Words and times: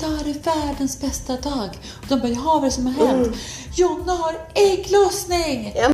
idag 0.00 0.20
är 0.20 0.24
det 0.24 0.46
världens 0.46 1.00
bästa 1.00 1.36
dag. 1.36 1.68
Och 2.00 2.06
de 2.08 2.20
bara, 2.20 2.28
jaha 2.28 2.54
vad 2.54 2.62
är 2.62 2.66
det 2.66 2.70
som 2.70 2.86
har 2.86 3.06
hänt? 3.06 3.26
Mm. 3.26 3.38
Jonna 3.76 4.12
har 4.12 4.34
ägglossning! 4.54 5.72
Ja. 5.76 5.92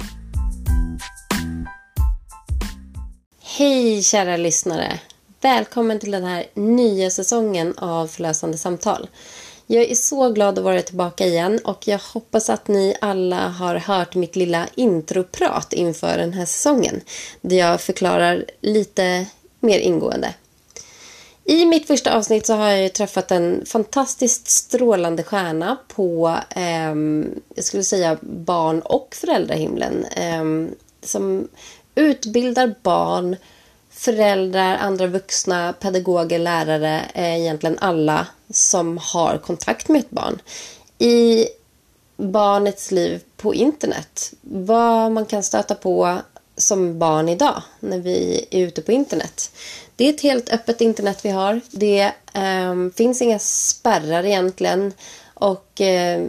Hej 3.42 4.02
kära 4.02 4.36
lyssnare! 4.36 5.00
Välkommen 5.40 5.98
till 5.98 6.10
den 6.10 6.24
här 6.24 6.46
nya 6.54 7.10
säsongen 7.10 7.74
av 7.78 8.06
Förlösande 8.06 8.58
samtal. 8.58 9.08
Jag 9.66 9.90
är 9.90 9.94
så 9.94 10.30
glad 10.30 10.58
att 10.58 10.64
vara 10.64 10.82
tillbaka 10.82 11.26
igen 11.26 11.60
och 11.64 11.88
jag 11.88 11.98
hoppas 11.98 12.50
att 12.50 12.68
ni 12.68 12.96
alla 13.00 13.48
har 13.48 13.74
hört 13.74 14.14
mitt 14.14 14.36
lilla 14.36 14.66
introprat 14.74 15.72
inför 15.72 16.18
den 16.18 16.32
här 16.32 16.46
säsongen. 16.46 17.00
Där 17.40 17.56
jag 17.56 17.80
förklarar 17.80 18.44
lite 18.60 19.26
mer 19.60 19.78
ingående. 19.78 20.34
I 21.48 21.64
mitt 21.64 21.86
första 21.86 22.16
avsnitt 22.16 22.46
så 22.46 22.54
har 22.54 22.68
jag 22.68 22.92
träffat 22.92 23.30
en 23.30 23.66
fantastiskt 23.66 24.48
strålande 24.48 25.22
stjärna 25.22 25.76
på, 25.88 26.38
eh, 26.50 26.94
jag 27.54 27.64
skulle 27.64 27.84
säga 27.84 28.18
barn 28.20 28.80
och 28.80 29.14
föräldrahimlen. 29.20 30.04
Eh, 30.04 30.74
som 31.02 31.48
utbildar 31.94 32.74
barn, 32.82 33.36
föräldrar, 33.90 34.76
andra 34.76 35.06
vuxna, 35.06 35.72
pedagoger, 35.72 36.38
lärare, 36.38 37.02
eh, 37.14 37.40
egentligen 37.40 37.78
alla 37.78 38.26
som 38.50 38.98
har 38.98 39.38
kontakt 39.38 39.88
med 39.88 39.98
ett 39.98 40.10
barn. 40.10 40.38
I 40.98 41.46
barnets 42.16 42.90
liv 42.90 43.22
på 43.36 43.54
internet. 43.54 44.32
Vad 44.40 45.12
man 45.12 45.26
kan 45.26 45.42
stöta 45.42 45.74
på 45.74 46.18
som 46.56 46.98
barn 46.98 47.28
idag 47.28 47.62
när 47.80 47.98
vi 47.98 48.46
är 48.50 48.60
ute 48.66 48.82
på 48.82 48.92
internet. 48.92 49.50
Det 49.96 50.04
är 50.04 50.12
ett 50.12 50.20
helt 50.20 50.52
öppet 50.52 50.80
internet 50.80 51.24
vi 51.24 51.30
har. 51.30 51.60
Det 51.70 52.12
eh, 52.34 52.74
finns 52.96 53.22
inga 53.22 53.38
spärrar 53.38 54.24
egentligen. 54.24 54.92
Och 55.34 55.80
eh, 55.80 56.26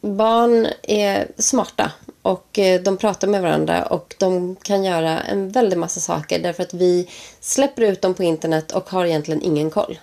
barn 0.00 0.66
är 0.82 1.28
smarta 1.38 1.92
och 2.22 2.58
eh, 2.58 2.82
de 2.82 2.96
pratar 2.96 3.28
med 3.28 3.42
varandra 3.42 3.86
och 3.86 4.14
de 4.18 4.56
kan 4.56 4.84
göra 4.84 5.20
en 5.20 5.50
väldig 5.50 5.78
massa 5.78 6.00
saker 6.00 6.38
därför 6.38 6.62
att 6.62 6.74
vi 6.74 7.08
släpper 7.40 7.82
ut 7.82 8.02
dem 8.02 8.14
på 8.14 8.22
internet 8.22 8.72
och 8.72 8.90
har 8.90 9.04
egentligen 9.04 9.42
ingen 9.42 9.70
koll. 9.70 9.98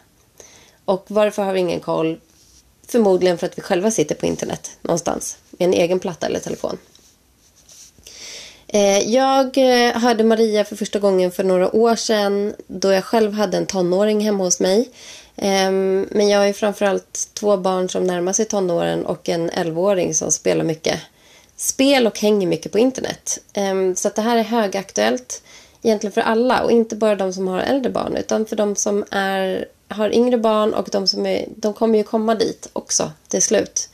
Och 0.85 1.05
varför 1.07 1.43
har 1.43 1.53
vi 1.53 1.59
ingen 1.59 1.79
koll? 1.79 2.19
Förmodligen 2.87 3.37
för 3.37 3.47
att 3.47 3.57
vi 3.57 3.61
själva 3.61 3.91
sitter 3.91 4.15
på 4.15 4.25
internet 4.25 4.77
någonstans 4.81 5.37
med 5.49 5.67
en 5.67 5.73
egen 5.73 5.99
platta 5.99 6.27
eller 6.27 6.39
telefon. 6.39 6.77
Eh, 8.73 9.09
jag 9.09 9.57
eh, 9.57 9.93
hörde 9.93 10.23
Maria 10.23 10.65
för 10.65 10.75
första 10.75 10.99
gången 10.99 11.31
för 11.31 11.43
några 11.43 11.75
år 11.75 11.95
sedan 11.95 12.53
då 12.67 12.91
jag 12.91 13.03
själv 13.03 13.33
hade 13.33 13.57
en 13.57 13.65
tonåring 13.65 14.21
hemma 14.21 14.43
hos 14.43 14.59
mig. 14.59 14.89
Ehm, 15.35 16.07
men 16.11 16.29
jag 16.29 16.39
har 16.39 16.45
ju 16.45 16.53
framförallt 16.53 17.29
två 17.33 17.57
barn 17.57 17.89
som 17.89 18.03
närmar 18.03 18.33
sig 18.33 18.45
tonåren 18.45 19.05
och 19.05 19.29
en 19.29 19.51
11-åring 19.51 20.13
som 20.13 20.31
spelar 20.31 20.63
mycket 20.63 20.99
spel 21.55 22.07
och 22.07 22.19
hänger 22.19 22.47
mycket 22.47 22.71
på 22.71 22.79
internet. 22.79 23.39
Ehm, 23.53 23.95
så 23.95 24.07
att 24.07 24.15
det 24.15 24.21
här 24.21 24.37
är 24.37 24.43
högaktuellt 24.43 25.41
egentligen 25.81 26.11
för 26.11 26.21
alla 26.21 26.63
och 26.63 26.71
inte 26.71 26.95
bara 26.95 27.15
de 27.15 27.33
som 27.33 27.47
har 27.47 27.59
äldre 27.59 27.91
barn 27.91 28.17
utan 28.17 28.45
för 28.45 28.55
de 28.55 28.75
som 28.75 29.05
är, 29.11 29.65
har 29.87 30.15
yngre 30.15 30.37
barn 30.37 30.73
och 30.73 30.89
de 30.91 31.07
som 31.07 31.25
är, 31.25 31.45
de 31.55 31.73
kommer 31.73 31.97
ju 31.97 32.03
komma 32.03 32.35
dit 32.35 32.69
också 32.73 33.11
till 33.27 33.41
slut. 33.41 33.89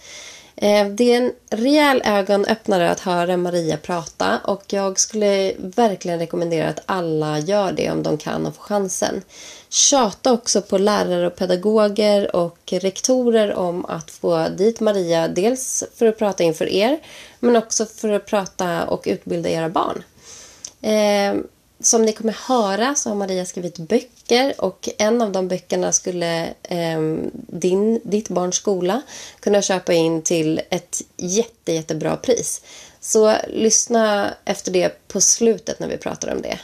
Eh, 0.61 0.87
det 0.87 1.13
är 1.13 1.17
en 1.17 1.33
rejäl 1.49 2.01
ögonöppnare 2.05 2.91
att 2.91 2.99
höra 2.99 3.37
Maria 3.37 3.77
prata 3.77 4.39
och 4.43 4.63
jag 4.67 4.99
skulle 4.99 5.53
verkligen 5.57 6.19
rekommendera 6.19 6.69
att 6.69 6.83
alla 6.85 7.39
gör 7.39 7.71
det 7.71 7.91
om 7.91 8.03
de 8.03 8.17
kan 8.17 8.45
och 8.45 8.55
får 8.55 8.63
chansen. 8.63 9.21
Tjata 9.69 10.33
också 10.33 10.61
på 10.61 10.77
lärare 10.77 11.27
och 11.27 11.35
pedagoger 11.35 12.35
och 12.35 12.57
rektorer 12.71 13.53
om 13.53 13.85
att 13.85 14.11
få 14.11 14.47
dit 14.57 14.79
Maria, 14.79 15.27
dels 15.27 15.83
för 15.95 16.05
att 16.05 16.17
prata 16.17 16.43
inför 16.43 16.69
er 16.69 16.99
men 17.39 17.55
också 17.55 17.85
för 17.85 18.09
att 18.09 18.25
prata 18.25 18.85
och 18.85 19.03
utbilda 19.05 19.49
era 19.49 19.69
barn. 19.69 20.03
Eh, 20.81 21.41
som 21.79 22.01
ni 22.01 22.13
kommer 22.13 22.33
höra 22.47 22.95
så 22.95 23.09
har 23.09 23.15
Maria 23.15 23.45
skrivit 23.45 23.77
böcker 23.77 24.53
och 24.57 24.89
en 24.97 25.21
av 25.21 25.31
de 25.31 25.47
böckerna 25.47 25.91
skulle 25.91 26.45
eh, 26.63 27.01
din, 27.33 28.01
ditt 28.03 28.29
barns 28.29 28.55
skola 28.55 29.01
kunna 29.39 29.61
köpa 29.61 29.93
in 29.93 30.21
till 30.21 30.61
ett 30.69 31.01
jätte, 31.17 31.73
jättebra 31.73 32.17
pris. 32.17 32.61
Så 32.99 33.35
lyssna 33.47 34.33
efter 34.45 34.71
det 34.71 35.07
på 35.07 35.21
slutet 35.21 35.79
när 35.79 35.87
vi 35.87 35.97
pratar 35.97 36.31
om 36.31 36.41
det. 36.41 36.59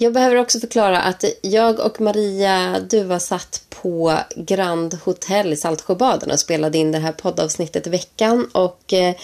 Jag 0.00 0.12
behöver 0.12 0.36
också 0.36 0.60
förklara 0.60 1.00
att 1.00 1.24
jag 1.42 1.80
och 1.80 2.00
Maria 2.00 2.80
Duva 2.80 3.20
satt 3.20 3.62
på 3.70 4.18
Grand 4.36 4.94
Hotel 5.04 5.52
i 5.52 5.56
Saltsjöbaden 5.56 6.30
och 6.30 6.40
spelade 6.40 6.78
in 6.78 6.92
det 6.92 6.98
här 6.98 7.12
poddavsnittet 7.12 7.86
i 7.86 7.90
veckan. 7.90 8.50
Och 8.52 8.92
eh, 8.92 9.14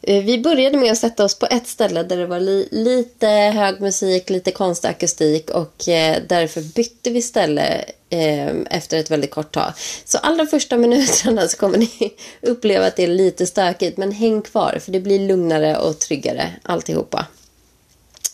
vi 0.00 0.38
började 0.38 0.78
med 0.78 0.92
att 0.92 0.98
sätta 0.98 1.24
oss 1.24 1.38
på 1.38 1.46
ett 1.46 1.66
ställe 1.66 2.02
där 2.02 2.16
det 2.16 2.26
var 2.26 2.40
li 2.40 2.68
lite 2.70 3.26
hög 3.28 3.80
musik, 3.80 4.30
lite 4.30 4.50
konstig 4.50 4.88
akustik 4.88 5.50
och 5.50 5.88
eh, 5.88 6.22
därför 6.28 6.60
bytte 6.60 7.10
vi 7.10 7.22
ställe 7.22 7.84
eh, 8.10 8.54
efter 8.70 8.98
ett 8.98 9.10
väldigt 9.10 9.30
kort 9.30 9.54
tag. 9.54 9.72
Så 10.04 10.18
allra 10.18 10.46
första 10.46 10.76
minuterna 10.76 11.48
så 11.48 11.56
kommer 11.56 11.78
ni 11.78 12.14
uppleva 12.40 12.86
att 12.86 12.96
det 12.96 13.02
är 13.02 13.08
lite 13.08 13.46
stökigt 13.46 13.98
men 13.98 14.12
häng 14.12 14.42
kvar 14.42 14.78
för 14.80 14.92
det 14.92 15.00
blir 15.00 15.18
lugnare 15.18 15.76
och 15.76 15.98
tryggare 15.98 16.50
alltihopa. 16.62 17.26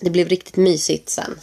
Det 0.00 0.10
blev 0.10 0.28
riktigt 0.28 0.56
mysigt 0.56 1.10
sen. 1.10 1.38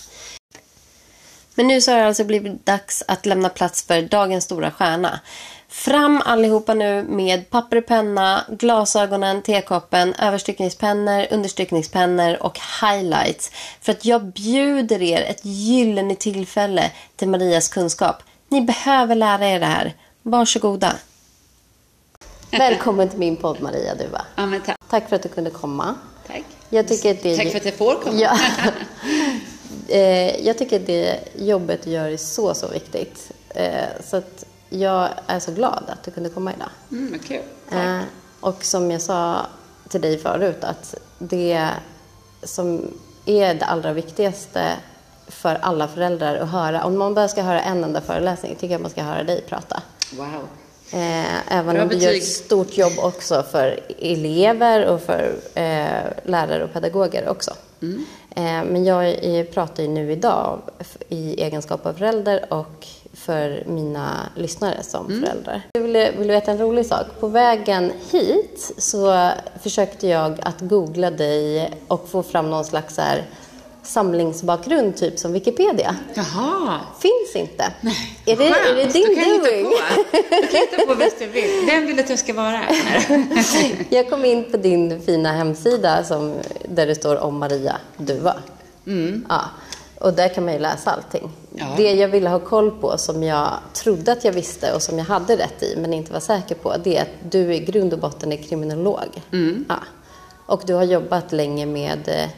Men 1.55 1.67
nu 1.67 1.81
så 1.81 1.91
har 1.91 1.99
det 1.99 2.07
alltså 2.07 2.23
blivit 2.23 2.65
dags 2.65 3.03
att 3.07 3.25
lämna 3.25 3.49
plats 3.49 3.83
för 3.83 4.01
dagens 4.01 4.43
stora 4.43 4.71
stjärna. 4.71 5.19
Fram 5.67 6.21
allihopa 6.25 6.73
nu 6.73 7.03
med 7.03 7.49
papper 7.49 7.77
och 7.77 7.85
penna, 7.85 8.45
glasögonen, 8.49 9.41
tekoppen, 9.41 10.13
överstyckningspennor, 10.13 11.27
understyckningspennor 11.31 12.43
och 12.43 12.59
highlights. 12.81 13.51
För 13.81 13.91
att 13.91 14.05
jag 14.05 14.25
bjuder 14.25 15.01
er 15.01 15.21
ett 15.21 15.45
gyllene 15.45 16.15
tillfälle 16.15 16.91
till 17.15 17.29
Marias 17.29 17.67
kunskap. 17.67 18.15
Ni 18.49 18.61
behöver 18.61 19.15
lära 19.15 19.49
er 19.49 19.59
det 19.59 19.65
här. 19.65 19.93
Varsågoda. 20.21 20.93
Välkommen 22.51 23.09
till 23.09 23.19
min 23.19 23.35
podd 23.35 23.61
Maria 23.61 23.95
Duva. 23.95 24.25
Ja, 24.35 24.51
tack. 24.65 24.77
tack 24.89 25.09
för 25.09 25.15
att 25.15 25.23
du 25.23 25.29
kunde 25.29 25.49
komma. 25.49 25.95
Tack. 26.27 26.43
Jag 26.69 26.87
tycker 26.87 27.11
att 27.11 27.23
det... 27.23 27.37
Tack 27.37 27.51
för 27.51 27.57
att 27.57 27.65
jag 27.65 27.77
får 27.77 27.95
komma. 27.95 28.19
Ja. 28.19 28.37
eh, 29.87 30.45
jag 30.45 30.57
tycker 30.57 30.79
att 30.79 30.85
det 30.85 31.19
jobbet 31.35 31.83
du 31.83 31.89
gör 31.89 32.09
är 32.09 32.17
så, 32.17 32.53
så 32.53 32.67
viktigt. 32.67 33.31
Eh, 33.49 33.85
så 34.03 34.17
att 34.17 34.45
jag 34.69 35.09
är 35.27 35.39
så 35.39 35.51
glad 35.51 35.83
att 35.87 36.03
du 36.03 36.11
kunde 36.11 36.29
komma 36.29 36.53
idag. 36.53 36.69
Mm, 36.91 37.19
kul. 37.19 37.41
Eh, 37.71 37.99
och 38.39 38.63
som 38.63 38.91
jag 38.91 39.01
sa 39.01 39.45
till 39.89 40.01
dig 40.01 40.17
förut, 40.17 40.63
att 40.63 40.95
det 41.19 41.69
som 42.43 42.91
är 43.25 43.53
det 43.53 43.65
allra 43.65 43.93
viktigaste 43.93 44.71
för 45.27 45.55
alla 45.61 45.87
föräldrar 45.87 46.35
att 46.35 46.49
höra, 46.49 46.83
om 46.85 46.97
man 46.97 47.13
bara 47.13 47.27
ska 47.27 47.41
höra 47.41 47.61
en 47.61 47.83
enda 47.83 48.01
föreläsning, 48.01 48.55
tycker 48.55 48.71
jag 48.71 48.81
man 48.81 48.91
ska 48.91 49.03
höra 49.03 49.23
dig 49.23 49.41
prata. 49.49 49.81
Wow. 50.17 50.47
Eh, 50.91 51.53
även 51.57 51.79
om 51.81 51.87
du 51.87 51.95
gör 51.95 52.13
ett 52.13 52.27
stort 52.27 52.77
jobb 52.77 52.93
också 52.97 53.43
för 53.51 53.79
elever 53.99 54.85
och 54.85 55.01
för 55.01 55.35
eh, 55.53 56.03
lärare 56.23 56.63
och 56.63 56.73
pedagoger 56.73 57.29
också. 57.29 57.53
Mm. 57.81 58.05
Eh, 58.35 58.43
men 58.43 58.85
jag 58.85 59.15
pratar 59.53 59.83
ju 59.83 59.89
nu 59.89 60.11
idag 60.11 60.59
i 61.09 61.41
egenskap 61.41 61.85
av 61.85 61.93
förälder 61.93 62.45
och 62.49 62.87
för 63.13 63.63
mina 63.67 64.29
lyssnare 64.35 64.83
som 64.83 65.05
mm. 65.05 65.21
föräldrar. 65.21 65.61
Jag 65.73 65.81
vill, 65.81 66.07
vill 66.17 66.27
veta 66.27 66.51
en 66.51 66.57
rolig 66.57 66.85
sak? 66.85 67.05
På 67.19 67.27
vägen 67.27 67.91
hit 68.11 68.73
så 68.77 69.29
försökte 69.61 70.07
jag 70.07 70.39
att 70.41 70.61
googla 70.61 71.11
dig 71.11 71.71
och 71.87 72.09
få 72.09 72.23
fram 72.23 72.49
någon 72.49 72.65
slags 72.65 72.97
här 72.97 73.23
samlingsbakgrund, 73.83 74.97
typ 74.97 75.19
som 75.19 75.33
Wikipedia. 75.33 75.95
Jaha. 76.13 76.79
Finns 76.99 77.35
inte. 77.35 77.73
Nej, 77.81 78.17
är 78.25 78.37
det, 78.37 78.47
är 78.47 78.75
det 78.75 78.93
din 78.93 79.39
doing? 79.39 79.73
Du 80.11 80.47
kan 80.47 80.59
hitta 80.59 80.85
på 80.87 80.95
bäst 80.95 81.15
du 81.19 81.27
vill. 81.27 81.65
Vem 81.67 81.85
vill 81.85 81.99
att 81.99 82.09
jag 82.09 82.19
ska 82.19 82.33
vara? 82.33 82.61
jag 83.89 84.09
kom 84.09 84.25
in 84.25 84.51
på 84.51 84.57
din 84.57 85.01
fina 85.01 85.31
hemsida 85.31 86.03
som, 86.03 86.33
där 86.65 86.87
det 86.87 86.95
står 86.95 87.17
om 87.17 87.39
Maria 87.39 87.77
Duva. 87.97 88.35
Mm. 88.87 89.25
Ja. 89.29 89.41
Och 89.99 90.13
där 90.13 90.27
kan 90.27 90.45
man 90.45 90.53
ju 90.53 90.59
läsa 90.59 90.91
allting. 90.91 91.31
Ja. 91.55 91.65
Det 91.77 91.93
jag 91.93 92.07
ville 92.07 92.29
ha 92.29 92.39
koll 92.39 92.71
på, 92.71 92.97
som 92.97 93.23
jag 93.23 93.49
trodde 93.73 94.11
att 94.11 94.25
jag 94.25 94.31
visste 94.31 94.73
och 94.73 94.81
som 94.81 94.97
jag 94.97 95.05
hade 95.05 95.37
rätt 95.37 95.63
i, 95.63 95.75
men 95.77 95.93
inte 95.93 96.13
var 96.13 96.19
säker 96.19 96.55
på, 96.55 96.75
det 96.83 96.97
är 96.97 97.01
att 97.01 97.31
du 97.31 97.53
i 97.53 97.59
grund 97.59 97.93
och 97.93 97.99
botten 97.99 98.31
är 98.31 98.37
kriminolog. 98.37 99.21
Mm. 99.31 99.65
Ja. 99.69 99.75
Och 100.45 100.61
du 100.65 100.73
har 100.73 100.83
jobbat 100.83 101.31
länge 101.31 101.65
med, 101.65 102.29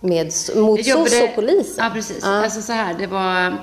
med 0.00 0.26
mot 0.56 0.86
sociopolisen. 0.86 1.84
Ja, 1.84 1.90
precis. 1.94 2.18
Ja. 2.22 2.44
Alltså 2.44 2.62
så 2.62 2.72
här, 2.72 2.94
det 2.98 3.06
var... 3.06 3.56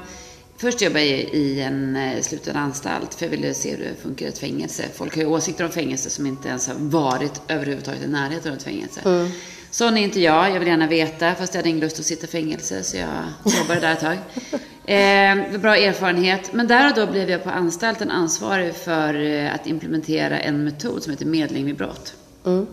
Först 0.60 0.82
jobbade 0.82 1.06
jag 1.06 1.20
i 1.20 1.62
en 1.62 1.96
eh, 1.96 2.22
sluten 2.22 2.56
anstalt 2.56 3.14
för 3.14 3.26
jag 3.26 3.32
ville 3.32 3.54
se 3.54 3.72
hur 3.72 3.78
det 3.78 4.02
funkar 4.02 4.26
i 4.26 4.30
ett 4.30 4.38
fängelse. 4.38 4.84
Folk 4.94 5.16
har 5.16 5.22
ju 5.22 5.28
åsikter 5.28 5.66
om 5.66 5.72
fängelse 5.72 6.10
som 6.10 6.26
inte 6.26 6.50
ens 6.50 6.68
har 6.68 6.76
varit 6.76 7.42
överhuvudtaget 7.48 8.04
i 8.04 8.08
närheten 8.08 8.52
av 8.52 8.58
ett 8.58 8.64
fängelse. 8.64 9.02
Mm. 9.06 9.30
Sån 9.72 9.98
är 9.98 10.02
inte 10.02 10.20
jag. 10.20 10.52
Jag 10.52 10.60
vill 10.60 10.68
gärna 10.68 10.88
veta, 10.88 11.36
fast 11.36 11.54
jag 11.54 11.60
hade 11.60 11.70
ingen 11.70 11.82
lust 11.82 12.00
att 12.00 12.06
sitta 12.06 12.28
i 12.28 12.30
fängelse, 12.30 12.84
så 12.84 12.98
jag 12.98 13.54
jobbade 13.60 13.80
där 13.80 13.94
ett 13.94 14.00
tag. 14.00 14.18
Eh, 14.88 15.60
bra 15.60 15.76
erfarenhet. 15.76 16.54
Men 16.54 16.68
där 16.68 16.90
och 16.90 16.96
då 16.96 17.12
blev 17.12 17.30
jag 17.30 17.44
på 17.44 17.50
anstalten 17.50 18.12
ansvarig 18.12 18.76
för 18.76 19.14
eh, 19.26 19.54
att 19.56 19.68
implementera 19.68 20.40
en 20.40 20.64
metod 20.64 21.04
som 21.04 21.12
heter 21.12 21.26
medling 21.26 21.66
vid 21.66 21.76
brott. 21.76 22.14
Mm. 22.46 22.68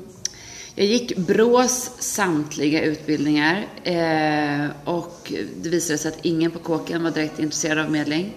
Jag 0.77 0.87
gick 0.87 1.17
BRÅs 1.17 1.91
samtliga 1.99 2.83
utbildningar 2.83 3.67
eh, 3.85 4.71
och 4.85 5.33
det 5.57 5.69
visade 5.69 5.99
sig 5.99 6.09
att 6.09 6.19
ingen 6.23 6.51
på 6.51 6.59
kåken 6.59 7.03
var 7.03 7.11
direkt 7.11 7.39
intresserad 7.39 7.79
av 7.79 7.91
medling. 7.91 8.37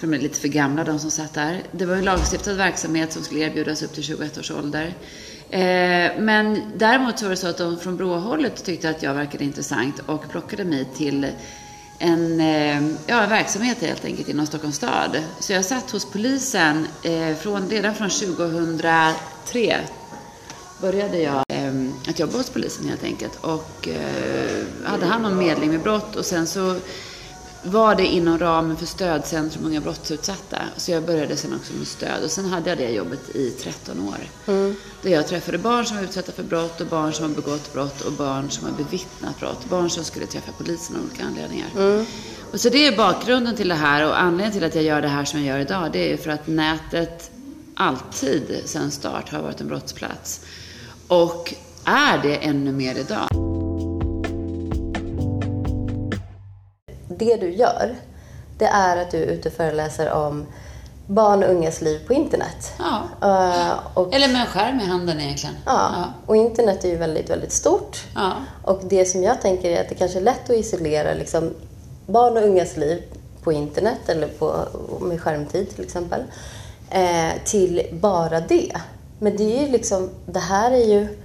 För 0.00 0.06
de 0.06 0.14
är 0.14 0.18
lite 0.18 0.40
för 0.40 0.48
gamla 0.48 0.84
de 0.84 0.98
som 0.98 1.10
satt 1.10 1.34
där. 1.34 1.62
Det 1.72 1.86
var 1.86 1.94
en 1.96 2.04
lagstiftad 2.04 2.54
verksamhet 2.54 3.12
som 3.12 3.22
skulle 3.22 3.40
erbjudas 3.40 3.82
upp 3.82 3.94
till 3.94 4.02
21 4.02 4.38
års 4.38 4.50
ålder. 4.50 4.94
Eh, 5.50 6.20
men 6.20 6.62
däremot 6.76 7.18
så 7.18 7.24
var 7.24 7.30
det 7.30 7.36
så 7.36 7.48
att 7.48 7.58
de 7.58 7.78
från 7.78 7.96
BRÅ-hållet 7.96 8.64
tyckte 8.64 8.90
att 8.90 9.02
jag 9.02 9.14
verkade 9.14 9.44
intressant 9.44 9.98
och 10.06 10.30
plockade 10.30 10.64
mig 10.64 10.88
till 10.96 11.26
en, 11.98 12.40
eh, 12.40 12.82
ja, 13.06 13.22
en 13.22 13.30
verksamhet 13.30 13.78
helt 13.80 14.04
enkelt 14.04 14.28
inom 14.28 14.46
Stockholms 14.46 14.76
stad. 14.76 15.18
Så 15.40 15.52
jag 15.52 15.64
satt 15.64 15.90
hos 15.90 16.04
polisen 16.04 16.86
eh, 17.02 17.36
från, 17.36 17.70
redan 17.70 17.94
från 17.94 18.10
2003 18.10 19.76
började 20.80 21.18
jag 21.18 21.47
att 22.18 22.20
jobba 22.20 22.38
hos 22.38 22.50
polisen 22.50 22.88
helt 22.88 23.04
enkelt 23.04 23.38
och 23.40 23.88
eh, 23.88 24.64
hade 24.84 25.06
hand 25.06 25.26
om 25.26 25.38
medling 25.38 25.70
med 25.70 25.82
brott 25.82 26.16
och 26.16 26.24
sen 26.24 26.46
så 26.46 26.76
var 27.62 27.94
det 27.94 28.06
inom 28.06 28.38
ramen 28.38 28.76
för 28.76 28.86
stödcentrum 28.86 29.66
unga 29.66 29.80
brottsutsatta. 29.80 30.58
Så 30.76 30.90
jag 30.90 31.02
började 31.02 31.36
sen 31.36 31.54
också 31.54 31.72
med 31.72 31.86
stöd 31.86 32.24
och 32.24 32.30
sen 32.30 32.44
hade 32.44 32.70
jag 32.70 32.78
det 32.78 32.90
jobbet 32.90 33.36
i 33.36 33.50
13 33.50 34.08
år. 34.08 34.18
Mm. 34.46 34.76
Där 35.02 35.10
jag 35.10 35.26
träffade 35.26 35.58
barn 35.58 35.86
som 35.86 35.96
var 35.96 36.04
utsatta 36.04 36.32
för 36.32 36.42
brott 36.42 36.80
och 36.80 36.86
barn 36.86 37.12
som 37.12 37.24
har 37.24 37.34
begått 37.42 37.72
brott 37.72 38.00
och 38.00 38.12
barn 38.12 38.50
som 38.50 38.66
har 38.66 38.72
bevittnat 38.72 39.40
brott. 39.40 39.64
Barn 39.70 39.90
som 39.90 40.04
skulle 40.04 40.26
träffa 40.26 40.52
polisen 40.58 40.96
av 40.96 41.02
olika 41.02 41.24
anledningar. 41.24 41.68
Mm. 41.76 42.06
Och 42.52 42.60
så 42.60 42.68
det 42.68 42.86
är 42.86 42.96
bakgrunden 42.96 43.56
till 43.56 43.68
det 43.68 43.74
här 43.74 44.06
och 44.08 44.20
anledningen 44.20 44.52
till 44.52 44.64
att 44.64 44.74
jag 44.74 44.84
gör 44.84 45.02
det 45.02 45.08
här 45.08 45.24
som 45.24 45.40
jag 45.44 45.48
gör 45.48 45.60
idag 45.60 45.90
det 45.92 46.12
är 46.12 46.16
för 46.16 46.30
att 46.30 46.46
nätet 46.46 47.30
alltid 47.74 48.62
sedan 48.64 48.90
start 48.90 49.32
har 49.32 49.42
varit 49.42 49.60
en 49.60 49.68
brottsplats. 49.68 50.40
Och 51.08 51.54
är 51.88 52.18
det 52.22 52.36
ännu 52.36 52.72
mer 52.72 52.98
idag. 52.98 53.28
Det 57.08 57.36
du 57.36 57.50
gör, 57.50 57.94
det 58.58 58.64
är 58.64 58.96
att 58.96 59.10
du 59.10 59.22
är 59.22 59.26
ute 59.26 59.48
och 59.48 59.54
föreläser 59.54 60.12
om 60.12 60.46
barn 61.06 61.42
och 61.44 61.50
ungas 61.50 61.80
liv 61.80 62.06
på 62.06 62.12
internet. 62.12 62.72
Ja. 62.78 63.02
Uh, 63.22 63.98
och, 63.98 64.14
Eller 64.14 64.28
med 64.28 64.40
en 64.40 64.46
skärm 64.46 64.80
i 64.80 64.84
handen 64.84 65.20
egentligen. 65.20 65.54
Ja. 65.66 65.72
ja. 65.96 66.04
Och 66.26 66.36
internet 66.36 66.84
är 66.84 66.88
ju 66.88 66.96
väldigt, 66.96 67.30
väldigt 67.30 67.52
stort. 67.52 68.04
Ja. 68.14 68.32
Och 68.62 68.80
det 68.84 69.04
som 69.04 69.22
jag 69.22 69.40
tänker 69.40 69.70
är 69.70 69.80
att 69.80 69.88
det 69.88 69.94
kanske 69.94 70.18
är 70.18 70.22
lätt 70.22 70.50
att 70.50 70.56
isolera 70.56 71.14
liksom, 71.14 71.54
barn 72.06 72.36
och 72.36 72.42
ungas 72.42 72.76
liv 72.76 73.02
på 73.42 73.52
internet 73.52 74.08
eller 74.08 74.28
på, 74.28 74.54
med 75.00 75.20
skärmtid 75.20 75.74
till 75.74 75.84
exempel. 75.84 76.22
Eh, 76.90 77.30
till 77.44 77.82
bara 77.92 78.40
det. 78.40 78.72
Men 79.18 79.36
det 79.36 79.58
är 79.58 79.66
ju 79.66 79.72
liksom, 79.72 80.10
det 80.26 80.40
här 80.40 80.70
är 80.70 80.84
ju 80.84 81.18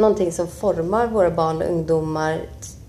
någonting 0.00 0.32
som 0.32 0.48
formar 0.48 1.06
våra 1.06 1.30
barn 1.30 1.62
och 1.62 1.68
ungdomar 1.68 2.40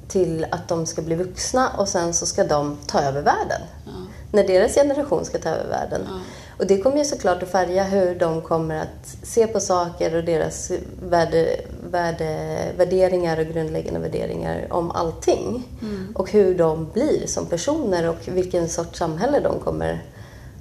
till 0.07 0.45
att 0.51 0.67
de 0.67 0.85
ska 0.85 1.01
bli 1.01 1.15
vuxna 1.15 1.69
och 1.77 1.87
sen 1.87 2.13
så 2.13 2.25
ska 2.25 2.43
de 2.43 2.77
ta 2.87 2.99
över 3.01 3.21
världen. 3.21 3.61
Ja. 3.85 3.91
När 4.31 4.47
deras 4.47 4.75
generation 4.75 5.25
ska 5.25 5.37
ta 5.37 5.49
över 5.49 5.69
världen. 5.69 6.01
Ja. 6.07 6.19
Och 6.61 6.67
det 6.67 6.81
kommer 6.81 6.97
ju 6.97 7.05
såklart 7.05 7.43
att 7.43 7.49
färga 7.49 7.83
hur 7.83 8.15
de 8.15 8.41
kommer 8.41 8.75
att 8.75 9.17
se 9.23 9.47
på 9.47 9.59
saker 9.59 10.15
och 10.15 10.23
deras 10.23 10.71
värde, 11.03 11.61
värde, 11.91 12.57
värderingar 12.77 13.39
och 13.39 13.45
grundläggande 13.45 13.99
värderingar 13.99 14.67
om 14.69 14.91
allting. 14.91 15.67
Mm. 15.81 16.13
Och 16.15 16.31
hur 16.31 16.57
de 16.57 16.91
blir 16.93 17.27
som 17.27 17.45
personer 17.45 18.09
och 18.09 18.27
vilken 18.27 18.69
sorts 18.69 18.99
samhälle 18.99 19.39
de 19.39 19.59
kommer 19.59 20.03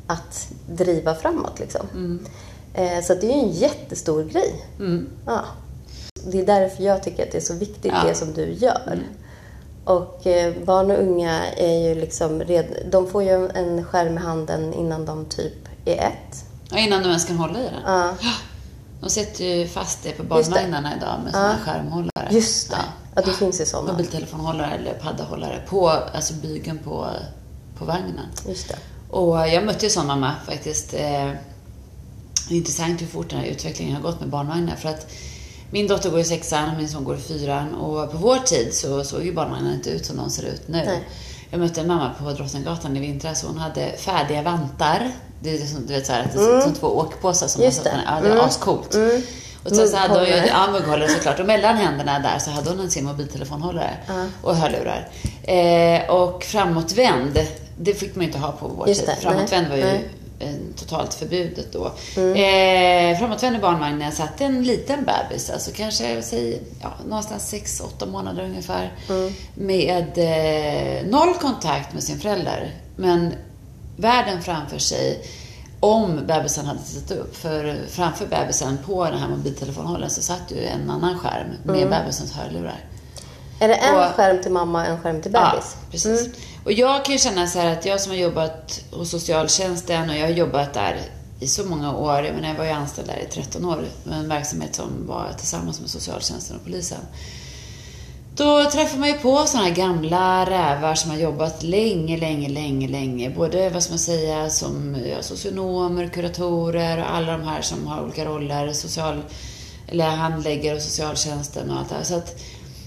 att 0.06 0.48
driva 0.66 1.14
framåt. 1.14 1.58
Liksom. 1.58 1.86
Mm. 1.94 2.26
Eh, 2.74 3.02
så 3.04 3.14
det 3.14 3.26
är 3.26 3.36
ju 3.36 3.42
en 3.42 3.50
jättestor 3.50 4.24
grej. 4.24 4.66
Mm. 4.78 5.08
Ja. 5.26 5.44
Det 6.24 6.40
är 6.40 6.46
därför 6.46 6.82
jag 6.82 7.02
tycker 7.02 7.22
att 7.22 7.32
det 7.32 7.38
är 7.38 7.42
så 7.42 7.54
viktigt 7.54 7.92
ja. 7.92 8.04
det 8.08 8.14
som 8.14 8.32
du 8.32 8.52
gör. 8.52 8.82
Mm. 8.86 9.04
Och 9.84 10.26
eh, 10.26 10.54
barn 10.64 10.90
och 10.90 10.98
unga 10.98 11.46
är 11.46 11.88
ju 11.88 11.94
liksom 11.94 12.40
red, 12.40 12.88
de 12.90 13.10
får 13.10 13.22
ju 13.22 13.48
en 13.48 13.84
skärm 13.84 14.18
i 14.18 14.20
handen 14.20 14.74
innan 14.74 15.04
de 15.04 15.24
typ 15.24 15.68
är 15.84 15.94
ett. 15.94 16.44
Ja, 16.70 16.78
innan 16.78 17.02
de 17.02 17.08
ens 17.08 17.24
kan 17.24 17.36
hålla 17.36 17.58
i 17.60 17.64
den. 17.64 17.82
Ja. 17.86 18.14
De 19.00 19.10
sätter 19.10 19.44
ju 19.44 19.66
fast 19.66 20.02
det 20.02 20.12
på 20.12 20.22
barnvagnarna 20.22 20.96
idag 20.96 21.20
med 21.24 21.32
sådana 21.32 21.58
ja. 21.66 21.72
skärmhållare. 21.72 22.28
Just 22.30 22.70
det. 22.70 22.76
Ja, 22.76 22.82
ja 23.14 23.22
det 23.22 23.32
finns 23.32 23.60
ju 23.60 23.64
sådana. 23.64 23.92
Mobiltelefonhållare 23.92 24.74
eller 24.74 24.94
paddahållare 24.94 25.62
på 25.68 25.88
alltså 25.88 26.34
bygeln 26.34 26.78
på, 26.78 27.06
på 27.78 27.84
vagnen. 27.84 28.26
Just 28.48 28.68
det. 28.68 28.76
Och 29.10 29.48
jag 29.48 29.64
mötte 29.64 29.86
ju 29.86 29.90
sån 29.90 30.06
mamma 30.06 30.32
faktiskt. 30.46 30.90
Det 30.90 30.98
eh, 30.98 31.30
är 32.50 32.56
intressant 32.56 33.02
hur 33.02 33.06
fort 33.06 33.30
den 33.30 33.38
här 33.38 33.46
utvecklingen 33.46 33.96
har 33.96 34.02
gått 34.02 34.20
med 34.20 34.28
barnvagnar. 34.28 34.76
För 34.76 34.88
att 34.88 35.06
min 35.70 35.86
dotter 35.86 36.10
går 36.10 36.20
i 36.20 36.24
sexan 36.24 36.70
och 36.70 36.76
min 36.76 36.88
son 36.88 37.04
går 37.04 37.16
i 37.16 37.20
fyran. 37.20 37.74
Och 37.74 38.12
på 38.12 38.18
vår 38.18 38.36
tid 38.36 38.74
så 38.74 39.04
såg 39.04 39.24
ju 39.24 39.32
barnvagnen 39.32 39.74
inte 39.74 39.90
ut 39.90 40.06
som 40.06 40.16
de 40.16 40.30
ser 40.30 40.42
ut 40.42 40.68
nu. 40.68 40.82
Nej. 40.86 41.02
Jag 41.50 41.60
mötte 41.60 41.80
en 41.80 41.86
mamma 41.86 42.10
på 42.18 42.32
Drottninggatan 42.32 42.96
i 42.96 43.00
vintras 43.00 43.44
hon 43.44 43.58
hade 43.58 43.92
färdiga 43.96 44.42
vantar. 44.42 45.10
Det 45.40 45.54
är 45.54 45.66
som, 45.66 45.86
du 45.86 45.94
vet, 45.94 46.06
så 46.06 46.12
här, 46.12 46.28
mm. 46.34 46.62
som 46.62 46.74
två 46.74 46.86
åkpåsar 46.86 47.46
som 47.46 47.62
Just 47.62 47.84
det. 47.84 48.00
Ja, 48.06 48.20
det 48.20 48.28
är 48.28 48.32
mm. 48.32 48.44
ascoolt. 48.44 48.94
Mm. 48.94 49.22
Och 49.64 49.70
så, 49.70 49.86
så 49.86 49.96
hade 49.96 50.14
hon 50.14 50.24
ju, 50.24 50.32
ja, 50.32 50.68
mugghållare 50.72 51.08
såklart. 51.08 51.40
Och 51.40 51.46
mellan 51.46 51.76
händerna 51.76 52.18
där 52.18 52.38
så 52.38 52.50
hade 52.50 52.70
hon 52.70 52.80
en 52.80 52.90
sin 52.90 53.04
mobiltelefonhållare 53.04 53.96
mm. 54.08 54.28
och 54.42 54.56
hörlurar. 54.56 55.08
Eh, 55.42 56.10
och 56.10 56.44
framåtvänd, 56.44 57.38
det 57.78 57.94
fick 57.94 58.14
man 58.14 58.22
ju 58.22 58.26
inte 58.26 58.38
ha 58.38 58.52
på 58.52 58.68
vår 58.68 58.88
Just 58.88 59.06
tid. 59.06 59.14
Framåtvänd 59.20 59.68
var 59.68 59.76
ju 59.76 59.84
Nej 59.84 60.08
totalt 60.76 61.14
förbjudet 61.14 61.72
då. 61.72 61.92
Mm. 62.16 63.12
Eh, 63.12 63.18
framåtvänd 63.18 63.56
i 63.56 63.58
barnvagnen 63.58 64.12
satt 64.12 64.40
en 64.40 64.62
liten 64.62 65.04
bebis, 65.04 65.50
alltså 65.50 65.70
kanske 65.74 66.22
säg, 66.22 66.62
ja, 66.82 66.92
någonstans 67.08 67.54
6-8 67.54 68.06
månader 68.06 68.44
ungefär. 68.44 68.92
Mm. 69.08 69.32
Med 69.54 70.18
eh, 70.18 71.06
noll 71.10 71.34
kontakt 71.34 71.94
med 71.94 72.02
sin 72.02 72.20
förälder. 72.20 72.74
Men 72.96 73.34
världen 73.96 74.42
framför 74.42 74.78
sig 74.78 75.24
om 75.80 76.20
bebisen 76.26 76.66
hade 76.66 76.80
tittat 76.80 77.18
upp. 77.18 77.36
För 77.36 77.76
framför 77.88 78.26
bebisen 78.26 78.78
på 78.86 79.04
den 79.04 79.18
här 79.18 79.28
mobiltelefonhållaren 79.28 80.10
så 80.10 80.22
satt 80.22 80.50
ju 80.50 80.64
en 80.64 80.90
annan 80.90 81.18
skärm 81.18 81.48
med 81.64 81.76
mm. 81.76 81.90
bebisens 81.90 82.32
hörlurar. 82.32 82.84
Är 83.60 83.68
det 83.68 83.74
en 83.74 83.96
och, 83.96 84.02
skärm 84.02 84.42
till 84.42 84.52
mamma 84.52 84.82
och 84.82 84.88
en 84.88 85.00
skärm 85.00 85.22
till 85.22 85.32
bebis? 85.32 85.76
Ja, 85.80 85.90
precis. 85.90 86.20
Mm. 86.20 86.32
Och 86.64 86.72
jag 86.72 87.04
kan 87.04 87.12
ju 87.12 87.18
känna 87.18 87.46
så 87.46 87.58
här 87.58 87.72
att 87.72 87.86
jag 87.86 88.00
som 88.00 88.12
har 88.12 88.18
jobbat 88.18 88.84
hos 88.90 89.10
socialtjänsten 89.10 90.10
och 90.10 90.16
jag 90.16 90.26
har 90.26 90.34
jobbat 90.34 90.74
där 90.74 91.00
i 91.40 91.46
så 91.46 91.64
många 91.64 91.96
år. 91.96 92.24
Jag, 92.24 92.34
menar, 92.34 92.48
jag 92.48 92.54
var 92.54 92.64
ju 92.64 92.70
anställd 92.70 93.08
där 93.08 93.22
i 93.28 93.32
13 93.32 93.64
år 93.64 93.84
med 94.04 94.18
en 94.18 94.28
verksamhet 94.28 94.74
som 94.74 95.06
var 95.06 95.32
tillsammans 95.38 95.80
med 95.80 95.90
socialtjänsten 95.90 96.56
och 96.56 96.64
polisen. 96.64 97.00
Då 98.36 98.70
träffar 98.70 98.98
man 98.98 99.08
ju 99.08 99.14
på 99.14 99.44
sådana 99.46 99.68
här 99.68 99.74
gamla 99.74 100.46
rävar 100.46 100.94
som 100.94 101.10
har 101.10 101.18
jobbat 101.18 101.62
länge, 101.62 102.16
länge, 102.16 102.48
länge, 102.48 102.88
länge. 102.88 103.30
Både, 103.30 103.70
vad 103.70 103.82
ska 103.82 103.92
man 103.92 103.98
säga, 103.98 104.50
som 104.50 104.96
ja, 105.10 105.22
socionomer, 105.22 106.08
kuratorer 106.08 106.98
och 106.98 107.14
alla 107.14 107.32
de 107.32 107.42
här 107.42 107.62
som 107.62 107.86
har 107.86 108.02
olika 108.02 108.24
roller. 108.24 108.72
Social, 108.72 109.22
eller 109.88 110.10
handläggare 110.10 110.76
och 110.76 110.82
socialtjänsten 110.82 111.70
och 111.70 111.78
allt 111.78 111.88
det 111.88 111.94
här. 111.94 112.04
Så 112.04 112.14
att 112.14 112.40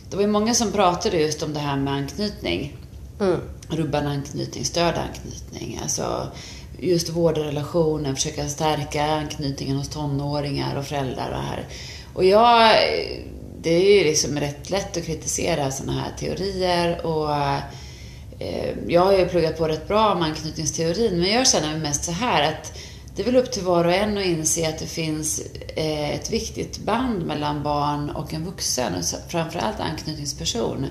det 0.10 0.15
var 0.15 0.24
ju 0.24 0.30
många 0.30 0.53
som 0.53 0.72
pratade 0.72 1.18
just 1.18 1.44
om 1.44 1.53
det 1.53 1.60
här 1.60 1.77
med 1.77 1.94
anknytning. 1.94 2.77
Mm. 3.20 3.39
en 3.93 4.08
anknytning, 4.08 4.65
störd 4.65 4.96
anknytning. 4.96 5.79
Alltså 5.84 6.32
just 6.79 7.10
vårda 7.10 7.43
relationen, 7.43 8.15
försöka 8.15 8.50
stärka 8.50 9.03
anknytningen 9.03 9.77
hos 9.77 9.89
tonåringar 9.89 10.75
och 10.75 10.86
föräldrar 10.86 11.32
och 11.32 11.43
här. 11.43 11.67
Och 12.13 12.25
jag, 12.25 12.75
det 13.62 13.70
är 13.70 13.98
ju 13.98 14.03
liksom 14.03 14.39
rätt 14.39 14.70
lätt 14.70 14.98
att 14.98 15.05
kritisera 15.05 15.72
sådana 15.72 16.01
här 16.01 16.12
teorier 16.20 17.05
och 17.05 17.36
eh, 18.39 18.74
jag 18.88 19.01
har 19.01 19.13
ju 19.13 19.25
pluggat 19.25 19.58
på 19.58 19.67
rätt 19.67 19.88
bra 19.88 20.13
om 20.13 20.22
anknytningsteorin, 20.22 21.20
men 21.20 21.32
jag 21.32 21.48
känner 21.48 21.77
mest 21.77 22.03
så 22.03 22.12
här 22.12 22.50
att 22.50 22.77
det 23.15 23.22
är 23.22 23.25
väl 23.25 23.36
upp 23.36 23.51
till 23.51 23.63
var 23.63 23.86
och 23.86 23.93
en 23.93 24.17
att 24.17 24.25
inse 24.25 24.70
att 24.70 24.79
det 24.79 24.86
finns 24.86 25.41
eh, 25.75 26.10
ett 26.10 26.32
viktigt 26.32 26.79
band 26.79 27.25
mellan 27.25 27.63
barn 27.63 28.10
och 28.10 28.34
en 28.34 28.46
vuxen, 28.46 28.93
framförallt 29.27 29.79
anknytningsperson. 29.79 30.86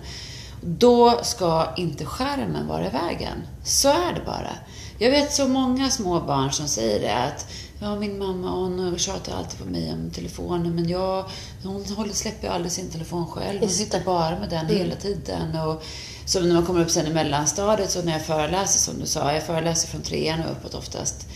Då 0.65 1.21
ska 1.23 1.69
inte 1.77 2.05
skärmen 2.05 2.67
vara 2.67 2.87
i 2.87 2.91
vägen. 2.91 3.43
Så 3.65 3.89
är 3.89 4.13
det 4.15 4.23
bara. 4.27 4.53
Jag 4.99 5.11
vet 5.11 5.33
så 5.33 5.49
många 5.49 5.91
små 5.91 6.21
barn 6.21 6.53
som 6.53 6.69
säger 6.69 7.01
det 7.01 7.15
att 7.15 7.47
Ja, 7.83 7.97
min 7.97 8.19
mamma 8.19 8.51
hon 8.51 8.99
tjatar 8.99 9.37
alltid 9.37 9.59
på 9.59 9.65
mig 9.65 9.93
om 9.93 10.11
telefonen 10.11 10.75
men 10.75 10.89
jag, 10.89 11.25
hon 11.63 11.85
håller, 11.85 12.13
släpper 12.13 12.49
aldrig 12.49 12.73
sin 12.73 12.91
telefon 12.91 13.27
själv. 13.27 13.61
Hon 13.61 13.69
sitter 13.69 14.05
bara 14.05 14.39
med 14.39 14.51
den 14.51 14.67
mm. 14.67 14.77
hela 14.77 14.95
tiden. 14.95 15.57
Och, 15.57 15.83
så 16.25 16.41
när 16.41 16.55
man 16.55 16.67
kommer 16.67 16.81
upp 16.81 16.91
sen 16.91 17.07
i 17.07 17.15
mellanstadiet 17.15 17.91
så 17.91 18.03
när 18.03 18.13
jag 18.13 18.27
föreläser 18.27 18.79
som 18.79 19.01
du 19.01 19.07
sa, 19.07 19.33
jag 19.33 19.43
föreläser 19.43 19.89
från 19.89 20.03
trean 20.03 20.41
och 20.41 20.53
uppåt 20.53 20.75
oftast 20.75 21.27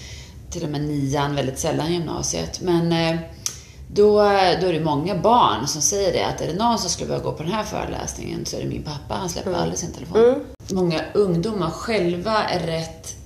till 0.50 0.64
och 0.64 0.70
med 0.70 0.80
nian, 0.80 1.34
väldigt 1.34 1.58
sällan 1.58 1.92
gymnasiet. 1.92 2.60
Men 2.60 2.92
eh, 2.92 3.20
då, 3.88 4.12
då 4.60 4.66
är 4.66 4.72
det 4.72 4.84
många 4.84 5.14
barn 5.14 5.66
som 5.66 5.82
säger 5.82 6.12
det 6.12 6.26
att 6.26 6.40
är 6.40 6.46
det 6.46 6.54
någon 6.54 6.78
som 6.78 6.90
skulle 6.90 7.10
vilja 7.10 7.24
gå 7.24 7.32
på 7.32 7.42
den 7.42 7.52
här 7.52 7.64
föreläsningen 7.64 8.46
så 8.46 8.56
är 8.56 8.60
det 8.60 8.68
min 8.68 8.82
pappa. 8.82 9.14
Han 9.14 9.28
släpper 9.28 9.50
mm. 9.50 9.62
aldrig 9.62 9.78
sin 9.78 9.92
telefon. 9.92 10.18
Mm. 10.18 10.40
många 10.70 11.00
ungdomar 11.14 11.70
själva 11.70 12.44
är 12.44 12.66
rätt 12.66 13.16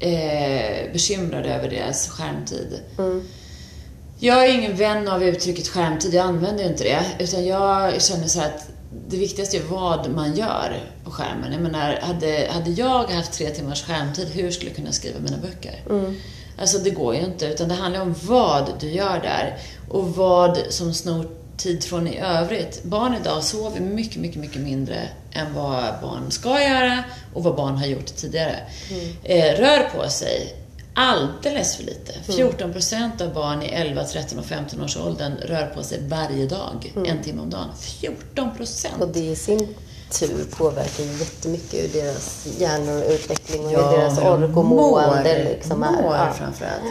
eh, 0.00 0.92
bekymrade 0.92 1.54
över 1.54 1.70
deras 1.70 2.08
skärmtid. 2.08 2.80
Jag 4.18 4.46
är 4.46 4.54
ingen 4.54 4.76
vän 4.76 5.08
av 5.08 5.22
uttrycket 5.22 5.68
skärmtid, 5.68 6.14
jag 6.14 6.26
använder 6.26 6.64
inte 6.64 6.84
det. 6.84 7.04
Utan 7.18 7.46
jag 7.46 8.02
känner 8.02 8.26
så 8.26 8.40
här 8.40 8.48
att 8.48 8.68
det 9.08 9.16
viktigaste 9.16 9.56
är 9.56 9.62
vad 9.62 10.10
man 10.10 10.36
gör 10.36 10.80
på 11.04 11.10
skärmen. 11.10 11.52
Jag 11.52 11.62
menar, 11.62 11.98
hade, 12.02 12.48
hade 12.50 12.70
jag 12.70 13.04
haft 13.04 13.32
tre 13.32 13.50
timmars 13.50 13.84
skärmtid, 13.84 14.28
hur 14.28 14.50
skulle 14.50 14.70
jag 14.70 14.76
kunna 14.76 14.92
skriva 14.92 15.20
mina 15.20 15.36
böcker? 15.36 15.82
Alltså 16.60 16.78
det 16.78 16.90
går 16.90 17.14
ju 17.14 17.20
inte, 17.20 17.46
utan 17.46 17.68
det 17.68 17.74
handlar 17.74 18.00
om 18.00 18.14
vad 18.22 18.70
du 18.80 18.90
gör 18.90 19.20
där 19.22 19.58
och 19.92 20.08
vad 20.16 20.58
som 20.68 20.94
snor 20.94 21.26
tid 21.56 21.84
från 21.84 22.08
i 22.08 22.18
övrigt. 22.20 22.84
Barn 22.84 23.14
idag 23.20 23.44
sover 23.44 23.80
mycket, 23.80 24.16
mycket, 24.20 24.38
mycket 24.40 24.60
mindre 24.62 25.08
än 25.32 25.54
vad 25.54 25.84
barn 26.02 26.30
ska 26.30 26.62
göra 26.62 27.04
och 27.34 27.42
vad 27.42 27.56
barn 27.56 27.76
har 27.76 27.86
gjort 27.86 28.06
tidigare. 28.16 28.56
Eh, 29.24 29.58
rör 29.60 29.88
på 29.96 30.10
sig 30.10 30.54
alldeles 30.94 31.76
för 31.76 31.84
lite. 31.84 32.12
14 32.36 32.72
procent 32.72 33.20
av 33.20 33.34
barn 33.34 33.62
i 33.62 33.66
11, 33.66 34.04
13 34.04 34.38
och 34.38 34.44
15 34.44 34.84
års 34.84 34.96
åldern 34.96 35.32
rör 35.42 35.66
på 35.66 35.82
sig 35.82 35.98
varje 36.08 36.46
dag, 36.46 36.92
en 37.06 37.22
timme 37.22 37.42
om 37.42 37.50
dagen. 37.50 37.68
14 37.80 38.56
procent! 38.56 39.02
Och 39.02 39.08
det 39.08 39.20
i 39.20 39.36
sin 39.36 39.68
tur 40.10 40.44
påverkar 40.56 41.04
jättemycket 41.04 41.84
hur 41.84 42.00
deras 42.00 42.46
hjärnor 42.58 43.04
och 43.04 43.10
utveckling 43.10 43.64
och 43.64 43.70
hur 43.70 43.98
deras 43.98 44.18
ork 44.18 44.56
och 44.56 44.64
mående 44.64 45.44
liksom 45.44 45.82
är. 45.82 45.90
mår 45.90 46.14
Ja. 46.16 46.32
framförallt. 46.38 46.82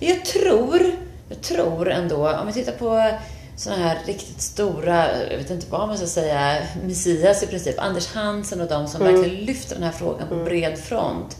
Jag 0.00 0.24
tror, 0.24 0.96
jag 1.30 1.40
tror 1.40 1.90
ändå, 1.90 2.28
om 2.30 2.46
vi 2.46 2.52
tittar 2.52 2.72
på 2.72 3.10
sådana 3.56 3.82
här 3.82 3.98
riktigt 4.06 4.40
stora, 4.40 5.06
jag 5.30 5.38
vet 5.38 5.50
inte 5.50 5.66
vad 5.70 5.88
man 5.88 5.96
ska 5.98 6.06
säga, 6.06 6.56
messias 6.84 7.42
i 7.42 7.46
princip, 7.46 7.78
Anders 7.78 8.06
Hansen 8.14 8.60
och 8.60 8.68
de 8.68 8.88
som 8.88 9.02
Mm. 9.02 9.14
verkligen 9.14 9.44
lyfter 9.44 9.74
den 9.74 9.84
här 9.84 9.92
frågan 9.92 10.28
på 10.28 10.34
bred 10.34 10.78
front. 10.78 11.36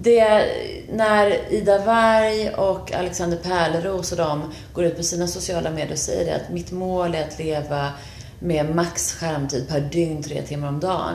Det, 0.00 0.44
när 0.92 1.52
Ida 1.52 1.78
Warg 1.78 2.50
och 2.50 2.92
Alexander 2.94 3.36
Pärleros 3.36 4.12
och 4.12 4.18
de 4.18 4.52
går 4.72 4.84
ut 4.84 4.96
på 4.96 5.02
sina 5.02 5.26
sociala 5.26 5.70
medier 5.70 5.92
och 5.92 5.98
säger 5.98 6.24
det, 6.24 6.36
att 6.36 6.50
mitt 6.52 6.70
mål 6.72 7.14
är 7.14 7.22
att 7.28 7.38
leva 7.38 7.92
med 8.38 8.74
max 8.74 9.12
skärmtid 9.12 9.68
per 9.68 9.80
dygn, 9.80 10.22
tre 10.22 10.42
timmar 10.42 10.68
om 10.68 10.80
dagen. 10.80 11.14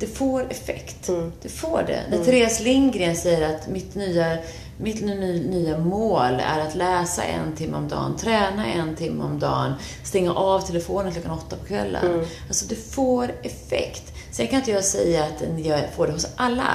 Det 0.00 0.06
får 0.06 0.50
effekt. 0.50 1.10
Det 1.42 1.48
får 1.48 1.84
det. 1.86 2.00
När 2.10 2.24
Therese 2.24 2.60
Lindgren 2.60 3.16
säger 3.16 3.54
att 3.54 3.68
mitt 3.68 3.94
nya, 3.94 4.36
mitt 4.80 5.04
ny- 5.04 5.48
nya 5.50 5.78
mål 5.78 6.40
är 6.40 6.60
att 6.60 6.74
läsa 6.74 7.22
en 7.24 7.52
timme 7.56 7.76
om 7.76 7.88
dagen, 7.88 8.16
träna 8.16 8.66
en 8.66 8.96
timme 8.96 9.24
om 9.24 9.38
dagen, 9.38 9.72
stänga 10.04 10.34
av 10.34 10.60
telefonen 10.60 11.12
klockan 11.12 11.30
åtta 11.32 11.56
på 11.56 11.64
kvällen. 11.66 12.04
Alltså 12.48 12.66
det 12.68 12.74
får 12.74 13.30
effekt. 13.42 14.12
Sen 14.32 14.46
kan 14.48 14.58
inte 14.58 14.70
jag 14.70 14.84
säga 14.84 15.24
att 15.24 15.42
jag 15.66 15.80
får 15.96 16.06
det 16.06 16.12
hos 16.12 16.26
alla. 16.36 16.74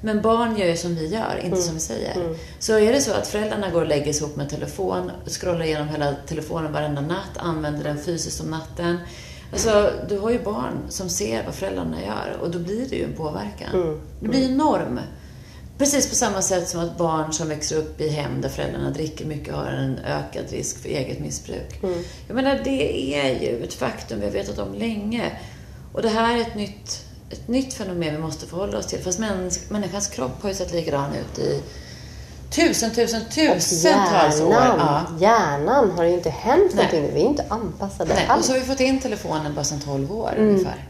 Men 0.00 0.22
barn 0.22 0.56
gör 0.56 0.66
ju 0.66 0.76
som 0.76 0.94
vi 0.94 1.06
gör, 1.06 1.40
inte 1.44 1.56
som 1.62 1.74
vi 1.74 1.80
säger. 1.80 2.14
Så 2.58 2.78
är 2.78 2.92
det 2.92 3.00
så 3.00 3.12
att 3.12 3.26
föräldrarna 3.26 3.70
går 3.70 3.80
och 3.82 3.88
lägger 3.88 4.12
sig 4.12 4.22
ihop 4.26 4.36
med 4.36 4.48
telefon, 4.50 5.10
scrollar 5.26 5.62
igenom 5.64 5.88
hela 5.88 6.14
telefonen 6.26 6.72
varenda 6.72 7.00
natt, 7.00 7.36
använder 7.36 7.84
den 7.84 7.98
fysiskt 8.02 8.40
om 8.40 8.50
natten. 8.50 8.98
Alltså, 9.52 9.90
du 10.08 10.18
har 10.18 10.30
ju 10.30 10.42
barn 10.42 10.72
som 10.88 11.08
ser 11.08 11.44
vad 11.44 11.54
föräldrarna 11.54 11.96
gör 12.02 12.36
och 12.42 12.50
då 12.50 12.58
blir 12.58 12.88
det 12.90 12.96
ju 12.96 13.04
en 13.04 13.12
påverkan. 13.16 13.68
Det 14.20 14.28
blir 14.28 14.44
en 14.44 14.56
norm. 14.56 15.00
Precis 15.78 16.08
på 16.08 16.14
samma 16.14 16.42
sätt 16.42 16.68
som 16.68 16.80
att 16.80 16.98
barn 16.98 17.32
som 17.32 17.48
växer 17.48 17.76
upp 17.76 18.00
i 18.00 18.08
hem 18.08 18.40
där 18.40 18.48
föräldrarna 18.48 18.90
dricker 18.90 19.24
mycket 19.24 19.54
har 19.54 19.66
en 19.66 19.98
ökad 19.98 20.50
risk 20.50 20.82
för 20.82 20.88
eget 20.88 21.20
missbruk. 21.20 21.80
Jag 22.28 22.34
menar, 22.34 22.60
det 22.64 23.14
är 23.16 23.40
ju 23.40 23.64
ett 23.64 23.74
faktum 23.74 24.20
vi 24.20 24.26
har 24.26 24.32
vetat 24.32 24.58
om 24.58 24.74
länge. 24.74 25.32
Och 25.92 26.02
det 26.02 26.08
här 26.08 26.36
är 26.36 26.40
ett 26.40 26.54
nytt, 26.54 27.02
ett 27.30 27.48
nytt 27.48 27.74
fenomen 27.74 28.14
vi 28.16 28.18
måste 28.22 28.46
förhålla 28.46 28.78
oss 28.78 28.86
till. 28.86 28.98
Fast 28.98 29.18
mäns, 29.18 29.70
människans 29.70 30.08
kropp 30.08 30.42
har 30.42 30.48
ju 30.48 30.54
sett 30.54 30.72
likadan 30.72 31.10
ut 31.14 31.38
i 31.38 31.62
tusen, 32.50 32.90
tusen, 32.90 33.20
tusentals 33.34 34.40
år. 34.40 34.52
Ja. 34.52 35.02
Hjärnan, 35.20 35.90
har 35.90 36.04
ju 36.04 36.14
inte 36.14 36.30
hänt 36.30 36.72
Nej. 36.74 36.84
någonting. 36.84 37.14
Vi 37.14 37.20
är 37.20 37.26
inte 37.26 37.44
anpassade 37.48 38.14
Nej, 38.14 38.24
och 38.26 38.32
alls. 38.32 38.46
så 38.46 38.52
har 38.52 38.58
vi 38.58 38.64
fått 38.64 38.80
in 38.80 39.00
telefonen 39.00 39.54
bara 39.54 39.64
sedan 39.64 39.80
12 39.84 40.12
år 40.12 40.34
ungefär. 40.38 40.84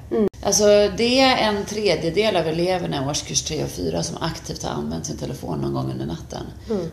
Alltså 0.44 0.64
det 0.96 1.20
är 1.20 1.36
en 1.36 1.64
tredjedel 1.66 2.36
av 2.36 2.46
eleverna 2.46 3.04
i 3.04 3.08
årskurs 3.08 3.42
3 3.42 3.64
och 3.64 3.70
4 3.70 4.02
som 4.02 4.16
aktivt 4.20 4.62
har 4.62 4.70
använt 4.70 5.06
sin 5.06 5.16
telefon 5.16 5.58
någon 5.58 5.74
gång 5.74 5.90
under 5.90 6.06
natten. 6.06 6.46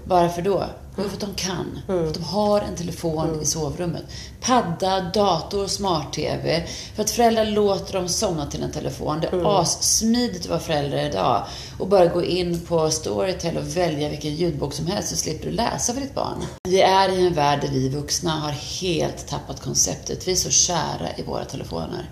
Varför 0.04 0.42
då? 0.42 0.64
Jo, 0.98 1.04
för 1.04 1.14
att 1.14 1.20
de 1.20 1.34
kan. 1.36 1.80
För 1.86 2.08
att 2.08 2.14
de 2.14 2.24
har 2.24 2.62
en 2.62 2.76
telefon 2.76 3.42
i 3.42 3.46
sovrummet. 3.46 4.04
Padda, 4.42 5.02
dator, 5.14 5.68
smart-tv. 5.68 6.68
För 6.96 7.04
att 7.04 7.12
föräldrar 7.12 7.46
låter 7.46 7.94
dem 7.94 8.10
somna 8.10 8.46
till 8.46 8.64
en 8.64 8.72
telefon. 8.72 9.22
Det 9.22 9.28
är 9.28 9.62
assmidigt 9.62 10.42
att 10.42 10.50
vara 10.50 10.60
förälder 10.60 11.10
idag. 11.10 11.44
Och 11.80 11.88
bara 11.88 12.06
gå 12.06 12.24
in 12.24 12.60
på 12.60 12.92
Storytel 12.92 13.58
och 13.58 13.78
välja 13.78 14.10
vilken 14.10 14.36
ljudbok 14.36 14.74
som 14.74 14.88
helst 14.88 15.10
så 15.10 15.16
slipper 15.16 15.46
du 15.46 15.52
läsa 15.52 15.94
för 15.94 16.02
ditt 16.02 16.16
barn. 16.16 16.44
Vi 16.64 16.82
är 16.82 17.10
i 17.10 17.28
en 17.28 17.34
värld 17.34 17.62
där 17.62 17.70
vi 17.70 17.90
vuxna 17.90 18.32
har 18.32 18.52
helt 18.52 19.28
tappat 19.28 19.62
konceptet. 19.62 20.28
Vi 20.28 20.32
är 20.32 20.36
så 20.36 20.50
kära 20.50 21.08
i 21.18 21.24
våra 21.24 21.46
telefoner. 21.46 22.10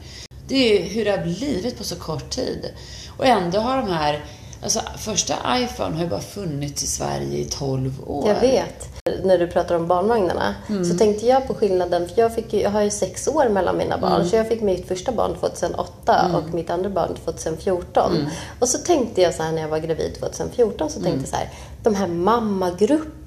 Det 0.50 0.56
är 0.56 0.80
ju 0.80 0.90
hur 0.90 1.06
det 1.06 1.12
har 1.12 1.18
blivit 1.24 1.78
på 1.78 1.84
så 1.84 1.96
kort 1.96 2.30
tid. 2.30 2.72
Och 3.18 3.26
ändå 3.26 3.60
har 3.60 3.78
de 3.78 3.90
här, 3.92 4.26
alltså 4.64 4.80
första 4.98 5.34
iPhone 5.58 5.96
har 5.96 6.04
ju 6.04 6.10
bara 6.10 6.20
funnits 6.22 6.84
i 6.84 6.88
Sverige 6.88 7.38
i 7.38 7.46
12 7.46 7.92
år. 8.08 8.28
Jag 8.28 8.42
vet. 8.42 8.86
När 9.24 9.38
du 9.38 9.48
pratar 9.48 9.76
om 9.76 9.88
barnvagnarna 9.88 10.56
så 10.92 10.98
tänkte 10.98 11.26
jag 11.26 11.48
på 11.48 11.54
skillnaden. 11.54 12.08
För 12.10 12.22
jag, 12.22 12.36
fick 12.36 12.54
ju, 12.54 12.62
jag 12.62 12.70
har 12.70 12.82
ju 12.82 12.90
sex 12.90 13.28
år 13.28 13.50
mellan 13.50 13.78
mina 13.78 13.98
barn. 13.98 14.26
Så 14.30 14.36
jag 14.36 14.48
fick 14.48 14.62
mitt 14.62 14.88
första 14.88 15.12
barn 15.12 15.36
2008 15.40 16.32
och 16.38 16.54
mitt 16.54 16.70
andra 16.70 16.90
barn 16.90 17.16
2014. 17.26 18.12
Och 18.60 18.68
så 18.70 18.78
tänkte 18.78 19.22
jag 19.22 19.34
så 19.34 19.44
här 19.44 19.52
när 19.52 19.62
jag 19.62 19.70
var 19.70 19.80
gravid 19.80 20.16
2014 20.20 20.90
så 20.90 21.02
tänkte 21.02 21.20
jag 21.20 21.30
så 21.30 21.36
här. 21.36 21.50
De 21.84 21.96
här 21.96 22.08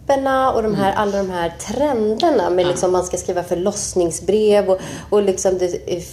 mammagrupperna 0.08 0.52
och 0.52 0.62
de 0.62 0.74
här, 0.74 0.92
alla 0.92 1.18
de 1.18 1.30
här 1.30 1.54
trenderna 1.60 2.50
med 2.50 2.66
liksom 2.66 2.92
man 2.92 3.04
ska 3.04 3.16
skriva 3.16 3.42
förlossningsbrev 3.42 4.70
och, 4.70 4.78
och 5.10 5.22
liksom 5.22 5.58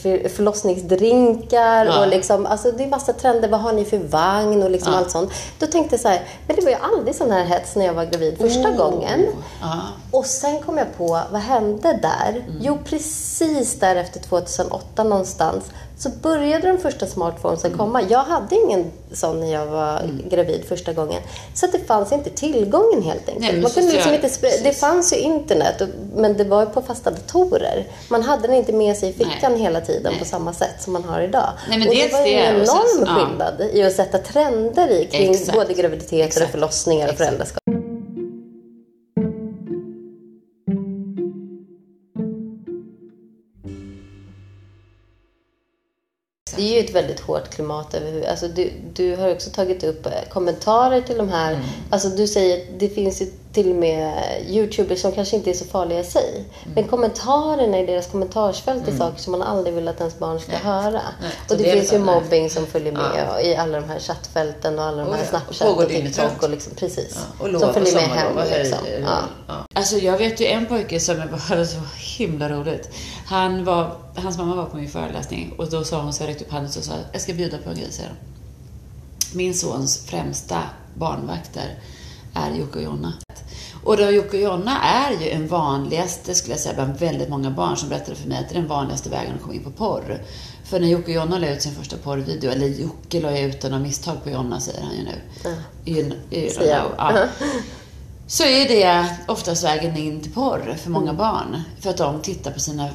för, 0.01 0.29
förlossningsdrinkar 0.29 1.85
Ja. 1.85 1.99
och 2.01 2.07
liksom, 2.07 2.45
alltså 2.45 2.71
det 2.71 2.83
är 2.83 2.87
massa 2.87 3.13
trender. 3.13 3.49
Vad 3.49 3.59
har 3.59 3.73
ni 3.73 3.85
för 3.85 3.97
vagn 3.97 4.63
och 4.63 4.71
liksom 4.71 4.93
allt 4.93 5.11
sånt. 5.11 5.31
Då 5.59 5.65
tänkte 5.65 5.93
jag 5.93 6.01
så 6.01 6.07
här, 6.07 6.21
men 6.47 6.55
det 6.55 6.61
var 6.61 6.71
ju 6.71 6.77
aldrig 6.81 7.15
sån 7.15 7.31
här 7.31 7.45
hets 7.45 7.75
när 7.75 7.85
jag 7.85 7.93
var 7.93 8.05
gravid 8.05 8.37
första 8.37 8.71
gången. 8.71 9.25
Ja. 9.61 9.81
Och 10.11 10.25
sen 10.25 10.59
kom 10.59 10.77
jag 10.77 10.97
på, 10.97 11.19
vad 11.31 11.41
hände 11.41 11.99
där? 12.01 12.43
Jo, 12.61 12.77
precis 12.85 13.79
där 13.79 13.95
efter 13.95 14.19
2008 14.19 15.03
någonstans 15.03 15.63
så 15.99 16.09
började 16.09 16.67
de 16.67 16.77
första 16.77 17.05
smartphonesen 17.05 17.77
komma. 17.77 18.01
Jag 18.09 18.23
hade 18.23 18.55
ingen 18.55 18.91
sån 19.11 19.39
när 19.39 19.53
jag 19.53 19.65
var 19.65 20.01
gravid 20.29 20.65
första 20.67 20.93
gången. 20.93 21.21
Så 21.53 21.67
det 21.67 21.79
fanns 21.87 22.11
inte 22.11 22.29
tillgången 22.29 23.03
helt 23.03 23.29
enkelt. 23.29 23.51
Nej, 23.51 23.61
Man 23.61 23.71
kunde 23.71 23.91
liksom 23.91 24.13
inte 24.13 24.29
det 24.63 24.73
fanns 24.73 25.13
ju 25.13 25.17
internet, 25.17 25.81
men 26.15 26.37
det 26.37 26.43
var 26.43 26.61
ju 26.61 26.69
på 26.69 26.81
fasta 26.81 27.11
datorer. 27.11 27.87
Man 28.09 28.23
hade 28.23 28.47
den 28.47 28.55
inte 28.55 28.73
med 28.73 28.97
sig 28.97 29.09
i 29.09 29.13
fickan 29.13 29.51
Nej. 29.51 29.61
hela 29.61 29.81
tiden 29.81 30.11
Nej. 30.11 30.19
på 30.19 30.25
samma 30.25 30.53
sätt 30.53 30.75
som 30.81 30.93
man 30.93 31.03
har 31.03 31.21
idag. 31.21 31.49
Nej, 31.69 31.79
men 31.79 31.87
och 31.87 31.95
det 31.95 32.11
var 32.11 32.25
ju 32.25 32.33
en 32.33 32.55
enorm 32.55 33.05
ja. 33.05 33.15
skillnad 33.15 33.61
i 33.73 33.83
att 33.83 33.93
sätta 33.93 34.17
trender 34.17 34.91
i 34.91 35.05
kring 35.05 35.31
Exakt. 35.31 35.57
både 35.57 35.73
graviditeter 35.73 36.43
och 36.43 36.49
förlossningar 36.49 37.09
och 37.09 37.17
föräldraskap. 37.17 37.78
Det 46.59 46.63
är 46.63 46.73
ju 46.73 46.85
ett 46.85 46.95
väldigt 46.95 47.19
hårt 47.19 47.49
klimat. 47.49 47.95
Alltså 48.29 48.47
du, 48.47 48.71
du 48.93 49.15
har 49.15 49.31
också 49.31 49.49
tagit 49.49 49.83
upp 49.83 50.05
eh, 50.05 50.11
kommentarer 50.29 51.01
till 51.01 51.17
de 51.17 51.29
här. 51.29 51.59
Alltså 51.89 52.09
du 52.09 52.27
säger 52.27 52.57
att 52.57 52.79
det 52.79 52.89
finns 52.89 53.21
ju 53.21 53.25
till 53.53 53.69
och 53.69 53.75
med 53.75 54.23
Youtubers 54.47 55.01
som 55.01 55.11
kanske 55.11 55.35
inte 55.35 55.49
är 55.49 55.53
så 55.53 55.65
farliga 55.65 55.99
i 55.99 56.03
sig. 56.03 56.45
Men 56.75 56.83
kommentarerna 56.83 57.79
i 57.79 57.85
deras 57.85 58.07
kommentarsfält 58.07 58.87
är 58.87 58.97
saker 58.97 59.19
som 59.19 59.31
man 59.31 59.41
aldrig 59.41 59.75
vill 59.75 59.87
att 59.87 59.99
ens 59.99 60.19
barn 60.19 60.39
ska 60.39 60.57
höra. 60.57 61.01
Nej, 61.21 61.31
Och 61.49 61.57
det 61.57 61.63
del 61.63 61.79
finns 61.79 61.93
ju 61.93 61.97
det. 61.97 62.03
mobbing 62.03 62.49
som 62.49 62.65
följer 62.65 62.91
med 62.91 63.45
i 63.45 63.55
alla 63.55 63.79
de 63.79 63.89
här 63.89 63.99
chattfälten 63.99 64.79
och 64.79 64.85
alla 64.85 64.97
de 64.97 65.09
Oh 65.09 65.15
här 65.15 65.21
ja, 65.23 65.29
Snapchat 65.29 65.77
och 65.77 65.87
dygnet 65.87 66.13
TikTok 66.13 66.43
och 66.43 66.49
liksom, 66.49 66.73
precis. 66.75 67.15
Ja, 67.15 67.43
och 67.43 67.51
lov 67.51 67.59
som 67.59 67.73
följer 67.73 67.95
och 67.95 68.01
med 68.01 68.09
hem. 68.09 68.37
och 68.37 68.43
Liksom. 68.57 68.77
Ja. 69.01 69.19
ja. 69.47 69.65
Alltså 69.75 69.97
jag 69.97 70.17
vet 70.17 70.39
ju 70.41 70.45
en 70.45 70.65
pojke 70.65 70.99
som 70.99 71.17
var 71.17 71.63
så 71.65 71.77
himla 72.17 72.49
roligt. 72.49 72.89
Han 73.25 73.63
var, 73.63 73.95
hans 74.15 74.37
mamma 74.37 74.55
var 74.55 74.65
på 74.65 74.77
min 74.77 74.89
föreläsning 74.89 75.53
och 75.57 75.69
då 75.69 75.83
sa 75.83 76.01
hon 76.01 76.13
så 76.13 76.23
här 76.23 76.27
räckte 76.27 76.45
upp 76.45 76.51
handen 76.51 76.71
och 76.77 76.83
sa 76.83 76.93
jag 77.11 77.21
ska 77.21 77.33
bjuda 77.33 77.57
på 77.57 77.69
en 77.69 77.75
grej, 77.75 77.91
säger. 77.91 78.11
Min 79.33 79.53
sons 79.53 80.05
främsta 80.05 80.59
barnvakter 80.95 81.79
är 82.33 82.55
Jocke 82.59 82.77
och 82.77 82.83
Jonna. 82.83 83.13
Och 83.83 83.97
då 83.97 84.11
Jocke 84.11 84.37
och 84.37 84.43
Jonna 84.43 84.81
är 84.81 85.11
ju 85.11 85.29
en 85.29 85.47
vanligaste, 85.47 86.35
skulle 86.35 86.53
jag 86.53 86.59
säga, 86.59 86.75
bland 86.75 86.99
väldigt 86.99 87.29
många 87.29 87.51
barn 87.51 87.77
som 87.77 87.89
berättade 87.89 88.15
för 88.15 88.29
mig 88.29 88.37
att 88.37 88.49
det 88.49 88.55
är 88.55 88.59
den 88.59 88.69
vanligaste 88.69 89.09
vägen 89.09 89.35
att 89.35 89.41
komma 89.41 89.53
in 89.53 89.63
på 89.63 89.71
porr. 89.71 90.21
För 90.63 90.79
när 90.79 90.87
Jocke 90.87 91.05
och 91.05 91.09
Jonna 91.09 91.37
la 91.39 91.47
ut 91.47 91.61
sin 91.61 91.75
första 91.75 91.97
porrvideo, 91.97 92.51
eller 92.51 92.67
Jocke 92.67 93.21
la 93.21 93.39
ut 93.39 93.61
den 93.61 93.73
av 93.73 93.81
misstag 93.81 94.23
på 94.23 94.29
Jonna, 94.29 94.59
säger 94.59 94.81
han 94.81 94.95
ju 94.95 95.03
nu. 95.03 95.21
You, 95.85 96.11
you 96.31 96.49
know. 96.49 96.93
Ja. 96.97 97.27
Så 98.27 98.43
är 98.43 98.67
det 98.67 99.15
oftast 99.27 99.63
vägen 99.63 99.97
in 99.97 100.21
till 100.21 100.33
porr 100.33 100.75
för 100.83 100.89
många 100.89 101.13
barn. 101.13 101.61
För 101.79 101.89
att 101.89 101.97
de 101.97 102.21
tittar 102.21 102.51
på 102.51 102.59
sina 102.59 102.89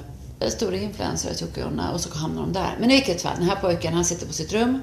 stora 0.49 0.77
influencers, 0.77 1.43
Jocke 1.43 1.65
och 1.65 1.71
Jonna, 1.71 1.93
och 1.93 2.01
så 2.01 2.19
hamnar 2.19 2.43
de 2.43 2.53
där. 2.53 2.77
Men 2.81 2.91
i 2.91 2.95
vilket 2.95 3.23
fall, 3.23 3.33
den 3.39 3.49
här 3.49 3.57
pojken, 3.57 3.95
han 3.95 4.05
sitter 4.05 4.27
på 4.27 4.33
sitt 4.33 4.53
rum. 4.53 4.83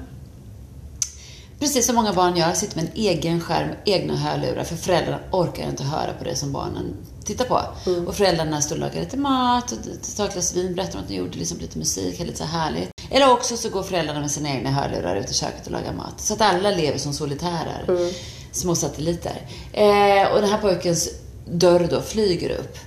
Precis 1.62 1.86
som 1.86 1.94
många 1.94 2.12
barn 2.12 2.36
gör, 2.36 2.52
sitter 2.52 2.76
med 2.76 2.84
en 2.84 2.90
egen 2.94 3.40
skärm, 3.40 3.70
egna 3.84 4.16
hörlurar, 4.16 4.64
för 4.64 4.76
föräldrarna 4.76 5.18
orkar 5.30 5.68
inte 5.68 5.84
höra 5.84 6.12
på 6.12 6.24
det 6.24 6.36
som 6.36 6.52
barnen 6.52 6.94
tittar 7.24 7.44
på. 7.44 7.60
Mm. 7.86 8.08
Och 8.08 8.14
föräldrarna 8.14 8.60
står 8.62 8.76
och 8.76 8.80
lagar 8.80 9.00
lite 9.00 9.16
mat, 9.16 9.72
och 9.72 9.78
tar 10.16 10.24
ett 10.24 10.32
glas 10.32 10.54
vin, 10.56 10.74
berättar 10.74 10.98
om 10.98 11.04
att 11.04 11.08
de 11.08 11.14
gjorde 11.14 11.38
liksom 11.38 11.58
lite 11.58 11.78
musik, 11.78 12.18
lite 12.18 12.36
så 12.38 12.44
här 12.44 12.60
härligt. 12.60 12.90
Eller 13.10 13.30
också 13.32 13.56
så 13.56 13.68
går 13.68 13.82
föräldrarna 13.82 14.20
med 14.20 14.30
sina 14.30 14.50
egna 14.50 14.70
hörlurar 14.70 15.16
ut 15.16 15.30
i 15.30 15.34
köket 15.34 15.66
och 15.66 15.72
lagar 15.72 15.92
mat. 15.92 16.20
Så 16.20 16.34
att 16.34 16.40
alla 16.40 16.70
lever 16.70 16.98
som 16.98 17.12
solitärer. 17.12 17.84
Mm. 17.88 18.12
Små 18.52 18.74
satelliter. 18.74 19.46
Eh, 19.72 20.32
och 20.32 20.40
den 20.40 20.50
här 20.50 20.58
pojkens 20.58 21.08
dörr 21.50 21.88
då 21.90 22.00
flyger 22.00 22.50
upp. 22.50 22.78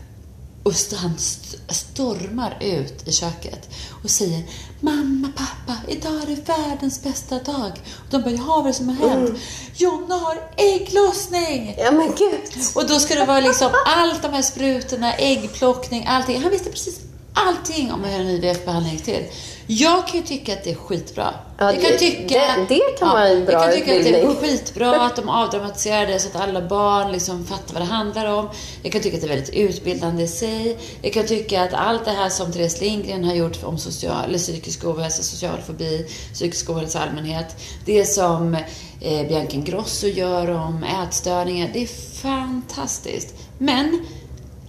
Och 0.64 0.74
han 0.96 1.16
st- 1.16 1.58
stormar 1.74 2.58
ut 2.62 3.08
i 3.08 3.12
köket 3.12 3.70
och 4.04 4.10
säger 4.10 4.44
Mamma, 4.86 5.30
pappa, 5.36 5.80
idag 5.88 6.14
är 6.14 6.36
det 6.36 6.48
världens 6.48 7.04
bästa 7.04 7.40
dag. 7.40 7.72
Och 7.98 8.10
de 8.10 8.22
bara, 8.22 8.32
jaha, 8.32 8.46
vad 8.48 8.64
är 8.66 8.68
det 8.68 8.74
som 8.74 8.90
har 8.90 9.10
hänt? 9.10 9.30
Mm. 9.30 9.42
Jonna 9.76 10.16
har 10.16 10.38
ägglossning! 10.58 11.76
Ja 11.78 11.92
men 11.92 12.08
gud. 12.08 12.64
Och 12.76 12.88
då 12.88 13.00
ska 13.00 13.16
det 13.16 13.26
vara 13.26 13.40
liksom 13.40 13.72
allt 13.86 14.22
de 14.22 14.34
här 14.34 14.42
sprutorna, 14.42 15.14
äggplockning, 15.14 16.06
allting. 16.08 16.42
Han 16.42 16.52
visste 16.52 16.70
precis 16.70 17.00
allting 17.36 17.92
om 17.92 18.04
hur 18.04 18.22
en 18.22 18.28
IVF-behandling 18.30 18.94
gick 18.94 19.04
till. 19.04 19.24
Jag 19.68 20.08
kan 20.08 20.20
ju 20.20 20.26
tycka 20.26 20.54
att 20.54 20.64
det 20.64 20.72
är 20.72 20.76
skitbra. 20.76 21.34
Ja, 21.58 21.74
jag 21.74 21.82
kan 21.82 21.98
tycka, 22.00 22.40
det- 22.40 22.66
det 22.70 23.00
kan 23.00 23.10
vara 23.10 23.28
en 23.28 23.46
bra 23.46 23.54
Jag 23.54 23.64
kan 23.64 23.72
tycka 23.74 23.98
att 23.98 24.04
det 24.04 24.10
är 24.10 24.18
utbildning. 24.24 24.36
skitbra 24.58 25.02
att 25.06 25.16
de 25.16 25.30
avdramatiserar 25.30 26.08
det 26.08 26.20
så 26.20 26.28
att 26.28 26.36
alla 26.36 26.62
barn 26.62 27.12
liksom 27.12 27.46
fattar 27.46 27.74
vad 27.74 27.82
det 27.82 27.86
handlar 27.86 28.26
om. 28.34 28.50
Jag 28.84 28.92
kan 28.92 29.02
tycka 29.02 29.16
att 29.18 29.22
det 29.22 29.28
är 29.28 29.36
väldigt 29.36 29.50
utbildande 29.56 30.24
i 30.24 30.28
sig. 30.28 30.78
Jag 31.02 31.14
kan 31.14 31.26
tycka 31.26 31.64
att 31.64 31.74
allt 31.74 32.06
det 32.06 32.12
här 32.12 32.30
som 32.30 32.52
Therese 32.54 32.82
Lindgren 32.82 33.24
har 33.24 33.34
gjort 33.34 33.64
om 33.64 33.78
social, 33.78 34.26
eller 34.26 34.38
psykisk 34.38 34.86
ohälsa, 34.86 35.24
social 35.24 35.62
fobi, 35.68 36.06
psykisk 36.34 36.70
ohälsa 36.70 37.00
i 37.00 37.02
allmänhet. 37.02 37.56
Det 37.86 38.06
som 38.06 38.54
eh, 39.02 39.28
Bianca 39.28 39.54
Ingrosso 39.54 40.08
gör 40.08 40.50
om 40.52 40.84
ätstörningar. 40.84 41.70
Det 41.74 41.84
är 41.84 41.88
fantastiskt. 42.22 43.34
Men 43.58 44.06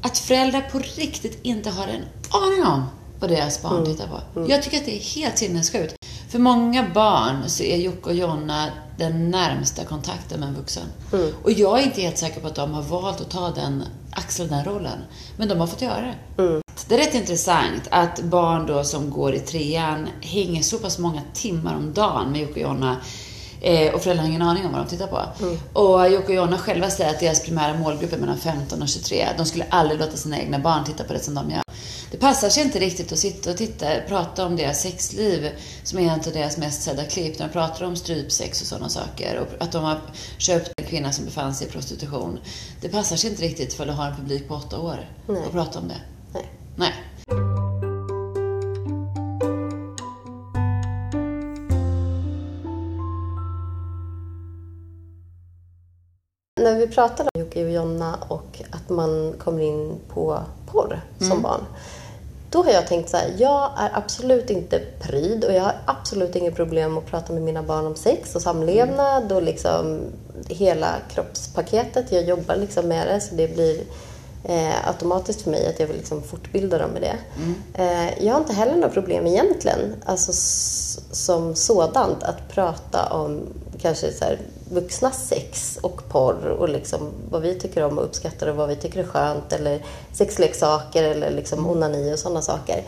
att 0.07 0.19
föräldrar 0.19 0.61
på 0.61 0.79
riktigt 0.79 1.39
inte 1.43 1.71
har 1.71 1.87
en 1.87 2.05
aning 2.31 2.65
om 2.67 2.85
vad 3.21 3.31
deras 3.31 3.63
barn 3.63 3.85
tittar 3.85 4.07
på. 4.07 4.47
Jag 4.49 4.63
tycker 4.63 4.77
att 4.79 4.85
det 4.85 4.97
är 4.97 5.21
helt 5.21 5.39
sinnessjukt. 5.39 5.95
För 6.31 6.39
många 6.39 6.89
barn 6.95 7.49
så 7.49 7.63
är 7.63 7.77
Jocke 7.77 8.11
och 8.11 8.15
Jonna 8.15 8.69
den 8.99 9.31
närmsta 9.31 9.85
kontakten 9.85 10.41
med 10.41 10.49
en 10.49 10.55
vuxen. 10.55 10.83
Och 11.43 11.53
jag 11.53 11.81
är 11.81 11.85
inte 11.85 12.01
helt 12.01 12.19
säker 12.19 12.41
på 12.41 12.47
att 12.47 12.55
de 12.55 12.75
har 12.75 12.83
valt 12.83 13.21
att 13.21 13.31
ta 13.31 13.51
den, 13.51 13.83
axla 14.11 14.45
den 14.45 14.65
rollen. 14.65 14.99
Men 15.37 15.49
de 15.49 15.61
har 15.61 15.67
fått 15.67 15.83
göra 15.83 16.01
det. 16.01 16.15
Det 16.89 16.95
är 16.95 16.99
rätt 16.99 17.15
intressant 17.15 17.83
att 17.91 18.21
barn 18.21 18.67
då 18.67 18.85
som 18.85 19.11
går 19.11 19.35
i 19.35 19.39
trean 19.39 20.09
hänger 20.21 20.63
så 20.63 20.79
pass 20.79 20.99
många 20.99 21.23
timmar 21.35 21.77
om 21.77 21.93
dagen 21.93 22.33
med 22.33 22.41
Jocke 22.41 22.65
och 22.65 22.71
Jonna 22.71 22.97
Eh, 23.61 23.95
och 23.95 24.03
föräldrarna 24.03 24.23
har 24.23 24.29
ingen 24.29 24.43
aning 24.43 24.67
om 24.67 24.73
vad 24.73 24.81
de 24.81 24.89
tittar 24.89 25.07
på. 25.07 25.23
Och 25.81 26.11
Jocke 26.11 26.29
och 26.29 26.35
Jonna 26.35 26.59
själva 26.59 26.91
säger 26.91 27.11
att 27.11 27.21
deras 27.21 27.45
primära 27.45 27.79
målgrupp 27.79 28.13
är 28.13 28.19
mellan 28.19 28.39
15 28.39 28.83
och 28.83 28.89
23. 28.89 29.29
De 29.37 29.47
skulle 29.47 29.65
aldrig 29.71 30.01
låta 30.01 30.17
sina 30.17 30.39
egna 30.39 30.59
barn 30.59 30.85
titta 30.85 31.05
på 31.05 31.13
det 31.13 31.21
som 31.21 31.35
de 31.35 31.51
gör. 31.51 31.63
Det 32.11 32.17
passar 32.17 32.49
sig 32.49 32.63
inte 32.63 32.79
riktigt 32.79 33.13
att 33.13 33.19
sitta 33.19 33.51
och 33.51 33.57
titta, 33.57 33.87
prata 34.09 34.47
om 34.47 34.57
deras 34.57 34.83
sexliv, 34.83 35.51
som 35.83 35.99
är 35.99 36.03
en 36.03 36.11
av 36.11 36.33
deras 36.33 36.59
mest 36.59 36.83
sedda 36.83 37.05
klipp. 37.05 37.39
När 37.39 37.47
de 37.47 37.53
pratar 37.53 37.85
om 37.85 37.97
strypsex 37.97 38.61
och 38.61 38.67
sådana 38.67 38.89
saker. 38.89 39.39
Och 39.39 39.63
att 39.63 39.73
de 39.73 39.85
har 39.85 40.01
köpt 40.39 40.73
en 40.77 40.87
kvinna 40.87 41.13
som 41.13 41.25
befann 41.25 41.55
sig 41.55 41.67
i 41.67 41.71
prostitution. 41.71 42.39
Det 42.81 42.89
passar 42.89 43.17
sig 43.17 43.31
inte 43.31 43.43
riktigt 43.43 43.75
för 43.75 43.87
att 43.87 43.97
ha 43.97 44.07
en 44.07 44.17
publik 44.17 44.49
på 44.49 44.55
åtta 44.55 44.79
år 44.79 45.11
Nej. 45.29 45.43
och 45.47 45.53
prata 45.53 45.79
om 45.79 45.89
det. 45.89 46.01
Nej. 46.33 46.51
Nej. 46.77 46.95
Vi 56.87 56.95
pratade 56.95 57.31
om 57.35 57.41
Jocke 57.41 57.65
och 57.65 57.71
Jonna 57.71 58.19
och 58.29 58.63
att 58.71 58.89
man 58.89 59.35
kommer 59.39 59.63
in 59.63 59.95
på 60.09 60.41
porr 60.67 61.01
som 61.19 61.43
barn. 61.43 61.61
Då 62.51 62.63
har 62.63 62.73
jag 62.73 62.87
tänkt 62.87 63.11
så 63.11 63.17
här, 63.17 63.35
jag 63.39 63.71
är 63.79 63.91
absolut 63.93 64.51
inte 64.51 64.81
pryd 65.01 65.45
och 65.45 65.53
jag 65.53 65.63
har 65.63 65.75
absolut 65.85 66.37
inget 66.37 66.57
problem 66.57 66.99
att 66.99 67.07
prata 67.07 67.33
med 67.33 67.43
mina 67.43 67.63
barn 67.63 67.87
om 67.87 67.95
sex 67.95 68.35
och 68.35 68.43
samlevnad 68.43 69.33
och 69.33 69.43
liksom 69.43 70.01
hela 70.49 70.89
kroppspaketet. 71.11 72.13
Jag 72.13 72.25
jobbar 72.25 72.57
liksom 72.57 72.89
med 72.89 73.07
det 73.07 73.21
så 73.21 73.35
det 73.35 73.55
blir 73.55 73.81
eh, 74.45 74.89
automatiskt 74.89 75.43
för 75.43 75.51
mig 75.51 75.67
att 75.67 75.81
jag 75.81 75.87
vill 75.87 75.97
liksom 75.97 76.23
fortbilda 76.23 76.79
dem 76.79 76.91
med 76.91 77.03
det. 77.03 77.17
Eh, 77.83 78.25
jag 78.27 78.33
har 78.33 78.41
inte 78.41 78.53
heller 78.53 78.75
några 78.75 78.89
problem 78.89 79.27
egentligen, 79.27 79.95
alltså 80.05 80.33
som 81.13 81.55
sådant, 81.55 82.23
att 82.23 82.49
prata 82.49 83.07
om 83.13 83.41
kanske 83.79 84.13
så 84.13 84.25
här, 84.25 84.39
vuxnas 84.71 85.29
sex 85.29 85.79
och 85.83 86.09
porr 86.09 86.47
och 86.47 86.69
liksom 86.69 87.13
vad 87.31 87.43
vi 87.43 87.55
tycker 87.55 87.85
om 87.85 87.99
och 87.99 88.05
uppskattar 88.05 88.47
och 88.47 88.57
vad 88.57 88.69
vi 88.69 88.77
tycker 88.77 89.01
är 89.01 89.07
skönt 89.07 89.53
eller 89.53 89.83
sexleksaker 90.13 91.03
eller 91.03 91.31
liksom 91.31 91.71
onani 91.71 92.15
och 92.15 92.19
sådana 92.19 92.43
saker. 92.43 92.85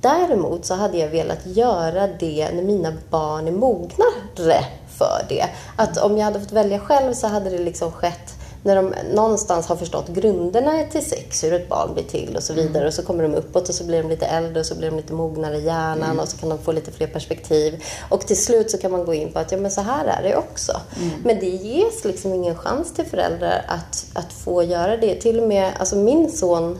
Däremot 0.00 0.64
så 0.64 0.74
hade 0.74 0.98
jag 0.98 1.08
velat 1.08 1.46
göra 1.46 2.06
det 2.06 2.50
när 2.54 2.62
mina 2.62 2.92
barn 3.10 3.48
är 3.48 3.52
mognare 3.52 4.64
för 4.98 5.24
det. 5.28 5.44
Att 5.76 5.96
om 5.96 6.18
jag 6.18 6.24
hade 6.24 6.40
fått 6.40 6.52
välja 6.52 6.78
själv 6.78 7.14
så 7.14 7.26
hade 7.26 7.50
det 7.50 7.58
liksom 7.58 7.92
skett 7.92 8.34
när 8.62 8.76
de 8.76 8.94
någonstans 9.14 9.66
har 9.66 9.76
förstått 9.76 10.08
grunderna 10.08 10.84
till 10.92 11.04
sex, 11.04 11.44
hur 11.44 11.52
ett 11.52 11.68
barn 11.68 11.94
blir 11.94 12.04
till 12.04 12.36
och 12.36 12.42
så 12.42 12.52
vidare. 12.52 12.86
Och 12.86 12.94
så 12.94 13.02
kommer 13.02 13.22
de 13.22 13.34
uppåt 13.34 13.68
och 13.68 13.74
så 13.74 13.84
blir 13.84 14.02
de 14.02 14.08
lite 14.08 14.26
äldre 14.26 14.60
och 14.60 14.66
så 14.66 14.74
blir 14.74 14.90
de 14.90 14.96
lite 14.96 15.12
mognare 15.12 15.56
i 15.56 15.64
hjärnan 15.64 16.20
och 16.20 16.28
så 16.28 16.36
kan 16.36 16.48
de 16.48 16.58
få 16.58 16.72
lite 16.72 16.92
fler 16.92 17.06
perspektiv. 17.06 17.84
Och 18.08 18.26
till 18.26 18.44
slut 18.44 18.70
så 18.70 18.78
kan 18.78 18.90
man 18.90 19.04
gå 19.04 19.14
in 19.14 19.32
på 19.32 19.38
att 19.38 19.52
ja 19.52 19.58
men 19.58 19.70
så 19.70 19.80
här 19.80 20.04
är 20.04 20.22
det 20.22 20.36
också. 20.36 20.80
Men 21.24 21.40
det 21.40 21.48
ges 21.48 22.04
liksom 22.04 22.34
ingen 22.34 22.56
chans 22.56 22.94
till 22.94 23.04
föräldrar 23.06 23.64
att, 23.68 24.06
att 24.12 24.32
få 24.32 24.62
göra 24.62 24.96
det. 24.96 25.14
Till 25.14 25.40
och 25.40 25.48
med, 25.48 25.72
alltså 25.78 25.96
min 25.96 26.30
son 26.30 26.78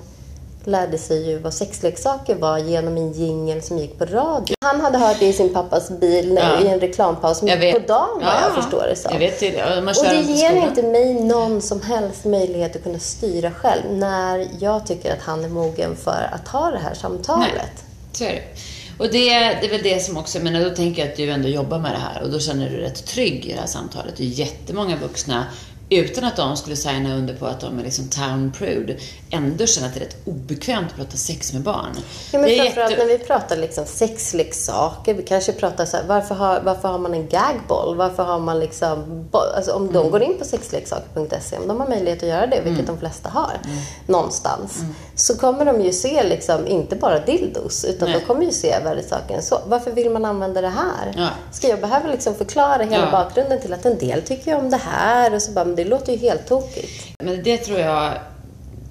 lärde 0.66 0.98
sig 0.98 1.30
ju 1.30 1.38
vad 1.38 1.54
sexleksaker 1.54 2.34
var 2.34 2.58
genom 2.58 2.96
en 2.96 3.12
jingel 3.12 3.62
som 3.62 3.78
gick 3.78 3.98
på 3.98 4.04
radio. 4.04 4.54
Han 4.60 4.80
hade 4.80 4.98
hört 4.98 5.16
det 5.18 5.26
i 5.26 5.32
sin 5.32 5.54
pappas 5.54 5.90
bil 5.90 6.34
när, 6.34 6.54
Ja. 6.54 6.60
i 6.60 6.68
en 6.68 6.80
reklampaus 6.80 7.40
på 7.40 7.46
dagen 7.46 7.78
vad 7.88 8.22
Ja, 8.22 8.40
jag 8.42 8.54
förstår 8.62 8.86
det 8.88 8.96
som. 8.96 9.12
Jag 9.12 9.18
vet 9.18 9.40
det. 9.40 9.64
Och 9.86 10.04
det 10.04 10.20
ger 10.32 10.56
inte 10.56 10.82
mig 10.82 11.14
någon 11.14 11.62
som 11.62 11.80
helst 11.82 12.24
möjlighet 12.24 12.76
att 12.76 12.82
kunna 12.82 12.98
styra 12.98 13.50
själv 13.50 13.82
när 13.92 14.48
jag 14.60 14.86
tycker 14.86 15.12
att 15.12 15.22
han 15.22 15.44
är 15.44 15.48
mogen 15.48 15.96
för 15.96 16.30
att 16.32 16.48
ha 16.48 16.70
det 16.70 16.78
här 16.78 16.94
samtalet. 16.94 17.48
Nej, 17.52 17.68
så 18.12 18.24
är 18.24 18.28
det. 18.32 18.42
Och 18.98 19.08
det, 19.12 19.28
det 19.60 19.66
är 19.66 19.70
väl 19.70 19.82
det 19.82 20.02
som 20.02 20.16
också, 20.16 20.38
men 20.38 20.62
då 20.62 20.70
tänker 20.70 21.02
jag 21.02 21.10
att 21.10 21.16
du 21.16 21.30
ändå 21.30 21.48
jobbar 21.48 21.78
med 21.78 21.90
det 21.92 21.98
här 21.98 22.22
och 22.22 22.30
då 22.30 22.38
känner 22.38 22.70
du 22.70 22.76
dig 22.76 22.84
rätt 22.84 23.06
trygg 23.06 23.46
i 23.46 23.52
det 23.52 23.60
här 23.60 23.66
samtalet. 23.66 24.14
Det 24.16 24.22
är 24.24 24.26
jättemånga 24.28 24.96
vuxna, 24.96 25.44
utan 25.96 26.24
att 26.24 26.36
de 26.36 26.56
skulle 26.56 26.76
signa 26.76 27.14
under 27.16 27.34
på 27.34 27.46
att 27.46 27.60
de 27.60 27.78
är 27.78 27.82
liksom 27.82 28.08
town 28.08 28.52
prude, 28.58 28.96
ändå 29.30 29.66
känner 29.66 29.88
att 29.88 29.94
det 29.94 30.00
är 30.00 30.04
rätt 30.04 30.16
obekvämt 30.26 30.86
att 30.90 30.96
prata 30.96 31.16
sex 31.16 31.52
med 31.52 31.62
barn. 31.62 31.96
Ja, 32.32 32.38
men 32.38 32.56
framförallt 32.56 32.90
jätte- 32.90 33.02
när 33.04 33.18
vi 33.18 33.18
pratar 33.18 33.56
liksom 33.56 33.84
sexleksaker, 33.86 35.14
vi 35.14 35.22
kanske 35.22 35.52
pratar 35.52 35.84
så 35.84 35.96
här, 35.96 36.04
varför 36.06 36.34
har, 36.34 36.60
varför 36.60 36.88
har 36.88 36.98
man 36.98 37.14
en 37.14 37.28
gagball? 37.28 37.96
Varför 37.96 38.22
har 38.22 38.38
man 38.38 38.60
liksom, 38.60 39.24
alltså 39.56 39.72
om 39.72 39.92
de 39.92 40.10
går 40.10 40.22
in 40.22 40.38
på 40.38 40.44
sexleksaker.se, 40.44 41.56
om 41.58 41.68
de 41.68 41.80
har 41.80 41.88
möjlighet 41.88 42.22
att 42.22 42.28
göra 42.28 42.46
det, 42.46 42.60
vilket 42.64 42.86
de 42.86 42.98
flesta 42.98 43.28
har, 43.28 43.52
någonstans, 44.06 44.80
så 45.14 45.36
kommer 45.36 45.64
de 45.64 45.80
ju 45.80 45.92
se 45.92 46.22
liksom, 46.22 46.66
inte 46.66 46.96
bara 46.96 47.18
dildos, 47.20 47.84
utan 47.84 48.10
Nej. 48.10 48.18
de 48.20 48.26
kommer 48.26 48.44
ju 48.44 48.52
se 48.52 48.78
värre 48.84 49.02
saker 49.02 49.34
än 49.34 49.42
så. 49.42 49.58
Varför 49.66 49.90
vill 49.90 50.10
man 50.10 50.24
använda 50.24 50.60
det 50.60 50.68
här? 50.68 51.14
Ja. 51.16 51.28
Ska 51.52 51.68
jag 51.68 51.80
behöva 51.80 52.08
liksom 52.10 52.34
förklara 52.34 52.82
hela 52.82 53.04
Ja. 53.04 53.10
bakgrunden 53.10 53.60
till 53.60 53.72
att 53.72 53.86
en 53.86 53.98
del 53.98 54.22
tycker 54.22 54.54
om 54.56 54.70
det 54.70 54.80
här 54.84 55.34
och 55.34 55.42
så 55.42 55.52
bara, 55.52 55.64
det 55.84 55.90
låter 55.90 56.12
ju 56.12 56.18
helt 56.18 56.46
tokigt. 56.46 57.14
Men 57.18 57.42
det 57.42 57.58
tror 57.58 57.78
jag 57.78 58.14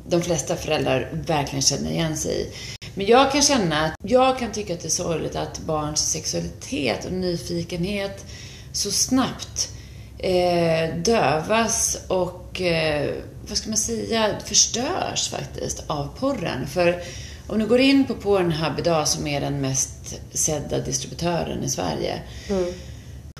de 0.07 0.21
flesta 0.21 0.55
föräldrar 0.55 1.09
verkligen 1.25 1.61
känner 1.61 1.91
igen 1.91 2.17
sig 2.17 2.41
i. 2.41 2.47
Men 2.95 3.05
jag 3.05 3.31
kan 3.31 3.41
känna 3.41 3.85
att 3.85 3.93
jag 4.03 4.39
kan 4.39 4.51
tycka 4.51 4.73
att 4.73 4.79
det 4.79 4.87
är 4.87 4.89
sorgligt 4.89 5.35
att 5.35 5.59
barns 5.59 6.11
sexualitet 6.11 7.05
och 7.05 7.11
nyfikenhet 7.11 8.25
så 8.73 8.91
snabbt 8.91 9.69
eh, 10.17 10.95
dövas 10.95 11.97
och, 12.07 12.61
eh, 12.61 13.13
vad 13.47 13.57
ska 13.57 13.69
man 13.69 13.77
säga, 13.77 14.35
förstörs 14.45 15.29
faktiskt 15.29 15.83
av 15.87 16.09
porren. 16.19 16.67
För 16.67 17.01
om 17.47 17.59
du 17.59 17.67
går 17.67 17.79
in 17.79 18.05
på 18.05 18.13
Pornhub 18.13 18.79
idag 18.79 19.07
som 19.07 19.27
är 19.27 19.41
den 19.41 19.61
mest 19.61 20.19
sedda 20.33 20.79
distributören 20.79 21.63
i 21.63 21.69
Sverige 21.69 22.21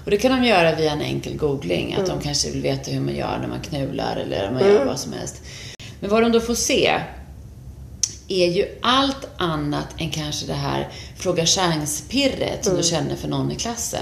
och 0.05 0.11
det 0.11 0.17
kan 0.17 0.41
de 0.41 0.47
göra 0.47 0.75
via 0.75 0.91
en 0.91 1.01
enkel 1.01 1.37
googling, 1.37 1.93
att 1.93 2.05
de 2.05 2.19
kanske 2.21 2.51
vill 2.51 2.61
veta 2.61 2.91
hur 2.91 3.01
man 3.01 3.15
gör 3.15 3.37
när 3.41 3.47
man 3.47 3.61
knular 3.61 4.15
eller 4.15 4.47
om 4.47 4.53
man 4.53 4.63
gör 4.63 4.85
vad 4.85 4.99
som 4.99 5.13
helst. 5.13 5.41
Men 5.99 6.09
vad 6.09 6.21
de 6.23 6.31
då 6.31 6.39
får 6.39 6.55
se 6.55 6.91
är 8.27 8.47
ju 8.47 8.65
allt 8.81 9.27
annat 9.37 9.87
än 9.97 10.09
kanske 10.09 10.45
det 10.45 10.53
här 10.53 10.87
fråga 11.17 11.45
chans-pirret 11.45 12.65
som 12.65 12.77
du 12.77 12.83
känner 12.83 13.15
för 13.15 13.27
någon 13.27 13.51
i 13.51 13.55
klassen. 13.55 14.01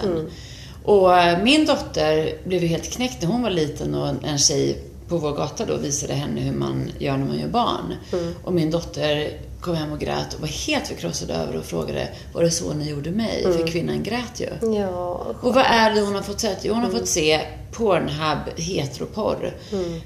Och 0.84 1.18
eh, 1.18 1.44
min 1.44 1.66
dotter 1.66 2.38
blev 2.46 2.62
ju 2.62 2.68
helt 2.68 2.92
knäckt 2.94 3.22
när 3.22 3.30
hon 3.30 3.42
var 3.42 3.50
liten 3.50 3.96
och 3.96 4.28
en 4.28 4.38
tjej 4.38 4.84
på 5.10 5.18
vår 5.18 5.32
gata 5.32 5.66
då 5.66 5.78
visade 5.78 6.14
henne 6.14 6.42
hur 6.42 6.52
man 6.54 6.92
gör 7.00 7.18
när 7.18 7.26
man 7.26 7.40
gör 7.40 7.48
barn. 7.48 7.96
Och 8.44 8.54
min 8.54 8.72
dotter 8.72 9.30
kom 9.62 9.76
hem 9.76 9.92
och 9.92 10.00
grät 10.00 10.34
och 10.34 10.40
var 10.42 10.48
helt 10.48 10.88
förkrossad 10.88 11.30
över 11.32 11.58
och 11.58 11.66
frågade 11.66 12.08
var 12.34 12.44
det 12.44 12.52
så 12.52 12.74
ni 12.74 12.90
gjorde 12.90 13.12
mig? 13.12 13.44
För 13.44 13.68
kvinnan 13.68 14.04
grät 14.04 14.40
ju. 14.40 14.76
Ja, 14.76 15.26
Och 15.42 15.54
vad 15.54 15.66
är 15.66 15.96
det 15.96 16.02
hon 16.02 16.16
har 16.16 16.22
fått 16.22 16.40
se? 16.40 16.56
Jo, 16.64 16.74
hon 16.74 16.84
har 16.84 16.92
fått 16.92 17.08
se 17.08 17.42
Pornhub 17.72 18.38
heteroporr. 18.58 19.54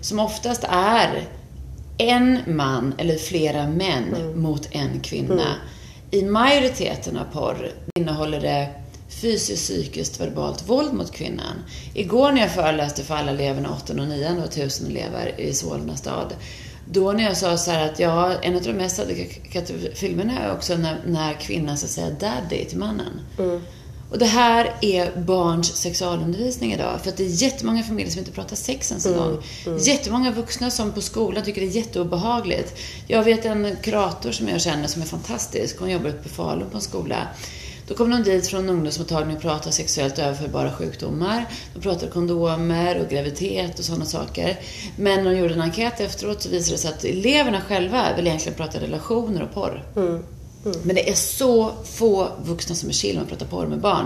Som 0.01 0.19
oftast 0.19 0.63
är 0.69 1.27
en 1.97 2.39
man 2.47 2.93
eller 2.97 3.15
flera 3.15 3.67
män 3.67 4.15
mot 4.35 4.67
en 4.71 4.99
kvinna. 4.99 5.55
I 6.11 6.21
majoriteten 6.23 7.17
av 7.17 7.23
porr 7.33 7.71
innehåller 7.95 8.41
det 8.41 8.69
fysiskt, 9.21 9.63
psykiskt, 9.63 10.19
verbalt 10.19 10.69
våld 10.69 10.93
mot 10.93 11.11
kvinnan. 11.11 11.55
Igår 11.93 12.31
när 12.31 12.41
jag 12.41 12.53
föreläste 12.53 13.03
för 13.03 13.15
alla 13.15 13.31
eleverna 13.31 13.77
8 13.83 13.93
och 13.93 14.07
9, 14.07 14.29
det 14.29 14.39
var 14.39 14.47
tusen 14.47 14.87
elever 14.87 15.39
i 15.41 15.53
Solna 15.53 15.95
stad. 15.95 16.33
Då 16.91 17.11
när 17.11 17.23
jag 17.23 17.37
sa 17.37 17.57
så 17.57 17.71
här 17.71 17.89
att 17.89 17.99
ja, 17.99 18.33
en 18.41 18.55
av 18.55 18.61
de 18.61 18.73
mest 18.73 18.99
adekvata 18.99 19.73
filmerna 19.95 20.39
är 20.39 20.51
också 20.53 20.77
när, 20.77 20.97
när 21.07 21.33
kvinnan 21.33 21.77
så 21.77 21.85
att 21.85 21.91
säga 21.91 22.09
daddy 22.19 22.65
till 22.65 22.77
mannen. 22.77 23.19
Och 24.11 24.19
det 24.19 24.25
här 24.25 24.75
är 24.81 25.11
barns 25.19 25.75
sexualundervisning 25.75 26.73
idag. 26.73 27.01
För 27.03 27.09
att 27.09 27.17
det 27.17 27.23
är 27.23 27.43
jättemånga 27.43 27.83
familjer 27.83 28.11
som 28.11 28.19
inte 28.19 28.31
pratar 28.31 28.55
sex 28.55 28.91
ens 28.91 29.05
en 29.05 29.13
gång. 29.17 29.43
Jättemånga 29.79 30.31
vuxna 30.31 30.71
som 30.71 30.91
på 30.91 31.01
skolan 31.01 31.43
tycker 31.43 31.61
det 31.61 31.67
är 31.67 31.75
jätteobehagligt. 31.75 32.79
Jag 33.07 33.23
vet 33.23 33.45
en 33.45 33.75
kurator 33.81 34.31
som 34.31 34.47
jag 34.47 34.61
känner 34.61 34.87
som 34.87 35.01
är 35.01 35.05
fantastisk. 35.05 35.79
Hon 35.79 35.89
jobbar 35.91 36.09
uppe 36.09 36.23
på 36.23 36.29
Falun 36.29 36.69
på 36.69 36.77
en 36.77 36.81
skola. 36.81 37.27
Då 37.87 37.93
kom 37.95 38.09
de 38.09 38.23
dit 38.23 38.47
från 38.47 38.69
ungdomsmottagningen 38.69 39.35
och 39.35 39.41
pratade 39.41 39.71
sexuellt 39.71 40.19
överförbara 40.19 40.71
sjukdomar. 40.71 41.45
De 41.73 41.81
pratade 41.81 42.11
kondomer 42.11 43.01
och 43.01 43.09
graviditet 43.09 43.79
och 43.79 43.85
sådana 43.85 44.05
saker. 44.05 44.59
Men 44.95 45.23
när 45.23 45.31
de 45.31 45.37
gjorde 45.37 45.53
en 45.53 45.61
enkät 45.61 45.99
efteråt 45.99 46.41
så 46.41 46.49
visade 46.49 46.73
det 46.75 46.77
sig 46.77 46.91
att 46.91 47.03
eleverna 47.03 47.61
själva 47.61 48.15
vill 48.15 48.27
egentligen 48.27 48.57
prata 48.57 48.79
relationer 48.79 49.43
och 49.43 49.53
porr. 49.53 49.83
Men 50.83 50.95
det 50.95 51.09
är 51.09 51.15
så 51.15 51.71
få 51.83 52.27
vuxna 52.43 52.75
som 52.75 52.89
är 52.89 52.93
chill 52.93 53.15
med 53.15 53.23
att 53.23 53.29
prata 53.29 53.45
porr 53.45 53.67
med 53.67 53.79
barn. 53.79 54.05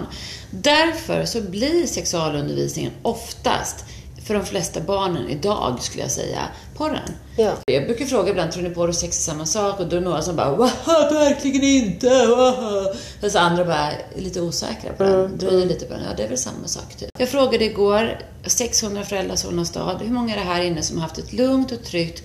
Därför 0.52 1.26
så 1.26 1.42
blir 1.42 1.88
sexualundervisningen 1.88 2.92
oftast, 3.02 3.86
för 4.26 4.34
de 4.34 4.46
flesta 4.46 4.82
barnen 4.82 5.30
idag 5.30 5.78
skulle 5.82 6.04
jag 6.04 6.12
säga, 6.12 6.42
porren. 6.78 7.12
Ja. 7.38 7.54
Jag 7.66 7.86
brukar 7.86 8.06
fråga 8.06 8.30
ibland, 8.30 8.52
tror 8.52 8.64
ni 8.64 8.70
porr 8.70 8.88
och 8.88 8.96
sex 8.96 9.18
är 9.18 9.32
samma 9.32 9.46
sak? 9.46 9.80
Och 9.80 9.88
då 9.88 9.96
är 9.96 10.00
det 10.00 10.06
några 10.06 10.22
som 10.22 10.36
bara, 10.36 10.56
Waha, 10.56 11.10
verkligen 11.12 11.64
inte! 11.64 12.28
Waha. 12.28 12.94
Och 13.24 13.32
så 13.32 13.40
andra 13.40 13.66
bara 13.66 13.92
är 13.92 14.06
lite 14.16 14.42
osäkra 14.42 14.94
på 14.94 15.04
den. 15.04 15.38
Dröjer 15.38 15.66
lite 15.66 15.86
på 15.86 15.94
den. 15.94 16.04
Ja, 16.04 16.16
det 16.18 16.24
är 16.24 16.30
väl 16.30 16.38
samma 16.38 16.68
sak 16.68 16.96
typ. 16.98 17.10
Jag 17.20 17.30
frågade 17.30 17.66
igår, 17.66 18.20
600 18.46 19.04
föräldrar 19.04 19.36
Solna 19.36 19.66
stad, 19.66 20.02
hur 20.02 20.14
många 20.14 20.36
är 20.36 20.40
det 20.40 20.46
här 20.46 20.64
inne 20.64 20.82
som 20.82 20.98
har 20.98 21.04
haft 21.04 21.18
ett 21.18 21.34
lugnt 21.34 21.72
och 21.72 21.84
tryggt 21.84 22.24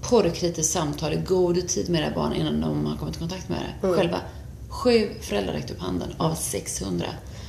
porrkritiskt 0.00 0.72
samtal 0.72 1.12
i 1.12 1.16
god 1.16 1.68
tid 1.68 1.90
med 1.90 2.00
era 2.00 2.14
barn 2.14 2.32
innan 2.32 2.60
de 2.60 2.86
har 2.86 2.96
kommit 2.96 3.16
i 3.16 3.18
kontakt 3.18 3.48
med 3.48 3.58
det 3.80 3.88
själva? 3.88 4.20
Sju 4.68 5.08
föräldrar 5.20 5.52
räckte 5.52 5.72
upp 5.72 5.80
handen 5.80 6.08
av 6.18 6.34
600. 6.34 7.06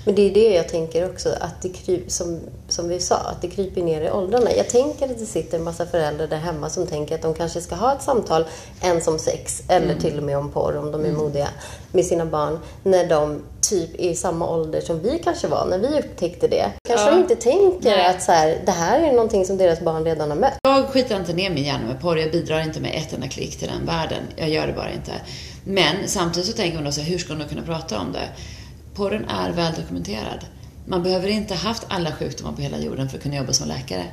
Men 0.08 0.16
det 0.16 0.22
är 0.30 0.34
det 0.34 0.54
jag 0.56 0.70
tänker 0.70 1.10
också, 1.10 1.30
att 1.40 1.62
det 1.62 1.70
kryp, 1.70 2.12
som, 2.12 2.40
som 2.70 2.90
vi 2.90 3.00
sa, 3.00 3.16
att 3.16 3.42
det 3.42 3.48
kryper 3.48 3.82
ner 3.82 4.02
i 4.02 4.12
åldrarna. 4.12 4.52
Jag 4.58 4.70
tänker 4.70 5.06
att 5.06 5.20
det 5.20 5.26
sitter 5.26 5.58
en 5.58 5.64
massa 5.64 5.86
föräldrar 5.86 6.28
där 6.28 6.38
hemma 6.38 6.70
som 6.70 6.88
tänker 6.88 7.16
att 7.16 7.22
de 7.22 7.34
kanske 7.34 7.62
ska 7.62 7.76
ha 7.76 7.94
ett 7.96 8.02
samtal 8.02 8.46
ens 8.82 9.08
om 9.08 9.20
sex, 9.20 9.64
eller 9.68 9.96
till 9.96 10.18
och 10.18 10.24
med 10.24 10.38
om 10.38 10.52
porr 10.52 10.78
om 10.78 10.92
de 10.92 11.06
är 11.06 11.12
modiga, 11.12 11.48
med 11.92 12.06
sina 12.06 12.26
barn 12.26 12.60
när 12.84 13.10
de 13.10 13.42
typ 13.62 13.90
är 14.00 14.10
i 14.10 14.16
samma 14.16 14.50
ålder 14.50 14.82
som 14.82 15.00
vi 15.00 15.20
kanske 15.24 15.48
var 15.48 15.66
när 15.66 15.80
vi 15.80 16.00
upptäckte 16.00 16.48
det. 16.48 16.72
Kanske 16.88 17.06
Ja. 17.06 17.12
de 17.12 17.20
inte 17.22 17.36
tänker 17.36 17.90
Nej. 17.98 18.06
att 18.06 18.22
så 18.24 18.32
här, 18.32 18.62
det 18.66 18.72
här 18.72 19.00
är 19.02 19.12
någonting 19.12 19.46
som 19.46 19.58
deras 19.58 19.80
barn 19.82 20.06
redan 20.06 20.30
har 20.30 20.38
mött. 20.38 20.54
Jag 20.64 20.86
skitar 20.88 21.16
inte 21.16 21.34
ner 21.34 21.50
min 21.50 21.64
hjärna 21.64 21.88
med 21.88 22.02
porr. 22.02 22.18
Jag 22.18 22.32
bidrar 22.32 22.62
inte 22.62 22.80
med 22.80 22.92
ett 22.96 23.14
enda 23.14 23.28
klick 23.28 23.60
till 23.60 23.68
den 23.68 23.86
världen. 23.86 24.24
Jag 24.36 24.50
gör 24.50 24.68
det 24.68 24.74
bara 24.74 24.92
inte. 24.92 25.12
Men 25.64 25.96
samtidigt 26.06 26.50
så 26.50 26.54
tänker 26.54 26.76
man 26.76 26.86
då 26.86 26.92
så 26.92 27.02
här, 27.02 27.10
hur 27.10 27.18
ska 27.18 27.34
då 27.34 27.46
kunna 27.46 27.62
prata 27.62 28.00
om 28.00 28.12
det? 28.12 28.30
Porren 28.98 29.26
är 29.26 29.52
väl 29.52 29.74
dokumenterad. 29.74 30.46
Man 30.86 31.04
behöver 31.04 31.28
inte 31.28 31.54
ha 31.54 31.62
haft 31.62 31.84
alla 31.88 32.12
sjukdomar 32.12 32.54
på 32.54 32.62
hela 32.62 32.80
jorden 32.80 33.10
för 33.10 33.18
att 33.18 33.24
kunna 33.24 33.36
jobba 33.36 33.54
som 33.54 33.68
läkare. 33.68 34.06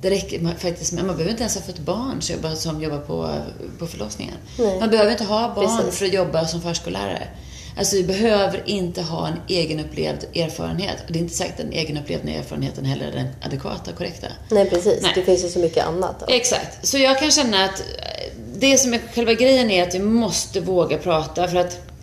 Det 0.00 0.10
räcker 0.10 0.40
man, 0.40 0.56
faktiskt 0.56 0.92
man 0.92 1.06
behöver 1.06 1.30
inte 1.30 1.42
ens 1.42 1.54
ha 1.54 1.62
fått 1.62 1.78
barn 1.78 2.22
som 2.56 2.82
jobbar, 2.82 2.98
på, 2.98 3.30
på 3.78 3.86
förlossningen. 3.86 4.34
Nej. 4.58 4.80
Man 4.80 4.90
behöver 4.90 5.10
inte 5.10 5.24
ha 5.24 5.54
barn 5.54 5.76
Precis. 5.76 5.98
för 5.98 6.06
att 6.06 6.12
jobba 6.12 6.46
som 6.46 6.62
förskollärare. 6.62 7.28
Alltså 7.78 7.96
vi 7.96 8.04
behöver 8.04 8.62
inte 8.66 9.02
ha 9.02 9.28
en 9.28 9.34
egenupplevd 9.48 10.24
erfarenhet. 10.34 10.96
Det 11.08 11.18
är 11.18 11.22
inte 11.22 11.34
säkert 11.34 11.52
att 11.52 11.66
den 11.66 11.72
egenupplevda 11.72 12.30
erfarenheten 12.30 12.84
heller 12.84 13.06
är 13.06 13.12
den 13.12 13.26
adekvata 13.42 13.90
och 13.90 13.96
korrekta. 13.96 14.26
Nej, 14.50 14.70
precis. 14.70 15.02
Nej. 15.02 15.12
Det 15.14 15.22
finns 15.22 15.44
ju 15.44 15.48
så 15.48 15.58
mycket 15.58 15.86
annat. 15.86 16.24
Exakt. 16.28 16.86
Så 16.86 16.98
jag 16.98 17.18
kan 17.18 17.30
känna 17.30 17.64
att 17.64 17.82
det 18.56 18.78
som 18.78 18.94
är 18.94 19.00
själva 19.14 19.34
grejen 19.34 19.70
är 19.70 19.88
att 19.88 19.94
vi 19.94 19.98
måste 19.98 20.60
våga 20.60 20.98
prata 20.98 21.48
för 21.48 21.56
att 21.56 21.93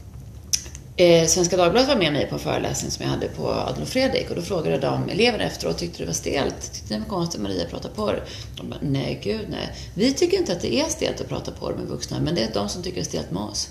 eh, 0.95 1.27
Svenska 1.27 1.57
Dagbladet 1.57 1.89
var 1.89 1.95
med 1.95 2.13
mig 2.13 2.27
på 2.27 2.35
en 2.35 2.39
föreläsning 2.39 2.91
som 2.91 3.05
jag 3.05 3.11
hade 3.11 3.27
på 3.27 3.47
Adolf 3.47 3.89
Fredrik 3.89 4.29
och 4.29 4.35
då 4.35 4.41
frågade 4.41 4.77
de 4.77 5.09
eleverna 5.09 5.43
efteråt, 5.43 5.77
tyckte 5.77 6.03
det 6.03 6.05
var 6.05 6.13
stelt? 6.13 6.73
Tyckte 6.73 6.93
ni 6.93 6.99
det 6.99 7.09
var 7.09 7.17
konstigt 7.17 7.39
att 7.39 7.43
Maria 7.43 7.65
pratar 7.65 7.89
porr? 7.89 8.23
De 8.57 8.69
bara, 8.69 8.79
nej 8.81 9.19
gud 9.23 9.47
nej. 9.49 9.75
Vi 9.93 10.13
tycker 10.13 10.37
inte 10.37 10.51
att 10.51 10.61
det 10.61 10.75
är 10.75 10.85
stelt 10.85 11.21
att 11.21 11.29
prata 11.29 11.51
porr 11.51 11.73
med 11.73 11.87
vuxna, 11.87 12.19
men 12.19 12.35
det 12.35 12.43
är 12.43 12.53
de 12.53 12.69
som 12.69 12.83
tycker 12.83 12.95
det 12.95 13.01
är 13.01 13.05
stelt 13.05 13.31
med 13.31 13.43
oss. 13.43 13.69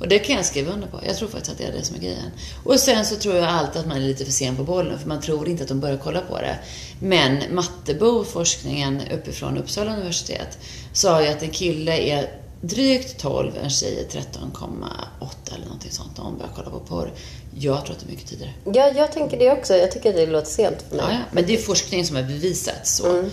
Och 0.00 0.08
det 0.08 0.18
kan 0.18 0.36
jag 0.36 0.44
skriva 0.44 0.72
under 0.72 0.86
på. 0.86 1.00
Jag 1.06 1.16
tror 1.16 1.28
faktiskt 1.28 1.52
att 1.52 1.58
det 1.58 1.64
är 1.64 1.72
det 1.72 1.84
som 1.84 1.96
är 1.96 2.00
grejen. 2.00 2.30
Och 2.64 2.80
sen 2.80 3.06
så 3.06 3.16
tror 3.16 3.36
jag 3.36 3.44
alltid 3.44 3.80
att 3.80 3.86
man 3.86 3.96
är 3.96 4.00
lite 4.00 4.24
för 4.24 4.32
sen 4.32 4.56
på 4.56 4.64
bollen, 4.64 4.98
för 4.98 5.08
man 5.08 5.20
tror 5.20 5.48
inte 5.48 5.62
att 5.62 5.68
de 5.68 5.80
börjar 5.80 5.96
kolla 5.96 6.20
på 6.20 6.38
det. 6.38 6.58
Men 7.00 7.54
Mattebo, 7.54 8.24
forskningen 8.24 9.02
uppifrån 9.14 9.58
Uppsala 9.58 9.96
universitet, 9.96 10.58
sa 10.92 11.22
ju 11.22 11.28
att 11.28 11.42
en 11.42 11.50
kille 11.50 11.98
är 11.98 12.39
drygt 12.60 13.18
12, 13.18 13.52
en 13.62 13.70
tjej 13.70 14.00
är 14.00 14.20
13,8 14.20 15.54
eller 15.54 15.64
någonting 15.64 15.90
sånt 15.90 16.16
när 16.16 16.24
hon 16.24 16.38
börjar 16.38 16.52
kolla 16.56 16.70
på 16.70 16.80
porr. 16.80 17.12
Jag 17.58 17.84
tror 17.84 17.96
att 17.96 18.00
det 18.00 18.06
är 18.06 18.10
mycket 18.10 18.28
tidigare. 18.28 18.52
Ja, 18.64 18.92
jag 18.96 19.12
tänker 19.12 19.38
det 19.38 19.50
också. 19.50 19.74
Jag 19.74 19.92
tycker 19.92 20.10
att 20.10 20.16
det 20.16 20.26
låter 20.26 20.50
sent 20.50 20.84
för 20.88 20.96
mig. 20.96 21.04
Ja, 21.08 21.12
ja. 21.12 21.18
Men 21.32 21.46
det 21.46 21.54
är 21.54 21.58
forskning 21.58 22.06
som 22.06 22.16
har 22.16 22.22
bevisat 22.22 22.86
så. 22.86 23.24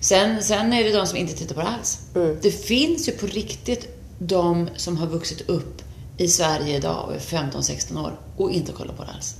Sen, 0.00 0.42
sen 0.42 0.72
är 0.72 0.84
det 0.84 0.92
de 0.92 1.06
som 1.06 1.18
inte 1.18 1.34
tittar 1.34 1.54
på 1.54 1.60
det 1.60 1.66
alls. 1.66 1.98
Det 2.42 2.50
finns 2.50 3.08
ju 3.08 3.12
på 3.12 3.26
riktigt 3.26 3.88
de 4.18 4.68
som 4.76 4.96
har 4.96 5.06
vuxit 5.06 5.48
upp 5.48 5.82
i 6.18 6.28
Sverige 6.28 6.76
idag 6.76 7.04
och 7.06 7.14
är 7.14 7.18
15-16 7.18 8.04
år 8.04 8.18
och 8.36 8.50
inte 8.50 8.72
kollar 8.72 8.94
på 8.94 9.04
det 9.04 9.10
alls. 9.10 9.34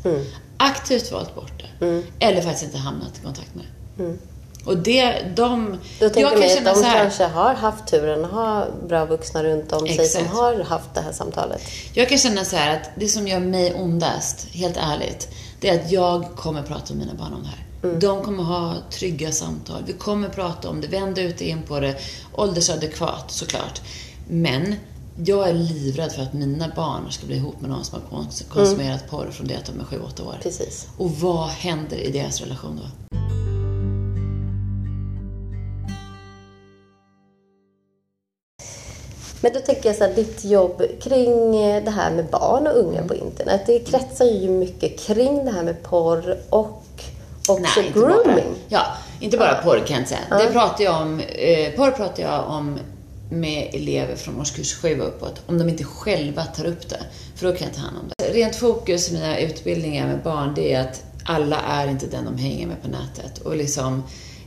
Aktivt 0.57 1.13
valt 1.13 1.35
bort 1.35 1.63
det. 1.79 2.03
Eller 2.19 2.43
faktiskt 2.43 2.65
inte 2.65 2.79
hamnat 2.79 3.19
i 3.19 3.25
kontakt 3.25 3.55
med 3.55 3.65
det. 3.97 4.17
Och 4.65 4.77
det, 4.77 5.15
de... 5.37 5.79
Då 6.01 6.09
tänker 6.09 6.21
jag 6.21 6.31
kan 6.31 6.41
mig 6.41 6.59
att 6.59 6.65
de 6.75 6.83
kanske 6.83 7.25
har 7.25 7.55
haft 7.55 7.87
turen 7.87 8.25
att 8.25 8.31
ha 8.31 8.67
bra 8.89 9.05
vuxna 9.07 9.45
runt 9.45 9.73
om 9.73 9.87
sig 9.87 9.95
som 9.95 10.21
Exakt. 10.21 10.31
har 10.37 10.65
haft 10.65 10.95
det 10.95 11.01
här 11.01 11.13
samtalet. 11.13 11.63
Jag 11.95 12.09
kan 12.09 12.19
känna 12.19 12.45
så 12.45 12.57
här 12.57 12.77
att 12.77 12.91
det 12.97 13.09
som 13.09 13.29
gör 13.29 13.41
mig 13.41 13.75
ondast, 13.75 14.47
helt 14.53 14.77
ärligt, 14.77 15.29
det 15.61 15.69
är 15.69 15.75
att 15.81 15.93
jag 15.93 16.25
kommer 16.37 16.63
prata 16.63 16.95
med 16.95 17.07
mina 17.07 17.19
barn 17.19 17.33
om 17.35 17.43
det 17.43 17.49
här. 17.49 17.61
De 18.01 18.23
kommer 18.23 18.43
ha 18.43 18.75
trygga 18.91 19.33
samtal. 19.33 19.83
Vi 19.87 19.93
kommer 19.93 20.29
prata 20.29 20.69
om 20.69 20.81
det, 20.81 20.87
vända 20.87 21.23
ut 21.23 21.35
och 21.35 21.43
in 21.43 21.63
på 21.63 21.81
det. 21.81 21.95
Åldersadekvat, 22.33 23.31
såklart. 23.31 23.81
Men 24.29 24.75
jag 25.25 25.49
är 25.49 25.55
livrädd 25.55 26.13
för 26.13 26.23
att 26.23 26.33
mina 26.33 26.69
barn 26.77 27.11
ska 27.11 27.27
bli 27.27 27.37
ihop 27.37 27.61
med 27.61 27.71
någon 27.71 27.85
som 27.85 28.01
har 28.11 28.19
kons- 28.19 28.49
konsumerat 28.49 29.11
porr 29.11 29.31
från 29.33 29.47
det 29.47 29.55
att 29.57 29.65
de 29.67 29.81
är 29.81 29.85
7-8 29.85 30.27
år. 30.27 30.39
Precis. 30.43 30.87
Och 30.97 31.11
vad 31.11 31.49
händer 31.49 31.97
i 31.97 32.11
deras 32.11 32.41
relation 32.41 32.81
då? 32.83 33.04
Men 39.45 39.53
då 39.53 39.61
tänker 39.61 39.89
jag 39.89 39.97
så 39.97 40.05
här, 40.05 40.15
ditt 40.15 40.45
jobb 40.45 40.83
kring 41.03 41.53
det 41.85 41.91
här 41.91 42.11
med 42.11 42.27
barn 42.27 42.67
och 42.67 42.77
unga 42.79 43.03
på 43.03 43.15
internet. 43.15 43.63
Det 43.67 43.79
kretsar 43.79 44.25
ju 44.25 44.51
mycket 44.51 45.01
kring 45.01 45.45
det 45.45 45.51
här 45.51 45.63
med 45.63 45.83
porr 45.83 46.37
och 46.51 46.83
också 47.49 47.81
inte 47.81 48.01
bara. 48.01 48.13
grooming. 48.13 48.55
Ja, 48.69 48.83
inte 49.21 49.37
bara 49.37 49.55
porr 49.55 49.79
kan 49.79 49.87
jag 49.89 49.99
inte 49.99 50.09
säga. 50.11 50.47
Det 50.47 50.53
pratar 50.53 50.85
jag 50.85 51.03
om, 51.03 51.21
eh, 51.21 51.73
porr 51.77 51.91
pratar 51.91 52.23
jag 52.23 52.49
om 52.49 52.79
med 53.31 53.71
elever 53.73 54.17
från 54.17 54.41
årskurs 54.41 54.75
7 54.75 55.01
och 55.01 55.09
uppåt, 55.09 55.41
om 55.47 55.59
de 55.59 55.69
inte 55.69 55.85
själva 55.85 56.45
tar 56.45 56.65
upp 56.67 56.89
det. 56.89 57.01
För 57.37 57.47
då 57.47 57.53
kan 57.53 57.67
jag 57.67 57.77
ta 57.77 57.83
hand 57.83 57.97
om 57.99 58.11
det. 58.19 58.25
Rent 58.25 58.57
fokus 58.57 59.11
i 59.11 59.15
mina 59.15 59.39
utbildningar 59.39 60.07
med 60.07 60.23
barn, 60.23 60.53
det 60.55 60.73
är 60.73 60.81
att 60.81 61.03
alla 61.25 61.61
är 61.61 61.89
inte 61.89 62.07
den 62.07 62.25
de 62.25 62.39
hänger 62.39 62.67
med 62.67 62.83
på 62.83 62.89
nätet. 62.89 63.39
Och 63.39 63.57
liksom, 63.57 64.03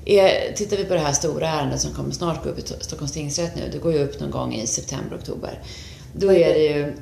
är, 0.08 0.54
tittar 0.54 0.78
vi 0.78 0.86
på 0.86 0.93
det 0.93 1.00
här 1.00 1.13
stora 1.13 1.48
ärendet 1.50 1.82
som 1.82 1.93
kommer 1.93 2.12
snart 2.12 2.43
gå 2.43 2.50
upp 2.50 2.60
i 2.60 2.62
Sto- 2.62 2.80
Stockholms 2.82 3.12
tingsrätt 3.12 3.56
nu, 3.56 3.70
det 3.72 3.78
går 3.78 3.93
ju 3.93 4.04
upp 4.04 4.20
någon 4.20 4.32
gång 4.32 4.54
i 4.56 4.67
september, 4.67 5.17
oktober. 5.17 5.60
Då 6.13 6.34
är 6.34 6.54
det 6.54 6.60
ju 6.60 6.93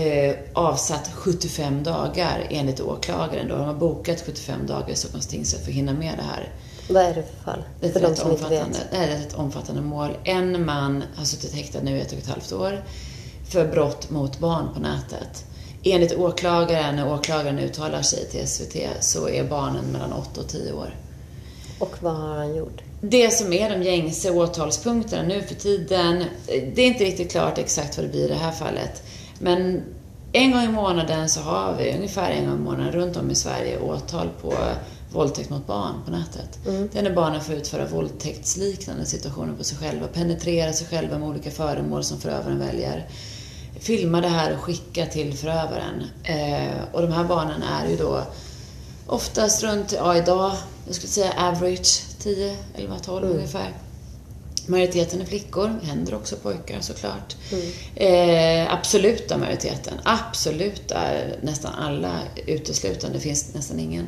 eh, 0.00 0.36
avsatt 0.52 1.10
75 1.14 1.82
dagar 1.82 2.46
enligt 2.50 2.80
åklagaren. 2.80 3.48
Då. 3.48 3.56
De 3.56 3.64
har 3.64 3.74
bokat 3.74 4.20
75 4.26 4.66
dagar 4.66 4.90
i 4.90 4.94
Stockholms 4.96 5.26
tingsrätt 5.26 5.62
för 5.64 5.70
att 5.70 5.76
hinna 5.76 5.92
med 5.92 6.14
det 6.16 6.22
här. 6.22 6.52
Vad 6.88 7.02
är 7.02 7.14
det 7.14 7.22
för 7.22 7.44
fall? 7.44 7.62
Det 7.80 7.86
är 7.86 7.92
för 7.92 8.00
rätt 8.00 8.22
omfattande, 8.22 8.78
nej, 8.92 9.06
det 9.06 9.12
är 9.14 9.20
ett 9.20 9.34
omfattande 9.34 9.82
mål. 9.82 10.10
En 10.24 10.66
man 10.66 11.04
har 11.16 11.24
suttit 11.24 11.52
häktad 11.54 11.78
nu 11.82 11.96
i 11.96 12.00
ett 12.00 12.12
och 12.12 12.18
ett 12.18 12.26
halvt 12.26 12.52
år 12.52 12.84
för 13.50 13.66
brott 13.68 14.10
mot 14.10 14.38
barn 14.38 14.68
på 14.74 14.80
nätet. 14.80 15.44
Enligt 15.84 16.14
åklagaren, 16.14 16.96
när 16.96 17.12
åklagaren 17.12 17.58
uttalar 17.58 18.02
sig 18.02 18.28
till 18.30 18.48
SVT, 18.48 18.76
så 19.00 19.28
är 19.28 19.44
barnen 19.44 19.84
mellan 19.84 20.12
8 20.12 20.40
och 20.40 20.48
10 20.48 20.72
år. 20.72 20.94
Och 21.78 21.96
vad 22.00 22.14
har 22.14 22.36
han 22.36 22.56
gjort? 22.56 22.82
Det 23.00 23.30
som 23.30 23.52
är 23.52 23.70
de 23.70 23.82
gängse 23.82 24.30
åtalspunkterna 24.30 25.22
nu 25.22 25.42
för 25.42 25.54
tiden, 25.54 26.24
det 26.46 26.82
är 26.82 26.86
inte 26.86 27.04
riktigt 27.04 27.30
klart 27.30 27.58
exakt 27.58 27.96
vad 27.96 28.06
det 28.06 28.10
blir 28.10 28.24
i 28.24 28.28
det 28.28 28.34
här 28.34 28.52
fallet. 28.52 29.02
Men 29.38 29.82
en 30.32 30.52
gång 30.52 30.62
i 30.62 30.68
månaden 30.68 31.28
så 31.28 31.40
har 31.40 31.76
vi, 31.78 31.94
ungefär 31.96 32.30
en 32.30 32.46
gång 32.46 32.56
i 32.56 32.60
månaden, 32.60 32.92
runt 32.92 33.16
om 33.16 33.30
i 33.30 33.34
Sverige 33.34 33.78
åtal 33.78 34.28
på 34.42 34.54
våldtäkt 35.12 35.50
mot 35.50 35.66
barn 35.66 35.94
på 36.04 36.10
nätet. 36.10 36.66
Mm. 36.66 36.88
Det 36.92 36.98
är 36.98 37.02
när 37.02 37.14
barnen 37.14 37.40
får 37.40 37.54
utföra 37.54 37.86
våldtäktsliknande 37.86 39.06
situationer 39.06 39.52
på 39.54 39.64
sig 39.64 39.78
själva, 39.78 40.06
penetrera 40.06 40.72
sig 40.72 40.86
själva 40.86 41.18
med 41.18 41.28
olika 41.28 41.50
föremål 41.50 42.04
som 42.04 42.20
förövaren 42.20 42.58
väljer. 42.58 43.06
Filma 43.80 44.20
det 44.20 44.28
här 44.28 44.54
och 44.54 44.60
skicka 44.60 45.06
till 45.06 45.34
förövaren. 45.34 46.04
Eh, 46.24 46.84
och 46.92 47.02
de 47.02 47.12
här 47.12 47.24
barnen 47.24 47.62
är 47.62 47.88
ju 47.88 47.96
då 47.96 48.22
oftast 49.06 49.62
runt, 49.62 49.92
ja 49.92 50.16
idag, 50.16 50.52
jag 50.86 50.94
skulle 50.94 51.10
säga 51.10 51.32
average 51.36 52.02
10, 52.18 52.56
11, 52.74 52.98
12 52.98 53.24
mm. 53.24 53.36
ungefär. 53.36 53.72
Majoriteten 54.66 55.20
är 55.20 55.24
flickor, 55.24 55.80
händer 55.82 56.14
också 56.14 56.36
pojkar 56.36 56.80
såklart. 56.80 57.36
Mm. 57.52 57.66
Eh, 57.94 58.74
absoluta 58.74 59.38
majoriteten, 59.38 59.94
absoluta, 60.04 61.00
nästan 61.42 61.74
alla 61.74 62.18
uteslutande, 62.46 63.18
det 63.18 63.22
finns 63.22 63.54
nästan 63.54 63.80
ingen 63.80 64.06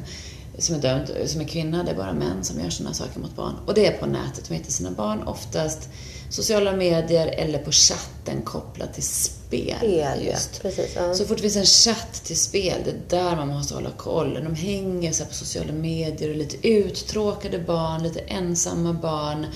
som 0.58 0.74
är 0.74 0.80
dömd 0.80 1.12
som 1.26 1.40
är 1.40 1.44
kvinna. 1.44 1.82
Det 1.82 1.90
är 1.90 1.94
bara 1.94 2.12
män 2.12 2.44
som 2.44 2.60
gör 2.60 2.70
sådana 2.70 2.94
saker 2.94 3.20
mot 3.20 3.36
barn. 3.36 3.54
Och 3.66 3.74
det 3.74 3.86
är 3.86 3.92
på 3.98 4.06
nätet, 4.06 4.48
de 4.48 4.54
hittar 4.54 4.70
sina 4.70 4.90
barn. 4.90 5.22
Oftast 5.22 5.88
sociala 6.30 6.72
medier 6.72 7.26
eller 7.26 7.58
på 7.58 7.72
chatten 7.72 8.42
kopplat 8.44 8.94
till 8.94 9.02
spel. 9.02 9.76
spel 9.76 10.26
just. 10.26 10.62
Precis, 10.62 10.92
ja. 10.96 11.14
Så 11.14 11.24
fort 11.24 11.36
det 11.36 11.42
finns 11.42 11.56
en 11.56 11.66
chatt 11.66 12.24
till 12.24 12.38
spel, 12.38 12.80
det 12.84 12.90
är 12.90 13.22
där 13.22 13.36
man 13.36 13.48
måste 13.48 13.74
hålla 13.74 13.90
koll. 13.90 14.34
De 14.34 14.54
hänger 14.54 15.12
så 15.12 15.24
på 15.24 15.34
sociala 15.34 15.72
medier 15.72 16.30
och 16.30 16.36
lite 16.36 16.68
uttråkade 16.68 17.58
barn, 17.58 18.02
lite 18.02 18.20
ensamma 18.20 18.92
barn. 18.92 19.46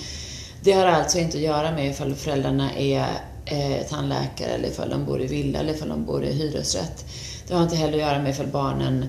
Det 0.63 0.71
har 0.71 0.85
alltså 0.85 1.19
inte 1.19 1.37
att 1.37 1.43
göra 1.43 1.71
med 1.71 1.89
ifall 1.89 2.15
föräldrarna 2.15 2.75
är 2.75 3.05
eh, 3.45 3.87
tandläkare 3.89 4.51
eller 4.51 4.67
ifall 4.67 4.89
de 4.89 5.05
bor 5.05 5.21
i 5.21 5.27
villa 5.27 5.59
eller 5.59 5.73
ifall 5.73 5.89
de 5.89 6.05
bor 6.05 6.23
i 6.23 6.33
hyresrätt. 6.33 7.05
Det 7.47 7.53
har 7.53 7.63
inte 7.63 7.75
heller 7.75 7.93
att 7.93 7.99
göra 7.99 8.21
med 8.21 8.31
ifall 8.31 8.47
barnen 8.47 9.05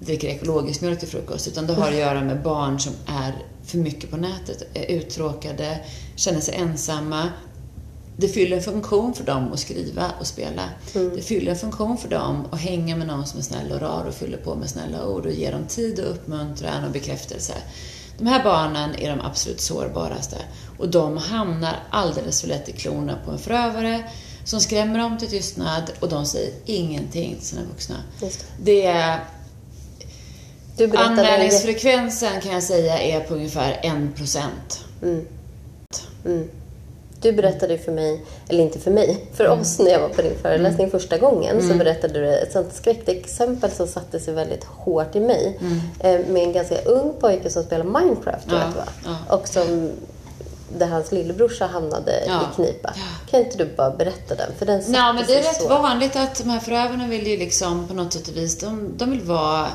dricker 0.00 0.28
ekologisk 0.28 0.80
mjölk 0.80 0.98
till 0.98 1.08
frukost. 1.08 1.48
Utan 1.48 1.66
det 1.66 1.74
har 1.74 1.88
att 1.88 1.96
göra 1.96 2.20
med 2.20 2.42
barn 2.42 2.80
som 2.80 2.92
är 3.06 3.34
för 3.64 3.78
mycket 3.78 4.10
på 4.10 4.16
nätet, 4.16 4.62
är 4.74 4.84
uttråkade, 4.84 5.78
känner 6.16 6.40
sig 6.40 6.54
ensamma. 6.54 7.28
Det 8.16 8.28
fyller 8.28 8.56
en 8.56 8.62
funktion 8.62 9.14
för 9.14 9.24
dem 9.24 9.52
att 9.52 9.58
skriva 9.58 10.10
och 10.20 10.26
spela. 10.26 10.62
Mm. 10.94 11.16
Det 11.16 11.22
fyller 11.22 11.50
en 11.50 11.58
funktion 11.58 11.98
för 11.98 12.08
dem 12.08 12.44
att 12.50 12.60
hänga 12.60 12.96
med 12.96 13.06
någon 13.06 13.26
som 13.26 13.38
är 13.38 13.42
snäll 13.42 13.72
och 13.72 13.80
rar 13.80 14.04
och 14.08 14.14
fyller 14.14 14.38
på 14.38 14.54
med 14.54 14.70
snälla 14.70 15.06
ord 15.06 15.26
och 15.26 15.32
ger 15.32 15.52
dem 15.52 15.66
tid 15.68 16.00
och 16.00 16.10
uppmuntran 16.10 16.84
och 16.84 16.90
bekräftelse. 16.90 17.54
De 18.18 18.26
här 18.26 18.44
barnen 18.44 18.94
är 18.98 19.10
de 19.10 19.20
absolut 19.20 19.60
sårbaraste 19.60 20.36
och 20.78 20.88
de 20.88 21.16
hamnar 21.16 21.76
alldeles 21.90 22.40
för 22.40 22.48
lätt 22.48 22.68
i 22.68 22.72
klorna 22.72 23.18
på 23.24 23.30
en 23.30 23.38
förövare 23.38 24.04
som 24.44 24.60
skrämmer 24.60 24.98
dem 24.98 25.18
till 25.18 25.28
tystnad 25.28 25.90
och 26.00 26.08
de 26.08 26.26
säger 26.26 26.52
ingenting 26.64 27.36
till 27.36 27.46
sina 27.46 27.62
vuxna. 27.62 27.96
Det. 28.20 28.46
det 28.58 28.86
är 28.86 29.20
Anmälningsfrekvensen 30.96 32.40
kan 32.40 32.52
jag 32.52 32.62
säga 32.62 32.98
är 32.98 33.20
på 33.20 33.34
ungefär 33.34 33.80
1 33.82 34.16
procent. 34.16 34.84
Mm. 35.02 35.26
Mm. 36.26 36.48
Du 37.20 37.32
berättade 37.32 37.78
för 37.78 37.92
mig, 37.92 38.24
eller 38.48 38.64
inte 38.64 38.78
för 38.78 38.90
mig, 38.90 39.26
för 39.32 39.44
mm. 39.44 39.60
oss 39.60 39.78
när 39.78 39.90
jag 39.90 40.00
var 40.00 40.08
på 40.08 40.22
din 40.22 40.38
föreläsning 40.42 40.86
mm. 40.86 40.90
första 40.90 41.18
gången 41.18 41.60
så 41.60 41.66
mm. 41.66 41.78
berättade 41.78 42.20
du 42.20 42.34
ett 42.34 42.52
sånt 42.52 42.74
skräckexempel 42.74 43.70
som 43.70 43.86
satte 43.86 44.20
sig 44.20 44.34
väldigt 44.34 44.64
hårt 44.64 45.16
i 45.16 45.20
mig. 45.20 45.58
Mm. 45.60 45.80
Eh, 46.00 46.26
med 46.26 46.42
en 46.42 46.52
ganska 46.52 46.82
ung 46.82 47.12
pojke 47.20 47.50
som 47.50 47.62
spelar 47.62 47.84
Minecraft, 47.84 48.48
tror 48.48 48.60
jag 48.60 48.68
att 48.68 48.74
det 48.74 48.78
var. 48.78 49.18
Ja. 49.28 49.36
Och 49.36 49.48
som 49.48 49.90
där 50.78 50.86
hans 50.86 51.12
lillebrorsa 51.12 51.66
hamnade 51.66 52.24
ja. 52.26 52.40
i 52.42 52.54
knipa. 52.54 52.94
Kan 53.30 53.40
inte 53.40 53.58
du 53.58 53.76
bara 53.76 53.90
berätta 53.90 54.34
den? 54.34 54.50
För 54.58 54.66
den 54.66 54.82
Nej, 54.88 55.14
men 55.14 55.24
det 55.26 55.34
är 55.34 55.42
rätt 55.42 55.62
så... 55.62 55.68
vanligt 55.68 56.16
att 56.16 56.38
de 56.38 56.50
här 56.50 56.60
förövarna 56.60 57.06
vill 57.06 57.26
ju 57.26 57.36
liksom 57.36 57.88
på 57.88 57.94
något 57.94 58.12
sätt 58.12 58.28
och 58.28 58.36
vis, 58.36 58.58
de, 58.58 58.92
de 58.96 59.10
vill 59.10 59.22
vara 59.22 59.66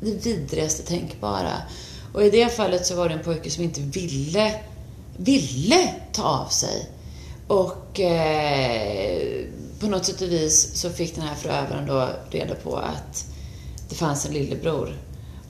det 0.00 0.26
vidrigaste 0.26 0.82
tänkbara. 0.82 1.52
Och 2.14 2.24
i 2.24 2.30
det 2.30 2.48
fallet 2.48 2.86
så 2.86 2.94
var 2.94 3.08
det 3.08 3.14
en 3.14 3.22
pojke 3.22 3.50
som 3.50 3.64
inte 3.64 3.80
ville, 3.80 4.52
ville 5.20 5.94
ta 6.12 6.22
av 6.22 6.48
sig. 6.48 6.88
Och 7.46 8.00
eh, 8.00 9.44
på 9.80 9.86
något 9.86 10.04
sätt 10.04 10.22
och 10.22 10.32
vis 10.32 10.76
så 10.76 10.90
fick 10.90 11.14
den 11.14 11.24
här 11.24 11.34
förövaren 11.34 11.86
då 11.86 12.08
reda 12.30 12.54
på 12.54 12.76
att 12.76 13.26
det 13.88 13.94
fanns 13.94 14.26
en 14.26 14.32
lillebror. 14.32 14.96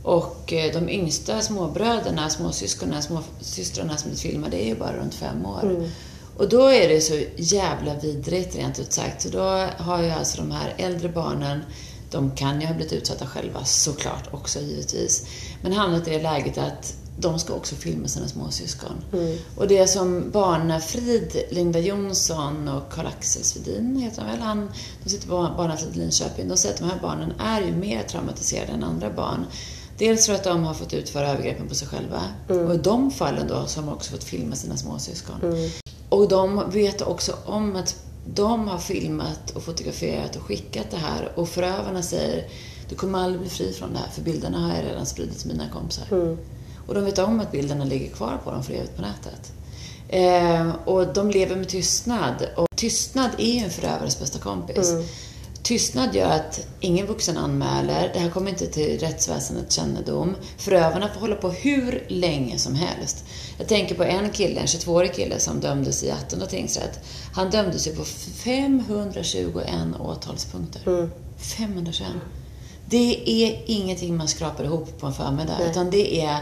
Och 0.02 0.52
eh, 0.52 0.72
de 0.72 0.88
yngsta 0.88 1.40
småbröderna, 1.40 2.30
småsyskonen, 2.30 3.02
småsystrarna 3.02 3.96
som 3.96 4.16
filmade 4.16 4.64
är 4.64 4.66
ju 4.66 4.76
bara 4.76 4.96
runt 4.96 5.14
fem 5.14 5.46
år. 5.46 5.62
Mm. 5.62 5.90
Och 6.36 6.48
då 6.48 6.66
är 6.66 6.88
det 6.88 7.00
så 7.00 7.20
jävla 7.36 7.94
vidrigt 7.94 8.56
rent 8.56 8.78
ut 8.78 8.92
sagt. 8.92 9.22
Så 9.22 9.28
då 9.28 9.66
har 9.76 10.02
ju 10.02 10.10
alltså 10.10 10.36
de 10.36 10.50
här 10.50 10.74
äldre 10.78 11.08
barnen 11.08 11.60
de 12.10 12.30
kan 12.30 12.60
ju 12.60 12.66
ha 12.66 12.74
blivit 12.74 12.92
utsatta 12.92 13.26
själva 13.26 13.64
såklart 13.64 14.28
också 14.34 14.60
givetvis. 14.60 15.26
Men 15.62 15.72
hamnat 15.72 16.08
i 16.08 16.10
det 16.10 16.22
läget 16.22 16.58
att 16.58 16.94
de 17.20 17.38
ska 17.38 17.54
också 17.54 17.74
filma 17.74 18.08
sina 18.08 18.28
småsyskon. 18.28 19.04
Mm. 19.12 19.36
Och 19.56 19.68
det 19.68 19.86
som 19.86 20.30
Barnafrid, 20.30 21.42
Linda 21.50 21.78
Jonsson 21.78 22.68
och 22.68 22.92
Karl-Axel 22.92 23.44
Svedin 23.44 23.96
heter 23.96 24.22
han 24.22 24.30
väl, 24.30 24.40
han, 24.40 24.70
de 25.04 25.10
sitter 25.10 25.28
på 25.28 25.54
Barnafrid 25.56 25.96
Linköping, 25.96 26.48
de 26.48 26.56
säger 26.56 26.74
att 26.74 26.80
de 26.80 26.90
här 26.90 26.98
barnen 27.02 27.32
är 27.38 27.60
ju 27.60 27.76
mer 27.76 28.02
traumatiserade 28.02 28.72
än 28.72 28.84
andra 28.84 29.10
barn. 29.10 29.46
Dels 29.98 30.26
för 30.26 30.34
att 30.34 30.44
de 30.44 30.64
har 30.64 30.74
fått 30.74 30.94
utföra 30.94 31.28
övergreppen 31.28 31.68
på 31.68 31.74
sig 31.74 31.88
själva 31.88 32.22
mm. 32.48 32.66
och 32.66 32.74
i 32.74 32.78
de 32.78 33.10
fallen 33.10 33.48
då 33.48 33.66
så 33.66 33.80
har 33.80 33.86
de 33.86 33.94
också 33.94 34.10
fått 34.10 34.24
filma 34.24 34.56
sina 34.56 34.76
småsyskon. 34.76 35.36
Mm. 35.42 35.70
Och 36.08 36.28
de 36.28 36.70
vet 36.70 37.02
också 37.02 37.32
om 37.44 37.76
att 37.76 37.96
de 38.26 38.68
har 38.68 38.78
filmat 38.78 39.50
och 39.50 39.62
fotograferat 39.62 40.36
och 40.36 40.42
skickat 40.42 40.90
det 40.90 40.96
här 40.96 41.32
och 41.34 41.48
förövarna 41.48 42.02
säger 42.02 42.48
du 42.88 42.96
kommer 42.96 43.18
aldrig 43.18 43.40
bli 43.40 43.50
fri 43.50 43.72
från 43.72 43.92
det 43.92 43.98
här 43.98 44.08
för 44.08 44.22
bilderna 44.22 44.58
har 44.58 44.76
jag 44.76 44.84
redan 44.84 45.06
spridit 45.06 45.38
till 45.38 45.48
mina 45.48 45.68
kompisar. 45.68 46.04
Och 46.86 46.94
de 46.94 47.04
vet 47.04 47.18
om 47.18 47.40
att 47.40 47.52
bilderna 47.52 47.84
ligger 47.84 48.10
kvar 48.10 48.40
på 48.44 48.50
dem 48.50 48.62
för 48.62 48.72
evigt 48.72 48.96
på 48.96 49.02
nätet. 49.02 49.52
Eh, 50.08 50.74
och 50.84 51.14
de 51.14 51.30
lever 51.30 51.56
med 51.56 51.68
tystnad. 51.68 52.46
Och 52.56 52.66
tystnad 52.76 53.30
är 53.38 53.52
ju 53.52 53.64
en 53.64 53.70
förövares 53.70 54.20
bästa 54.20 54.38
kompis. 54.38 54.90
Mm. 54.90 55.04
Tystnad 55.62 56.14
gör 56.14 56.30
att 56.30 56.66
ingen 56.80 57.06
vuxen 57.06 57.36
anmäler, 57.36 58.10
det 58.14 58.18
här 58.18 58.30
kommer 58.30 58.50
inte 58.50 58.66
till 58.66 58.98
rättsväsendets 58.98 59.76
kännedom. 59.76 60.36
Förövarna 60.56 61.08
får 61.08 61.20
hålla 61.20 61.36
på 61.36 61.48
hur 61.48 62.04
länge 62.08 62.58
som 62.58 62.74
helst. 62.74 63.24
Jag 63.58 63.68
tänker 63.68 63.94
på 63.94 64.04
en 64.04 64.30
kille, 64.30 64.60
en 64.60 64.66
22-årig 64.66 65.14
kille 65.14 65.38
som 65.38 65.60
dömdes 65.60 66.04
i 66.04 66.10
Attunda 66.10 66.46
tingsrätt. 66.46 67.00
Han 67.34 67.50
dömdes 67.50 67.86
ju 67.86 67.96
på 67.96 68.04
521 68.04 69.66
åtalspunkter. 70.00 70.88
Mm. 70.88 71.10
521. 71.38 72.08
Det 72.86 73.30
är 73.44 73.62
ingenting 73.66 74.16
man 74.16 74.28
skrapar 74.28 74.64
ihop 74.64 75.00
på 75.00 75.06
en 75.06 75.12
förmiddag, 75.12 75.56
Nej. 75.58 75.70
utan 75.70 75.90
det 75.90 76.20
är 76.20 76.36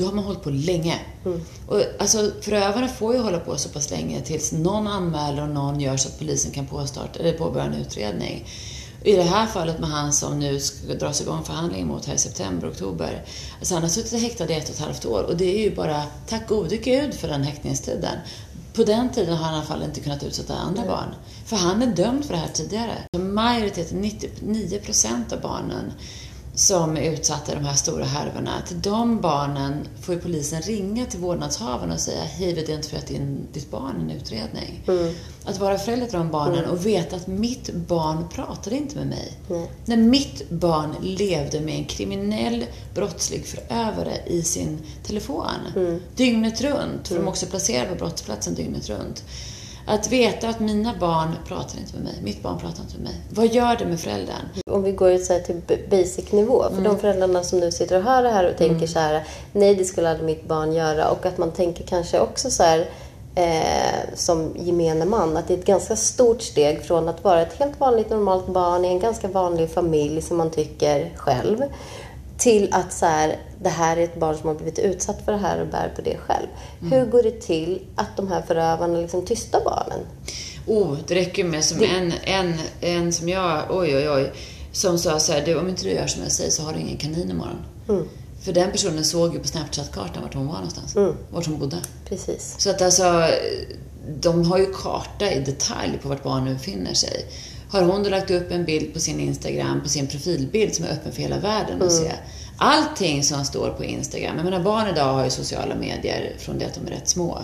då 0.00 0.06
har 0.06 0.12
man 0.12 0.24
hållit 0.24 0.42
på 0.42 0.50
länge. 0.50 0.98
Mm. 1.24 1.40
Och, 1.66 1.82
alltså, 1.98 2.30
förövarna 2.40 2.88
får 2.88 3.14
ju 3.14 3.20
hålla 3.20 3.38
på 3.38 3.56
så 3.56 3.68
pass 3.68 3.90
länge 3.90 4.20
tills 4.20 4.52
någon 4.52 4.86
anmäler 4.86 5.42
och 5.42 5.48
någon 5.48 5.80
gör 5.80 5.96
så 5.96 6.08
att 6.08 6.18
polisen 6.18 6.52
kan 6.52 6.66
påstart, 6.66 7.16
eller 7.16 7.32
påbörja 7.32 7.66
en 7.66 7.74
utredning. 7.74 8.46
I 9.04 9.12
det 9.12 9.22
här 9.22 9.46
fallet 9.46 9.78
med 9.78 9.88
han 9.88 10.12
som 10.12 10.38
nu 10.38 10.60
ska 10.60 10.94
dras 10.94 11.20
igång 11.20 11.44
förhandling 11.44 11.86
mot 11.86 12.06
här 12.06 12.14
i 12.14 12.18
september, 12.18 12.68
oktober. 12.70 13.24
Alltså 13.58 13.74
han 13.74 13.82
har 13.82 13.90
suttit 13.90 14.20
häktad 14.20 14.50
i 14.50 14.54
ett 14.54 14.68
och 14.68 14.74
ett 14.74 14.80
halvt 14.80 15.06
år 15.06 15.22
och 15.22 15.36
det 15.36 15.58
är 15.58 15.58
ju 15.58 15.74
bara 15.76 16.02
tack 16.28 16.48
gode 16.48 16.76
gud 16.76 17.14
för 17.14 17.28
den 17.28 17.42
häktningstiden. 17.42 18.18
På 18.74 18.84
den 18.84 19.08
tiden 19.08 19.36
har 19.36 19.44
han 19.44 19.54
i 19.54 19.56
alla 19.56 19.66
fall 19.66 19.82
inte 19.82 20.00
kunnat 20.00 20.22
utsätta 20.22 20.54
andra 20.54 20.82
mm. 20.82 20.94
barn. 20.94 21.14
För 21.46 21.56
han 21.56 21.82
är 21.82 21.86
dömd 21.86 22.24
för 22.24 22.34
det 22.34 22.40
här 22.40 22.50
tidigare. 22.54 22.92
Majoriteten, 23.18 24.00
99 24.00 24.80
procent 24.80 25.32
av 25.32 25.40
barnen 25.40 25.92
som 26.54 26.96
är 26.96 27.12
utsatta 27.12 27.52
i 27.52 27.54
de 27.54 27.64
här 27.64 27.74
stora 27.74 28.04
härvorna. 28.04 28.50
Till 28.68 28.80
de 28.80 29.20
barnen 29.20 29.88
får 30.02 30.14
ju 30.14 30.20
polisen 30.20 30.62
ringa 30.62 31.06
till 31.06 31.20
vårdnadshavaren 31.20 31.92
och 31.92 32.00
säga 32.00 32.22
hej, 32.22 32.54
vi 32.54 32.60
har 32.60 32.68
identifierat 32.68 33.10
in 33.10 33.46
ditt 33.52 33.70
barn 33.70 33.96
i 34.00 34.02
en 34.02 34.20
utredning. 34.20 34.84
Mm. 34.88 35.14
Att 35.44 35.58
vara 35.58 35.78
förälder 35.78 36.06
till 36.06 36.18
de 36.18 36.30
barnen 36.30 36.58
mm. 36.58 36.70
och 36.70 36.86
veta 36.86 37.16
att 37.16 37.26
mitt 37.26 37.74
barn 37.74 38.28
pratade 38.28 38.76
inte 38.76 38.96
med 38.96 39.06
mig. 39.06 39.32
Mm. 39.50 39.66
När 39.84 39.96
mitt 39.96 40.50
barn 40.50 40.94
levde 41.02 41.60
med 41.60 41.74
en 41.74 41.84
kriminell, 41.84 42.64
brottslig 42.94 43.46
förövare 43.46 44.12
i 44.26 44.42
sin 44.42 44.78
telefon. 45.02 45.46
Mm. 45.76 46.00
Dygnet 46.16 46.60
runt, 46.60 47.08
för 47.08 47.14
de 47.14 47.24
är 47.24 47.28
också 47.28 47.46
placerade 47.46 47.88
på 47.88 47.94
brottsplatsen 47.94 48.54
dygnet 48.54 48.88
runt. 48.88 49.24
Att 49.86 50.12
veta 50.12 50.48
att 50.48 50.60
mina 50.60 50.94
barn 51.00 51.36
pratar 51.46 51.78
inte 51.78 51.94
med 51.94 52.04
mig, 52.04 52.14
mitt 52.22 52.42
barn 52.42 52.58
pratar 52.58 52.82
inte 52.82 52.96
med 52.96 53.04
mig. 53.04 53.14
Vad 53.30 53.46
gör 53.46 53.76
det 53.76 53.86
med 53.86 54.00
föräldern? 54.00 54.48
Om 54.70 54.82
vi 54.82 54.92
går 54.92 55.18
så 55.18 55.38
till 55.38 55.60
basic 55.90 56.32
nivå, 56.32 56.62
för 56.62 56.72
mm. 56.72 56.84
de 56.84 56.98
föräldrarna 56.98 57.42
som 57.42 57.60
nu 57.60 57.72
sitter 57.72 57.96
och 57.96 58.02
hör 58.02 58.22
det 58.22 58.30
här 58.30 58.50
och 58.50 58.56
tänker 58.56 58.74
mm. 58.74 58.88
så 58.88 58.98
här, 58.98 59.24
nej 59.52 59.74
det 59.74 59.84
skulle 59.84 60.10
aldrig 60.10 60.26
mitt 60.26 60.48
barn 60.48 60.72
göra. 60.72 61.10
Och 61.10 61.26
att 61.26 61.38
man 61.38 61.52
tänker 61.52 61.84
kanske 61.84 62.20
också 62.20 62.50
så 62.50 62.62
här, 62.62 62.88
eh, 63.34 64.14
som 64.14 64.54
gemene 64.56 65.04
man, 65.04 65.36
att 65.36 65.48
det 65.48 65.54
är 65.54 65.58
ett 65.58 65.64
ganska 65.64 65.96
stort 65.96 66.42
steg 66.42 66.82
från 66.82 67.08
att 67.08 67.24
vara 67.24 67.42
ett 67.42 67.58
helt 67.58 67.80
vanligt 67.80 68.10
normalt 68.10 68.46
barn 68.46 68.84
i 68.84 68.88
en 68.88 69.00
ganska 69.00 69.28
vanlig 69.28 69.70
familj 69.70 70.22
som 70.22 70.36
man 70.36 70.50
tycker 70.50 71.12
själv 71.16 71.62
till 72.40 72.68
att 72.72 72.92
så 72.92 73.06
här, 73.06 73.36
det 73.62 73.68
här 73.68 73.96
är 73.96 74.04
ett 74.04 74.20
barn 74.20 74.36
som 74.36 74.48
har 74.48 74.54
blivit 74.54 74.78
utsatt 74.78 75.24
för 75.24 75.32
det 75.32 75.38
här 75.38 75.60
och 75.60 75.66
bär 75.66 75.92
på 75.96 76.02
det 76.02 76.16
själv. 76.16 76.46
Mm. 76.80 76.92
Hur 76.92 77.06
går 77.06 77.22
det 77.22 77.40
till 77.40 77.82
att 77.96 78.16
de 78.16 78.28
här 78.28 78.42
förövarna 78.42 78.98
liksom 78.98 79.26
tystar 79.26 79.60
barnen? 79.64 80.06
Oh, 80.66 80.96
det 81.06 81.14
räcker 81.14 81.44
med 81.44 81.64
som 81.64 81.82
en, 81.82 82.12
en, 82.22 82.54
en 82.80 83.12
som 83.12 83.28
jag, 83.28 83.62
oj 83.70 83.96
oj 83.96 84.10
oj, 84.10 84.32
som 84.72 84.98
sa 84.98 85.20
så 85.20 85.32
här, 85.32 85.46
du 85.46 85.58
om 85.58 85.68
inte 85.68 85.84
du 85.84 85.90
gör 85.90 86.06
som 86.06 86.22
jag 86.22 86.32
säger 86.32 86.50
så 86.50 86.62
har 86.62 86.72
du 86.72 86.80
ingen 86.80 86.96
kanin 86.96 87.30
imorgon. 87.30 87.64
Mm. 87.88 88.08
För 88.42 88.52
den 88.52 88.70
personen 88.70 89.04
såg 89.04 89.34
ju 89.34 89.40
på 89.40 89.48
Snapchat-kartan 89.48 90.22
vart 90.22 90.34
hon 90.34 90.46
var 90.46 90.54
någonstans. 90.54 90.96
Mm. 90.96 91.14
Vart 91.30 91.46
hon 91.46 91.58
bodde. 91.58 91.76
Precis. 92.08 92.54
Så 92.58 92.70
att 92.70 92.82
alltså, 92.82 93.28
de 94.20 94.44
har 94.44 94.58
ju 94.58 94.66
karta 94.72 95.32
i 95.32 95.40
detalj 95.40 95.98
på 96.02 96.08
vart 96.08 96.22
barnen 96.22 96.54
befinner 96.54 96.94
sig. 96.94 97.26
Har 97.70 97.82
hon 97.82 98.02
då 98.02 98.10
lagt 98.10 98.30
upp 98.30 98.50
en 98.50 98.64
bild 98.64 98.94
på 98.94 99.00
sin 99.00 99.20
Instagram, 99.20 99.82
på 99.82 99.88
sin 99.88 100.06
profilbild 100.06 100.74
som 100.74 100.84
är 100.84 100.90
öppen 100.90 101.12
för 101.12 101.22
hela 101.22 101.38
världen 101.38 101.82
att 101.82 101.92
se. 101.92 102.12
Allting 102.56 103.22
som 103.22 103.44
står 103.44 103.70
på 103.70 103.84
Instagram. 103.84 104.36
Jag 104.36 104.44
menar 104.44 104.60
barn 104.60 104.88
idag 104.88 105.12
har 105.12 105.24
ju 105.24 105.30
sociala 105.30 105.74
medier 105.74 106.32
från 106.38 106.58
det 106.58 106.66
att 106.66 106.74
de 106.74 106.86
är 106.86 106.90
rätt 106.90 107.08
små. 107.08 107.38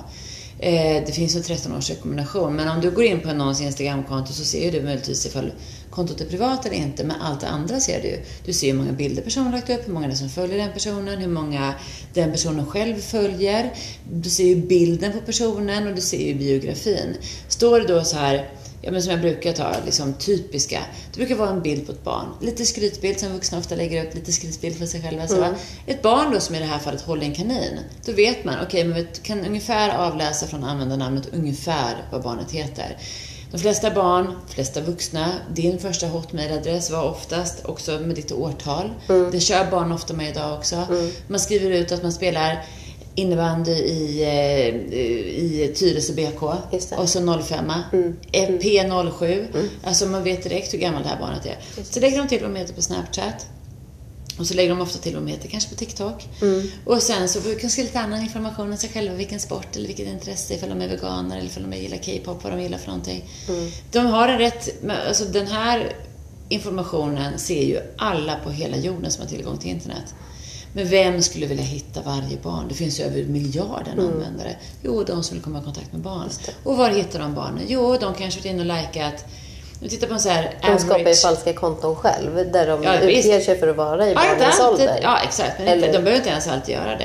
Eh, 0.59 1.05
det 1.07 1.13
finns 1.15 1.37
ju 1.37 1.41
13 1.41 1.77
års 1.77 1.91
rekommendation. 1.91 2.57
Men 2.57 2.69
om 2.69 2.81
du 2.81 2.91
går 2.91 3.05
in 3.05 3.21
på 3.21 3.33
någons 3.33 3.61
Instagramkonto 3.61 4.33
så 4.33 4.45
ser 4.45 4.65
ju 4.65 4.71
du 4.71 4.83
möjligtvis 4.83 5.27
ifall 5.27 5.53
kontot 5.97 6.21
är 6.21 6.25
privat 6.25 6.67
eller 6.67 6.77
inte. 6.77 7.05
Men 7.05 7.21
allt 7.21 7.41
det 7.41 7.49
andra 7.49 7.81
ser 7.81 8.03
du. 8.03 8.23
Du 8.45 8.53
ser 8.53 8.67
hur 8.67 8.75
många 8.75 8.93
bilder 8.93 9.23
personen 9.23 9.53
lagt 9.53 9.71
upp, 9.71 9.89
hur 9.89 9.93
många 9.93 10.07
det 10.07 10.13
är 10.13 10.17
som 10.17 10.29
följer 10.29 10.59
den 10.59 10.73
personen, 10.73 11.19
hur 11.19 11.29
många 11.29 11.75
den 12.15 12.33
personen 12.33 12.67
själv 12.67 13.01
följer. 13.01 13.75
Du 14.13 14.31
ser 14.31 14.45
ju 14.45 14.57
bilden 14.57 15.13
på 15.13 15.21
personen 15.21 15.87
och 15.87 15.95
du 15.95 16.01
ser 16.01 16.27
ju 16.27 16.35
biografin. 16.35 17.17
Står 17.49 17.81
det 17.81 17.87
då 17.87 18.05
så 18.05 18.17
här 18.17 18.51
ja, 18.87 18.93
men 18.93 19.03
som 19.03 19.13
jag 19.13 19.21
brukar 19.21 19.53
ta, 19.53 19.75
liksom 19.85 20.15
typiska. 20.15 20.81
Det 21.13 21.19
brukar 21.19 21.35
vara 21.35 21.51
en 21.51 21.63
bild 21.63 21.87
på 21.87 21.93
ett 21.93 22.05
barn. 22.05 22.27
Lite 22.41 22.65
skrytbild 22.65 23.21
som 23.21 23.33
vuxna 23.33 23.59
ofta 23.59 23.75
lägger 23.75 24.07
upp, 24.07 24.15
lite 24.15 24.33
skrytbild 24.33 24.79
för 24.79 24.87
sig 24.87 25.03
själva. 25.03 25.29
Så, 25.29 25.41
va? 25.41 25.55
Ett 25.87 26.03
barn 26.03 26.33
då 26.33 26.41
som 26.41 26.55
i 26.55 26.59
det 26.59 26.65
här 26.65 26.79
fallet 26.79 27.01
håller 27.01 27.23
en 27.23 27.35
kanin. 27.35 27.79
Då 28.05 28.13
vet 28.13 28.45
man, 28.45 28.55
okej, 28.63 28.85
men 28.85 28.95
vi 28.95 29.07
kan 29.23 29.47
ungefär 29.47 29.97
avläsa 29.97 30.47
från 30.47 30.65
användarnamnet 30.65 31.29
ungefär 31.33 31.95
vad 32.13 32.23
barnet 32.23 32.51
heter. 32.51 32.97
De 33.57 33.61
flesta 33.63 33.91
barn, 33.91 34.27
de 34.47 34.55
flesta 34.55 34.81
vuxna, 34.81 35.33
din 35.55 35.79
första 35.79 36.07
hotmailadress 36.07 36.91
var 36.91 37.03
oftast 37.03 37.65
också 37.65 37.99
med 38.01 38.17
ditt 38.17 38.33
årtal. 38.33 38.91
Det 39.33 39.41
kör 39.41 39.71
barn 39.71 39.93
ofta 39.93 40.15
med 40.15 40.31
idag 40.31 40.59
också. 40.59 40.87
Man 41.29 41.41
skriver 41.41 41.71
ut 41.71 41.93
att 41.93 42.03
man 42.03 42.13
spelar 42.13 42.65
innebandy 43.15 43.73
i, 43.73 44.23
eh, 44.23 44.69
i 45.45 45.73
Tyresö 45.77 46.13
BK 46.13 46.43
och 46.97 47.09
så 47.09 47.43
05 47.43 47.71
eh, 48.33 48.49
P07. 48.49 49.47
Alltså 49.85 50.07
man 50.07 50.25
vet 50.25 50.43
direkt 50.43 50.75
hur 50.75 50.79
gammalt 50.79 51.05
det 51.05 51.11
här 51.11 51.21
barnet 51.21 51.47
är. 51.47 51.83
Så 51.83 52.01
lägger 52.01 52.19
de 52.19 52.29
till 52.29 52.41
vad 52.41 52.51
de 52.51 52.57
heter 52.57 52.75
på 52.75 52.83
Snapchat. 52.83 53.47
Och 54.39 54.47
så 54.47 54.55
lägger 54.55 54.71
de 54.71 54.81
ofta 54.81 54.99
till 54.99 55.15
vad 55.15 55.23
de 55.23 55.31
heter, 55.31 55.49
kanske 55.49 55.71
på 55.71 55.77
TikTok. 55.77 56.29
Och 56.85 57.03
sen 57.03 57.29
så 57.29 57.41
kanske 57.61 57.83
lite 57.83 58.01
annan 58.01 58.23
information 58.23 58.73
om 58.73 58.77
sig 58.77 58.91
själva, 58.91 59.15
vilken 59.15 59.41
sport 59.41 59.77
eller 59.77 59.87
vilket 59.87 60.09
intresse, 60.09 60.55
ifall 60.55 60.69
de 60.69 60.81
är 60.81 60.89
veganer 60.89 61.37
eller 61.37 61.47
ifall 61.47 61.71
de 61.71 61.77
gillar 61.77 61.97
K-pop, 61.97 62.45
vad 62.45 62.53
de 62.53 62.63
gillar 62.63 62.79
för 62.79 62.87
någonting. 62.89 63.25
De 63.93 64.07
har 64.07 64.29
en 64.29 64.39
rätt, 64.39 64.85
alltså 65.09 65.25
den 65.25 65.47
här 65.47 65.97
informationen 66.49 67.39
ser 67.39 67.63
ju 67.63 67.81
alla 67.99 68.37
på 68.45 68.51
hela 68.51 68.77
jorden 68.77 69.11
som 69.11 69.23
har 69.23 69.29
tillgång 69.29 69.59
till 69.59 69.71
internet. 69.71 70.15
Men 70.73 70.89
vem 70.89 71.23
skulle 71.23 71.47
vilja 71.47 71.65
hitta 71.65 72.03
varje 72.03 72.37
barn? 72.43 72.65
Det 72.69 72.75
finns 72.75 73.01
ju 73.01 73.05
över 73.05 73.25
miljarden 73.25 74.01
användare. 74.01 74.57
Jo, 74.83 75.03
de 75.05 75.23
som 75.23 75.35
vill 75.37 75.45
komma 75.45 75.59
i 75.59 75.63
kontakt 75.63 75.93
med 75.93 76.01
barn. 76.01 76.29
Och 76.65 76.77
var 76.77 76.91
hittar 76.91 77.19
de 77.19 77.35
barnen? 77.35 77.65
Jo, 77.69 77.97
de 78.01 78.15
kanske 78.15 78.41
varit 78.41 78.51
inne 78.53 78.61
och 78.61 78.83
likat. 78.83 79.25
Nu 79.81 79.89
tittar 79.89 80.07
på 80.07 80.13
en 80.15 80.21
så 80.21 80.29
här 80.29 80.51
De 80.63 80.79
skapar 80.79 80.99
ju 80.99 81.05
average- 81.05 81.23
falska 81.23 81.53
konton 81.53 81.97
själv 81.97 82.53
där 82.53 82.67
de 82.67 82.83
Ja, 82.83 82.99
utger 83.01 83.41
sig 83.41 83.59
för 83.59 83.69
att 83.69 83.77
vara 83.77 84.07
i 84.07 84.13
Ja, 84.13 84.15
barnens 84.15 84.61
ålder. 84.61 84.99
Ja, 85.03 85.19
exakt. 85.25 85.53
Men 85.59 85.69
Eller- 85.69 85.87
de 85.87 85.93
behöver 85.99 86.17
inte 86.17 86.29
ens 86.31 86.49
alltid 86.49 86.75
göra 86.75 86.97
det. 86.99 87.05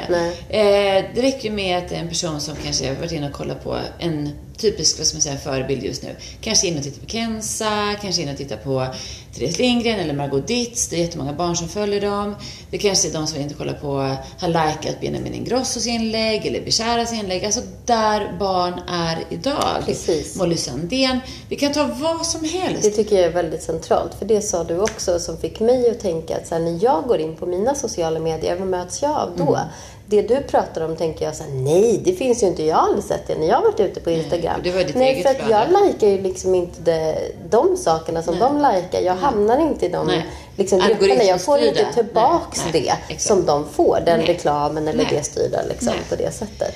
Eh, 0.57 1.05
det 1.15 1.21
räcker 1.21 1.49
ju 1.49 1.55
med 1.55 1.77
att 1.77 1.89
det 1.89 1.95
är 1.95 1.99
en 1.99 2.09
person 2.09 2.41
som 2.41 2.55
kanske 2.63 2.87
har 2.87 2.95
varit 2.95 3.11
inne 3.11 3.27
och 3.27 3.33
kollat 3.33 3.63
på 3.63 3.77
en 3.99 4.29
typisk, 4.61 4.97
vad 4.97 5.07
ska 5.07 5.15
man 5.15 5.21
säga, 5.21 5.37
förebild 5.37 5.83
just 5.83 6.03
nu. 6.03 6.15
Kanske 6.41 6.67
inne 6.67 6.77
och 6.77 6.83
tittar 6.83 7.01
på 7.01 7.07
Kenza, 7.07 7.95
kanske 8.01 8.21
inne 8.21 8.31
och 8.31 8.37
tittar 8.37 8.57
på 8.57 8.87
Therese 9.35 9.59
Lindgren 9.59 9.99
eller 9.99 10.13
Margot 10.13 10.47
Ditz. 10.47 10.87
Det 10.87 10.95
är 10.95 10.99
jättemånga 10.99 11.33
barn 11.33 11.55
som 11.55 11.69
följer 11.69 12.01
dem. 12.01 12.35
Det 12.69 12.77
kanske 12.77 13.07
är 13.09 13.13
de 13.13 13.27
som 13.27 13.39
inte 13.41 13.53
kollar 13.53 13.73
på, 13.73 14.15
har 14.39 14.47
likat 14.47 15.01
Benjamin 15.01 15.33
Ingrossos 15.33 15.87
inlägg 15.87 16.45
eller 16.45 16.61
Bisharas 16.61 17.13
inlägg. 17.13 17.45
Alltså 17.45 17.61
där 17.85 18.37
barn 18.39 18.73
är 18.89 19.23
idag. 19.29 19.83
Precis. 19.85 20.35
Molly 20.35 20.57
Sandén. 20.57 21.19
Vi 21.49 21.55
kan 21.55 21.73
ta 21.73 21.89
vad 21.99 22.25
som 22.25 22.43
helst. 22.43 22.83
Det 22.83 22.89
tycker 22.89 23.15
jag 23.15 23.25
är 23.25 23.33
väldigt 23.33 23.63
centralt. 23.63 24.13
För 24.19 24.25
det 24.25 24.41
sa 24.41 24.63
du 24.63 24.79
också 24.79 25.19
som 25.19 25.37
fick 25.37 25.59
mig 25.59 25.89
att 25.89 25.99
tänka 25.99 26.37
att 26.37 26.47
så 26.47 26.55
här, 26.55 26.61
när 26.61 26.83
jag 26.83 27.03
går 27.03 27.19
in 27.19 27.35
på 27.35 27.45
mina 27.45 27.75
sociala 27.75 28.19
medier, 28.19 28.55
vad 28.55 28.67
möts 28.67 29.01
jag 29.01 29.11
av 29.11 29.29
då? 29.37 29.55
Mm. 29.55 29.67
Det 30.11 30.21
du 30.21 30.41
pratar 30.41 30.81
om 30.81 30.95
tänker 30.95 31.25
jag 31.25 31.35
så 31.35 31.43
här, 31.43 31.51
nej 31.51 32.01
det 32.03 32.13
finns 32.13 32.43
ju 32.43 32.47
inte, 32.47 32.63
jag 32.63 32.75
har 32.75 32.87
aldrig 32.87 33.03
sett 33.03 33.27
det 33.27 33.35
när 33.35 33.47
jag 33.47 33.55
har 33.55 33.63
varit 33.63 33.79
ute 33.79 33.99
på 33.99 34.11
Instagram. 34.11 34.59
det 34.63 34.71
var 34.71 34.83
ditt 34.83 34.95
nej, 34.95 35.13
eget 35.13 35.23
för 35.23 35.43
att 35.43 35.49
jag 35.49 35.85
likar 35.85 36.07
ju 36.07 36.21
liksom 36.21 36.55
inte 36.55 36.81
det, 36.81 37.17
de 37.49 37.77
sakerna 37.77 38.23
som 38.23 38.39
de 38.39 38.57
likar. 38.57 39.01
Jag 39.01 39.15
hamnar 39.15 39.61
inte 39.61 39.85
i 39.85 39.89
de 39.89 40.07
Nej. 40.07 40.25
liksom, 40.55 40.79
grupperna. 40.79 41.23
Jag 41.23 41.41
får 41.41 41.59
inte 41.59 41.85
tillbaks 41.93 42.61
Nej, 42.73 42.83
nej, 42.87 42.95
det 43.09 43.21
som 43.21 43.45
de 43.45 43.65
får, 43.69 43.99
den 44.05 44.19
Nej. 44.19 44.27
reklamen 44.27 44.87
eller 44.87 45.03
Nej. 45.03 45.13
det 45.15 45.23
styrda 45.23 45.59
liksom, 45.69 45.87
Nej. 45.87 46.01
på 46.09 46.15
det 46.15 46.31
sättet. 46.31 46.75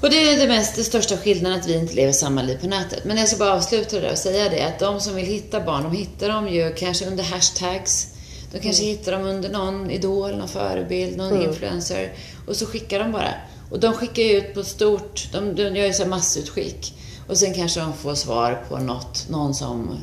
Och 0.00 0.10
det 0.10 0.32
är 0.32 0.36
det 0.36 0.48
mest, 0.48 0.76
det 0.76 0.84
största 0.84 1.16
skillnaden 1.16 1.60
att 1.60 1.66
vi 1.66 1.74
inte 1.74 1.94
lever 1.94 2.12
samma 2.12 2.42
liv 2.42 2.58
på 2.60 2.66
nätet. 2.66 3.04
Men 3.04 3.16
jag 3.16 3.28
ska 3.28 3.36
bara 3.36 3.54
avsluta 3.54 3.96
det 3.96 4.02
där 4.02 4.12
och 4.12 4.18
säga 4.18 4.48
det 4.48 4.62
att 4.62 4.78
de 4.78 5.00
som 5.00 5.14
vill 5.14 5.26
hitta 5.26 5.60
barn, 5.60 5.82
de 5.82 5.92
hittar 5.92 6.28
dem 6.28 6.48
ju 6.48 6.74
kanske 6.74 7.06
under 7.06 7.24
hashtags. 7.24 8.06
De 8.52 8.58
kanske 8.58 8.84
hittar 8.84 9.12
dem 9.12 9.26
under 9.26 9.48
någon 9.48 9.90
idol, 9.90 10.36
någon 10.36 10.48
förebild, 10.48 11.16
någon 11.16 11.42
influencer. 11.42 12.12
Och 12.48 12.56
så 12.56 12.66
skickar 12.66 12.98
de 12.98 13.12
bara. 13.12 13.34
Och 13.70 13.80
de 13.80 13.94
skickar 13.94 14.22
ju 14.22 14.38
ut 14.38 14.54
på 14.54 14.64
stort, 14.64 15.28
de, 15.32 15.54
de 15.54 15.62
gör 15.62 15.86
ju 15.86 15.92
så 15.92 16.06
massutskick. 16.06 16.94
Och 17.28 17.36
sen 17.36 17.54
kanske 17.54 17.80
de 17.80 17.92
får 17.92 18.14
svar 18.14 18.64
på 18.68 18.78
något, 18.78 19.26
någon 19.28 19.54
som 19.54 19.98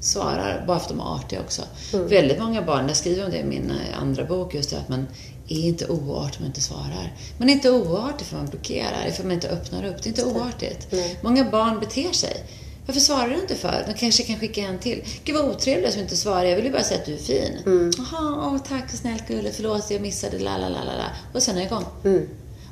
svarar, 0.00 0.64
bara 0.66 0.78
för 0.78 0.84
att 0.84 0.88
de 0.88 1.00
är 1.00 1.14
artiga 1.14 1.40
också. 1.40 1.62
Väldigt 1.92 2.38
många 2.38 2.62
barn, 2.62 2.88
jag 2.88 2.96
skriver 2.96 3.24
om 3.24 3.30
det 3.30 3.38
i 3.38 3.44
min 3.44 3.70
eh, 3.70 4.02
andra 4.02 4.24
bok, 4.24 4.54
just 4.54 4.70
det 4.70 4.78
att 4.78 4.88
man 4.88 5.06
är 5.48 5.60
inte 5.60 5.86
oartig 5.86 6.36
om 6.36 6.42
man 6.42 6.46
inte 6.46 6.60
svarar. 6.60 7.12
Man 7.38 7.48
är 7.48 7.52
inte 7.52 7.70
oartig 7.70 8.26
för 8.26 8.36
man 8.36 8.46
blockerar, 8.46 9.10
för 9.10 9.22
man 9.22 9.32
inte 9.32 9.48
öppnar 9.48 9.84
upp. 9.84 10.02
Det 10.02 10.06
är 10.06 10.10
inte 10.10 10.24
oartigt. 10.24 10.94
Många 11.22 11.50
barn 11.50 11.80
beter 11.80 12.12
sig. 12.12 12.44
Varför 12.86 13.00
svarar 13.00 13.28
du 13.28 13.34
inte 13.40 13.54
för? 13.54 13.84
De 13.86 13.94
kanske 13.94 14.22
kan 14.22 14.36
skicka 14.40 14.60
en 14.60 14.78
till. 14.78 15.04
Gud 15.24 15.36
vad 15.36 15.44
otrevlig 15.44 15.92
som 15.92 16.02
inte 16.02 16.16
svarar. 16.16 16.44
Jag 16.44 16.56
vill 16.56 16.64
ju 16.64 16.70
bara 16.72 16.82
säga 16.82 17.00
att 17.00 17.06
du 17.06 17.14
är 17.14 17.18
fin. 17.18 17.58
Jaha, 17.98 18.46
åh, 18.46 18.58
tack 18.68 18.90
snällt 18.90 19.28
gulle, 19.28 19.50
förlåt 19.52 19.90
jag 19.90 20.00
missade, 20.02 20.38
la 20.38 20.56
la 20.58 20.68
la 20.68 20.82
la. 20.84 21.04
Och 21.34 21.42
sen 21.42 21.56
är 21.56 21.60
jag 21.60 21.66
igång. 21.66 21.84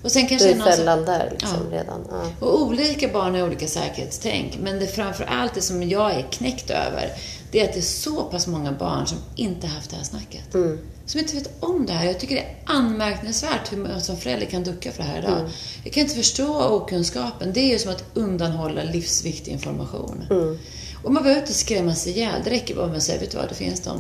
Och 0.03 0.11
sen 0.13 0.27
kanske 0.27 0.49
är 0.51 0.55
någon 0.55 0.67
som- 0.77 0.85
där 1.05 1.29
liksom 1.31 1.71
redan. 1.71 2.01
Ja. 2.11 2.47
och 2.47 2.63
olika 2.63 3.09
barn 3.09 3.35
har 3.35 3.43
olika 3.43 3.67
säkerhetstänk. 3.67 4.59
Men 4.63 4.79
det 4.79 4.87
framför 4.87 5.25
allt 5.25 5.55
det 5.55 5.63
som 5.63 5.83
jag 5.89 6.15
är 6.15 6.23
knäckt 6.31 6.71
över, 6.71 7.11
det 7.53 7.61
är 7.61 7.65
att 7.69 7.73
det 7.73 7.81
är 7.81 7.83
så 7.83 8.23
pass 8.25 8.47
många 8.47 8.73
barn 8.73 9.07
som 9.07 9.19
inte 9.37 9.67
haft 9.67 9.91
det 9.91 9.97
här 9.97 10.05
snacket. 10.05 10.55
Som 11.09 11.21
inte 11.21 11.35
vet 11.35 11.51
om 11.61 11.87
det 11.87 11.93
här. 11.93 12.07
Jag 12.07 12.21
tycker 12.21 12.35
det 12.35 12.41
är 12.41 12.57
anmärkningsvärt 12.65 13.73
hur 13.73 13.77
man 13.77 14.01
som 14.01 14.17
förälder 14.17 14.47
kan 14.47 14.65
ducka 14.65 14.93
för 14.93 15.03
det 15.03 15.09
här 15.09 15.19
idag. 15.19 15.51
Jag 15.85 15.93
kan 15.93 16.03
inte 16.03 16.15
förstå 16.15 16.65
okunskapen. 16.69 17.53
Det 17.53 17.61
är 17.61 17.73
ju 17.73 17.79
som 17.79 17.91
att 17.91 18.05
undanhålla 18.15 18.83
livsviktig 18.83 19.53
information. 19.53 20.25
Och 21.05 21.13
man 21.13 21.23
behöver 21.23 21.41
inte 21.43 21.55
skrämmas 21.55 22.07
ihjäl. 22.07 22.43
Det 22.45 22.51
räcker 22.51 22.75
bara 22.75 22.87
med 22.87 22.97
att 22.97 23.03
säga, 23.03 23.21
vet 23.21 23.31
du 23.31 23.37
vad, 23.37 23.49
det 23.49 23.55
finns 23.55 23.81
de. 23.81 23.99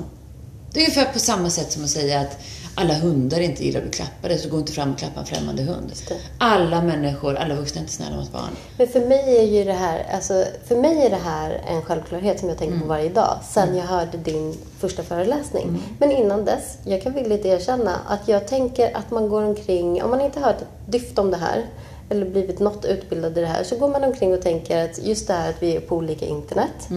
Det 0.72 0.80
är 0.80 0.84
ungefär 0.84 1.12
på 1.12 1.18
samma 1.18 1.50
sätt 1.50 1.72
som 1.72 1.84
att 1.84 1.90
säga 1.90 2.20
att 2.20 2.38
alla 2.78 2.94
hundar 2.94 3.40
inte 3.40 3.64
gillar 3.64 3.80
att 3.80 3.84
bli 3.84 3.92
klappade, 3.92 4.38
så 4.38 4.48
gå 4.48 4.58
inte 4.58 4.72
fram 4.72 4.92
och 4.92 4.98
klappa 4.98 5.20
en 5.20 5.26
främmande 5.26 5.62
hund. 5.62 5.92
Alla 6.38 6.82
människor, 6.82 7.34
alla 7.34 7.54
vuxna 7.54 7.78
är 7.78 7.80
inte 7.80 7.92
snälla 7.92 8.16
mot 8.16 8.32
barn. 8.32 8.50
Men 8.78 8.88
för 8.88 9.00
mig 9.00 9.38
är 9.38 9.42
ju 9.42 9.64
det 9.64 9.72
här, 9.72 10.06
alltså, 10.14 10.44
för 10.68 10.76
mig 10.76 11.06
är 11.06 11.10
det 11.10 11.16
här 11.16 11.60
en 11.68 11.82
självklarhet 11.82 12.40
som 12.40 12.48
jag 12.48 12.58
tänker 12.58 12.78
på 12.78 12.86
varje 12.86 13.08
dag. 13.08 13.38
Sen 13.50 13.76
jag 13.76 13.84
hörde 13.84 14.18
din 14.18 14.54
första 14.78 15.02
föreläsning. 15.02 15.82
Men 15.98 16.10
innan 16.10 16.44
dess, 16.44 16.78
jag 16.84 17.02
kan 17.02 17.14
villigt 17.14 17.46
erkänna 17.46 17.96
att 18.08 18.28
jag 18.28 18.48
tänker 18.48 18.96
att 18.96 19.10
man 19.10 19.28
går 19.28 19.42
omkring, 19.42 20.02
om 20.02 20.10
man 20.10 20.20
inte 20.20 20.40
hört 20.40 20.56
ett 20.56 20.68
dyft 20.86 21.18
om 21.18 21.30
det 21.30 21.36
här, 21.36 21.64
eller 22.10 22.26
blivit 22.26 22.58
något 22.60 22.84
utbildad 22.84 23.38
i 23.38 23.40
det 23.40 23.46
här, 23.46 23.62
så 23.64 23.76
går 23.76 23.88
man 23.88 24.04
omkring 24.04 24.34
och 24.34 24.42
tänker 24.42 24.84
att 24.84 24.98
just 24.98 25.26
det 25.26 25.32
här 25.34 25.50
att 25.50 25.62
vi 25.62 25.76
är 25.76 25.80
på 25.80 25.96
olika 25.96 26.26
internet. 26.26 26.88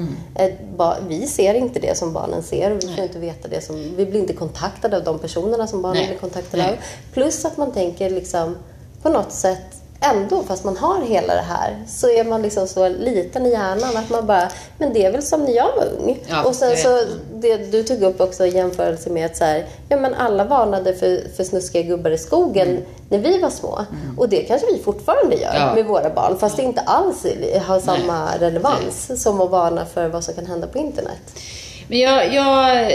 Ba- 0.78 0.96
Vi 1.08 1.28
ser 1.28 1.54
inte 1.54 1.80
det 1.80 1.98
som 1.98 2.14
barnen 2.14 2.44
ser. 2.44 2.72
Vi 2.82 2.88
får 2.96 3.04
inte 3.04 3.20
veta 3.20 3.48
det 3.48 3.62
som, 3.62 3.96
vi 3.98 4.06
blir 4.06 4.20
inte 4.20 4.34
kontaktade 4.34 4.98
av 4.98 5.04
de 5.04 5.20
personerna 5.20 5.68
som 5.68 5.82
barnen 5.82 5.98
Nej. 5.98 6.08
blir 6.08 6.18
kontaktade 6.20 6.64
Nej. 6.64 6.72
av. 6.72 6.78
Plus 7.14 7.46
att 7.46 7.58
man 7.58 7.72
tänker 7.72 8.10
liksom 8.10 8.56
på 9.02 9.10
något 9.10 9.32
sätt 9.32 9.81
ändå, 10.02 10.44
fast 10.44 10.64
man 10.64 10.78
har 10.78 11.02
hela 11.02 11.34
det 11.36 11.46
här, 11.50 11.84
så 11.88 12.10
är 12.10 12.24
man 12.24 12.42
liksom 12.42 12.68
så 12.68 12.90
liten 12.90 13.46
i 13.46 13.50
hjärnan 13.52 13.98
att 13.98 14.10
man 14.10 14.26
bara, 14.26 14.50
men 14.78 14.94
det 14.94 15.06
är 15.06 15.12
väl 15.12 15.24
som 15.24 15.44
när 15.46 15.52
jag 15.56 15.76
var 15.76 15.86
ung. 16.00 16.20
Ja, 16.30 16.44
och 16.44 16.56
sen 16.56 16.78
så, 16.78 17.04
det 17.34 17.58
du 17.58 17.84
tog 17.84 18.02
upp 18.04 18.22
också 18.22 18.46
jämförelse 18.48 19.10
med 19.10 19.26
att 19.26 19.38
så 19.38 19.44
här, 19.44 19.66
ja 19.90 19.98
men 19.98 20.14
alla 20.14 20.44
varnade 20.44 20.94
för, 20.94 21.36
för 21.38 21.44
snuskiga 21.44 21.82
gubbar 21.82 22.12
i 22.12 22.18
skogen 22.18 22.78
när 23.10 23.20
vi 23.20 23.42
var 23.42 23.50
små. 23.50 23.86
Och 24.18 24.30
det 24.30 24.42
kanske 24.42 24.68
vi 24.74 24.80
fortfarande 24.84 25.36
gör 25.36 25.54
Ja. 25.56 25.76
med 25.76 25.86
våra 25.86 26.10
barn, 26.10 26.38
fast 26.40 26.58
det 26.58 26.64
inte 26.64 26.82
alls 26.82 27.26
har 27.66 27.80
samma 27.80 28.38
relevans 28.40 29.24
som 29.24 29.42
att 29.42 29.50
varna 29.52 29.86
för 29.86 30.08
vad 30.08 30.24
som 30.24 30.34
kan 30.34 30.46
hända 30.46 30.68
på 30.68 30.78
internet. 30.78 31.40
Men 31.88 32.00
jag, 32.00 32.34
jag, 32.34 32.92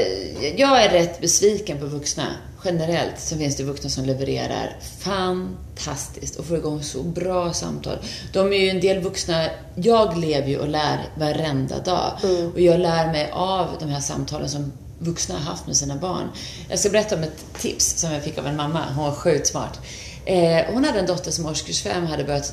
jag 0.56 0.82
är 0.84 0.88
rätt 0.88 1.20
besviken 1.20 1.78
på 1.78 1.86
vuxna 1.86 2.22
generellt 2.66 3.20
så 3.20 3.36
finns 3.36 3.56
det 3.56 3.62
vuxna 3.62 3.90
som 3.90 4.04
levererar 4.04 4.76
fantastiskt 4.98 6.36
och 6.36 6.44
får 6.44 6.56
igång 6.56 6.82
så 6.82 7.02
bra 7.02 7.52
samtal. 7.52 7.98
De 8.32 8.52
är 8.52 8.56
ju 8.56 8.68
en 8.68 8.80
del 8.80 9.02
vuxna, 9.02 9.44
jag 9.74 10.18
lever 10.18 10.48
ju 10.48 10.58
och 10.58 10.68
lär 10.68 11.08
varenda 11.18 11.78
dag. 11.78 12.18
Och 12.54 12.60
jag 12.60 12.80
lär 12.80 13.12
mig 13.12 13.30
av 13.32 13.66
de 13.80 13.88
här 13.88 14.00
samtalen 14.00 14.48
som 14.48 14.72
vuxna 14.98 15.34
har 15.34 15.42
haft 15.42 15.66
med 15.66 15.76
sina 15.76 15.96
barn. 15.96 16.30
Jag 16.68 16.78
ska 16.78 16.90
berätta 16.90 17.16
om 17.16 17.22
ett 17.22 17.44
tips 17.58 18.00
som 18.00 18.12
jag 18.12 18.22
fick 18.22 18.38
av 18.38 18.46
en 18.46 18.56
mamma. 18.56 18.84
Hon 18.94 19.04
var 19.04 19.12
sjukt 19.12 19.46
smart. 19.46 19.80
Eh, 20.24 20.64
hon 20.72 20.84
hade 20.84 20.98
en 20.98 21.06
dotter 21.06 21.30
som 21.30 21.46
årskurs 21.46 21.82
fem 21.82 22.06
hade 22.06 22.24
börjat 22.24 22.52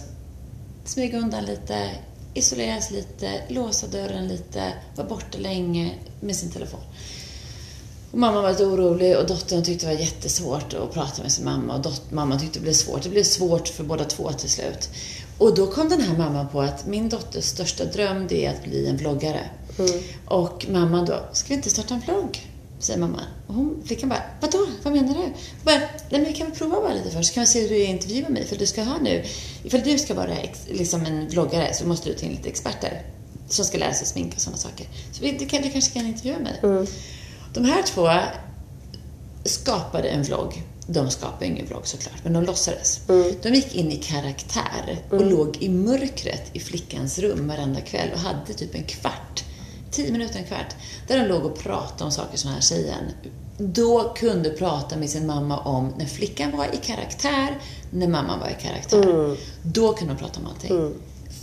smyga 0.85 1.17
undan 1.17 1.45
lite, 1.45 1.89
isoleras 2.33 2.91
lite, 2.91 3.31
låsa 3.47 3.87
dörren 3.87 4.27
lite, 4.27 4.73
vara 4.95 5.07
borta 5.07 5.37
länge 5.37 5.93
med 6.19 6.35
sin 6.35 6.51
telefon. 6.51 6.79
Och 8.13 8.19
mamma 8.19 8.41
var 8.41 8.49
lite 8.49 8.65
orolig 8.65 9.17
och 9.17 9.27
dottern 9.27 9.63
tyckte 9.63 9.85
det 9.85 9.93
var 9.93 10.01
jättesvårt 10.01 10.73
att 10.73 10.93
prata 10.93 11.21
med 11.21 11.31
sin 11.31 11.45
mamma 11.45 11.75
och 11.75 11.81
dot- 11.81 12.11
mamma 12.11 12.39
tyckte 12.39 12.59
det 12.59 12.63
blev 12.63 12.73
svårt. 12.73 13.03
Det 13.03 13.09
blev 13.09 13.23
svårt 13.23 13.67
för 13.67 13.83
båda 13.83 14.05
två 14.05 14.31
till 14.31 14.49
slut. 14.49 14.89
Och 15.37 15.55
då 15.55 15.67
kom 15.67 15.89
den 15.89 16.01
här 16.01 16.17
mamman 16.17 16.47
på 16.49 16.61
att 16.61 16.87
min 16.87 17.09
dotters 17.09 17.43
största 17.45 17.85
dröm 17.85 18.27
det 18.27 18.45
är 18.45 18.49
att 18.53 18.63
bli 18.63 18.87
en 18.87 18.97
vloggare. 18.97 19.49
Och 20.25 20.65
mamman 20.69 21.05
då, 21.05 21.19
ska 21.33 21.47
vi 21.47 21.53
inte 21.53 21.69
starta 21.69 21.93
en 21.93 21.99
vlogg? 21.99 22.49
Säger 22.79 22.99
mamma. 22.99 23.19
Och 23.47 23.53
hon, 23.53 23.83
flickan 23.85 24.09
bara, 24.09 24.21
vadå? 24.41 24.65
Vad 24.83 24.93
menar 24.93 25.13
du? 25.13 25.33
Bara, 25.63 25.79
nej 25.79 25.89
men 26.09 26.23
vi 26.25 26.33
kan 26.33 26.47
väl 26.47 26.55
prova 26.57 26.81
bara 26.81 26.93
lite 26.93 27.09
först, 27.11 27.27
så 27.29 27.33
kan 27.33 27.41
vi 27.41 27.47
se 27.47 27.61
hur 27.61 27.69
du 27.69 27.83
intervjuar 27.83 28.29
mig. 28.29 28.45
För 28.45 28.55
du 28.55 28.65
ska 28.65 28.83
ha 28.83 28.97
nu, 29.01 29.23
ifall 29.63 29.81
du 29.81 29.97
ska 29.97 30.13
vara 30.13 30.37
ex, 30.37 30.59
liksom 30.71 31.05
en 31.05 31.27
vloggare 31.29 31.73
så 31.73 31.85
måste 31.87 32.09
du 32.09 32.15
ta 32.15 32.25
in 32.25 32.31
lite 32.31 32.49
experter. 32.49 33.01
Som 33.49 33.65
ska 33.65 33.77
lära 33.77 33.93
sig 33.93 34.07
sminka 34.07 34.35
och 34.35 34.41
sådana 34.41 34.57
saker. 34.57 34.87
Så 35.11 35.21
vi, 35.23 35.31
du, 35.31 35.37
du 35.45 35.69
kanske 35.69 35.91
kan 35.93 36.05
intervjua 36.07 36.39
mig. 36.39 36.59
De 37.53 37.65
här 37.65 37.83
två 37.83 38.09
skapade 39.45 40.09
en 40.09 40.23
vlogg. 40.23 40.63
De 40.87 41.09
skapade 41.09 41.45
ingen 41.45 41.65
vlogg 41.65 41.87
såklart, 41.87 42.23
men 42.23 42.33
de 42.33 42.43
låtsades. 42.43 43.01
De 43.41 43.49
gick 43.49 43.75
in 43.75 43.91
i 43.91 43.95
karaktär 43.95 44.97
och 45.09 45.25
låg 45.25 45.57
i 45.59 45.69
mörkret 45.69 46.49
i 46.53 46.59
flickans 46.59 47.19
rum 47.19 47.47
varenda 47.47 47.81
kväll 47.81 48.09
och 48.13 48.19
hade 48.19 48.53
typ 48.53 48.75
en 48.75 48.83
kvart, 48.83 49.43
tio 49.91 50.11
minuter, 50.11 50.39
en 50.39 50.45
kvart, 50.45 50.75
där 51.07 51.19
de 51.19 51.25
låg 51.25 51.45
och 51.45 51.59
pratade 51.59 52.03
om 52.03 52.11
saker 52.11 52.37
som 52.37 52.47
den 52.47 52.55
här 52.55 52.61
tjejen 52.61 53.03
då 53.57 54.13
kunde 54.13 54.49
prata 54.49 54.97
med 54.97 55.09
sin 55.09 55.27
mamma 55.27 55.59
om 55.59 55.93
när 55.97 56.05
flickan 56.05 56.57
var 56.57 56.65
i 56.65 56.77
karaktär, 56.77 57.57
när 57.91 58.07
mamman 58.07 58.39
var 58.39 58.47
i 58.47 58.63
karaktär. 58.63 59.37
Då 59.61 59.93
kunde 59.93 60.13
de 60.13 60.19
prata 60.19 60.39
om 60.39 60.47
allting. 60.47 60.69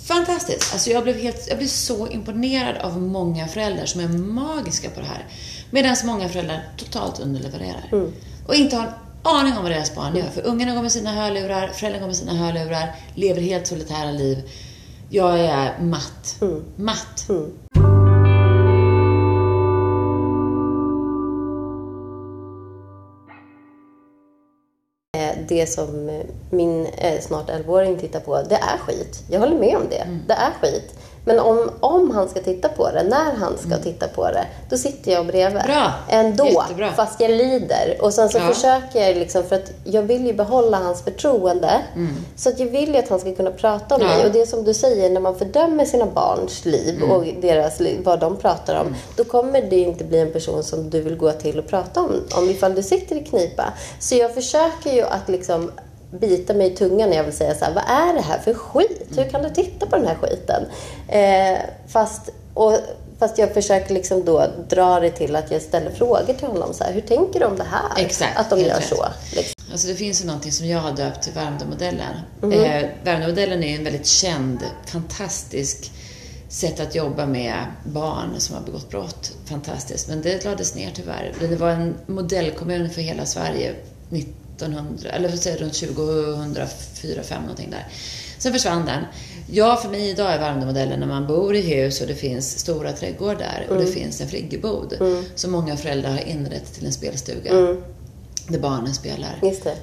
Fantastiskt! 0.04 0.72
Alltså 0.72 0.90
jag, 0.90 1.02
blev 1.02 1.16
helt, 1.16 1.48
jag 1.48 1.58
blev 1.58 1.68
så 1.68 2.08
imponerad 2.08 2.76
av 2.76 3.02
många 3.02 3.48
föräldrar 3.48 3.86
som 3.86 4.00
är 4.00 4.08
magiska 4.08 4.90
på 4.90 5.00
det 5.00 5.06
här. 5.06 5.26
Medan 5.70 5.96
många 6.04 6.28
föräldrar 6.28 6.60
totalt 6.76 7.20
underlevererar. 7.20 7.88
Och 8.46 8.54
inte 8.54 8.76
har 8.76 8.84
en 8.84 8.92
aning 9.22 9.56
om 9.56 9.62
vad 9.62 9.72
deras 9.72 9.94
barn 9.94 10.16
gör. 10.16 10.26
För 10.26 10.46
ungarna 10.46 10.74
går 10.74 10.82
med 10.82 10.92
sina 10.92 11.12
hörlurar, 11.12 11.68
föräldrarna 11.68 12.00
går 12.00 12.06
med 12.06 12.16
sina 12.16 12.32
hörlurar, 12.34 12.94
lever 13.14 13.40
helt 13.40 13.66
solitära 13.66 14.10
liv. 14.10 14.50
Jag 15.10 15.40
är 15.40 15.78
matt. 15.80 16.36
Matt. 16.76 17.26
Eh, 25.16 25.36
Det 25.48 25.66
som 25.66 26.08
eh, 26.08 26.22
min 26.50 26.86
eh, 26.86 27.20
snart 27.20 27.48
11-åring 27.50 27.98
tittar 27.98 28.20
på, 28.20 28.42
det 28.42 28.54
är 28.54 28.78
skit. 28.78 29.22
Jag 29.30 29.40
håller 29.40 29.58
med 29.58 29.76
om 29.76 29.82
det. 29.90 30.18
Det 30.26 30.34
är 30.34 30.50
skit. 30.60 30.94
Men 31.24 31.38
om, 31.38 31.70
om 31.80 32.10
han 32.10 32.28
ska 32.28 32.40
titta 32.40 32.68
på 32.68 32.90
det, 32.90 33.02
när 33.02 33.32
han 33.36 33.58
ska 33.58 33.76
titta 33.76 34.08
på 34.08 34.24
det, 34.26 34.44
då 34.70 34.76
sitter 34.76 35.12
jag 35.12 35.26
bredvid. 35.26 35.62
Bra. 35.62 35.92
Ändå, 36.08 36.46
Jättebra. 36.46 36.92
fast 36.92 37.20
jag 37.20 37.30
lider. 37.30 37.96
Och 38.00 38.14
sen 38.14 38.28
så 38.28 38.38
Ja. 38.38 38.48
försöker 38.54 39.06
jag 39.06 39.16
liksom, 39.16 39.42
för 39.44 39.56
att 39.56 39.70
jag 39.84 40.02
vill 40.02 40.26
ju 40.26 40.32
behålla 40.32 40.76
hans 40.76 41.02
förtroende. 41.02 41.80
Så 42.36 42.48
att 42.48 42.58
jag 42.60 42.66
vill 42.66 42.88
ju 42.94 42.96
att 42.96 43.08
han 43.08 43.20
ska 43.20 43.34
kunna 43.34 43.50
prata 43.50 43.94
om 43.94 44.00
Ja. 44.02 44.06
mig. 44.08 44.26
Och 44.26 44.32
det 44.32 44.40
är 44.40 44.46
som 44.46 44.64
du 44.64 44.74
säger, 44.74 45.10
när 45.10 45.20
man 45.20 45.34
fördömer 45.38 45.84
sina 45.84 46.06
barns 46.06 46.64
liv 46.64 47.02
och 47.02 47.24
deras 47.40 47.80
vad 48.04 48.20
de 48.20 48.36
pratar 48.36 48.80
om, 48.80 48.94
då 49.16 49.24
kommer 49.24 49.62
det 49.62 49.76
inte 49.78 50.04
bli 50.04 50.18
en 50.20 50.32
person 50.32 50.62
som 50.62 50.90
du 50.90 51.00
vill 51.00 51.16
gå 51.16 51.32
till 51.32 51.58
och 51.58 51.66
prata 51.66 52.00
om, 52.00 52.10
om 52.36 52.50
ifall 52.50 52.74
du 52.74 52.82
sitter 52.82 53.16
i 53.16 53.24
knipa. 53.24 53.72
Så 54.00 54.14
jag 54.14 54.34
försöker 54.34 54.92
ju 54.92 55.02
att 55.02 55.28
liksom 55.28 55.70
bita 56.10 56.54
mig 56.54 56.72
i 56.72 56.76
tungan 56.76 57.10
när 57.10 57.16
jag 57.16 57.24
vill 57.24 57.36
säga 57.36 57.54
så 57.54 57.64
här, 57.64 57.74
vad 57.74 57.84
är 57.84 58.14
det 58.14 58.20
här 58.20 58.38
för 58.38 58.54
skit? 58.54 59.08
Hur 59.16 59.24
kan 59.24 59.42
du 59.42 59.50
titta 59.50 59.86
på 59.86 59.96
den 59.96 60.06
här 60.06 60.14
skiten? 60.14 60.64
Eh, 61.08 61.58
fast, 61.88 62.30
och, 62.54 62.78
fast 63.18 63.38
jag 63.38 63.54
försöker 63.54 63.94
liksom 63.94 64.24
då 64.24 64.46
dra 64.68 65.00
det 65.00 65.10
till 65.10 65.36
att 65.36 65.50
jag 65.50 65.62
ställer 65.62 65.90
frågor 65.90 66.34
till 66.34 66.46
honom. 66.46 66.74
Så 66.74 66.84
här, 66.84 66.92
hur 66.92 67.00
tänker 67.00 67.40
du 67.40 67.46
om 67.46 67.56
det 67.56 67.66
här? 67.70 68.04
Exakt, 68.04 68.38
att 68.38 68.50
de 68.50 68.60
gör 68.60 68.76
rätt. 68.76 68.88
så. 68.88 69.06
Liksom. 69.36 69.54
Alltså 69.72 69.88
det 69.88 69.94
finns 69.94 70.22
ju 70.22 70.26
någonting 70.26 70.52
som 70.52 70.66
jag 70.66 70.78
har 70.78 70.92
döpt 70.92 71.22
till 71.22 71.32
Värmdömodellen. 71.32 72.16
Eh, 72.42 72.88
Värmdömodellen 73.04 73.64
är 73.64 73.68
ju 73.68 73.76
en 73.76 73.84
väldigt 73.84 74.06
känd, 74.06 74.58
fantastisk 74.86 75.92
sätt 76.48 76.80
att 76.80 76.94
jobba 76.94 77.26
med 77.26 77.64
barn 77.84 78.34
som 78.38 78.56
har 78.56 78.62
begått 78.62 78.90
brott. 78.90 79.32
Fantastiskt. 79.44 80.08
Men 80.08 80.22
det 80.22 80.44
lades 80.44 80.74
ner 80.74 80.90
tyvärr. 80.94 81.32
Det 81.40 81.56
var 81.56 81.70
en 81.70 81.94
modellkommun 82.06 82.90
för 82.90 83.00
hela 83.00 83.26
Sverige 83.26 83.74
1900, 84.66 85.10
eller 85.10 85.28
jag, 85.28 85.60
runt 85.60 85.74
2004, 85.74 87.22
5 87.22 87.42
någonting 87.42 87.70
där. 87.70 87.86
Sen 88.38 88.52
försvann 88.52 88.86
den. 88.86 89.04
Ja, 89.52 89.76
för 89.76 89.88
mig 89.88 90.10
idag 90.10 90.32
är 90.32 90.38
Värmdömodellen 90.38 91.00
när 91.00 91.06
man 91.06 91.26
bor 91.26 91.56
i 91.56 91.60
hus 91.60 92.00
och 92.00 92.06
det 92.06 92.14
finns 92.14 92.58
stora 92.58 92.92
trädgårdar 92.92 93.66
och 93.68 93.76
det 93.76 93.86
finns 93.86 94.20
en 94.20 94.28
friggebod 94.28 94.94
som 95.34 95.50
många 95.50 95.76
föräldrar 95.76 96.10
har 96.10 96.28
inrett 96.28 96.74
till 96.74 96.86
en 96.86 96.92
spelstuga. 96.92 97.50
Där 98.50 98.58
barnen 98.58 98.94
spelar. 98.94 99.38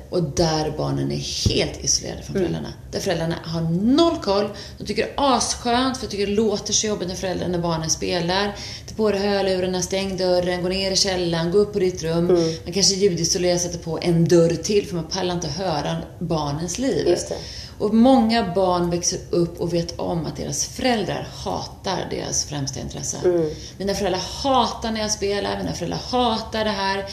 Och 0.10 0.24
där 0.24 0.74
barnen 0.78 1.12
är 1.12 1.50
helt 1.50 1.84
isolerade 1.84 2.24
från 2.24 2.36
föräldrarna. 2.36 2.74
Där 2.92 3.00
föräldrarna 3.00 3.36
har 3.44 3.62
noll 3.96 4.18
koll. 4.18 4.50
De 4.78 4.86
tycker 4.86 5.04
det 5.04 5.10
är 5.10 5.38
asskönt, 5.38 5.98
för 5.98 6.06
de 6.06 6.12
tycker 6.12 6.28
det 6.28 6.34
låter 6.34 6.74
så 6.74 6.88
jobbigt 6.88 7.08
när 7.08 7.16
föräldrarna, 7.16 7.52
när 7.52 7.64
barnen 7.64 7.90
spelar. 7.90 8.56
Ta 8.90 8.96
på 8.96 9.12
dig 9.12 9.20
hörlurarna, 9.20 9.82
stäng 9.82 10.18
dörren, 10.18 10.64
gå 10.64 10.70
ner 10.70 10.92
i 10.92 10.96
källaren, 10.96 11.52
gå 11.52 11.58
upp 11.58 11.74
på 11.74 11.80
ditt 11.80 12.04
rum. 12.04 12.26
Man 12.64 12.74
kanske 12.74 12.96
ljudisolerar, 12.96 13.58
sätter 13.58 13.80
på 13.80 14.00
en 14.02 14.26
dörr 14.28 14.56
till, 14.56 14.88
för 14.88 14.96
man 14.96 15.06
pallar 15.08 15.34
inte 15.36 15.48
höra 15.48 15.98
barnens 16.20 16.80
liv. 16.80 17.08
Och 17.80 17.94
många 17.94 18.54
barn 18.56 18.90
växer 18.90 19.20
upp 19.30 19.60
och 19.62 19.74
vet 19.74 20.00
om 20.00 20.26
att 20.26 20.36
deras 20.38 20.66
föräldrar 20.66 21.28
hatar 21.44 22.08
deras 22.12 22.46
främsta 22.46 22.80
intresse. 22.80 23.18
Mina 23.78 23.94
föräldrar 23.94 24.22
hatar 24.44 24.92
när 24.92 25.02
jag 25.02 25.12
spelar, 25.12 25.58
mina 25.58 25.74
föräldrar 25.74 26.00
hatar 26.12 26.66
det 26.66 26.72
här. 26.72 27.06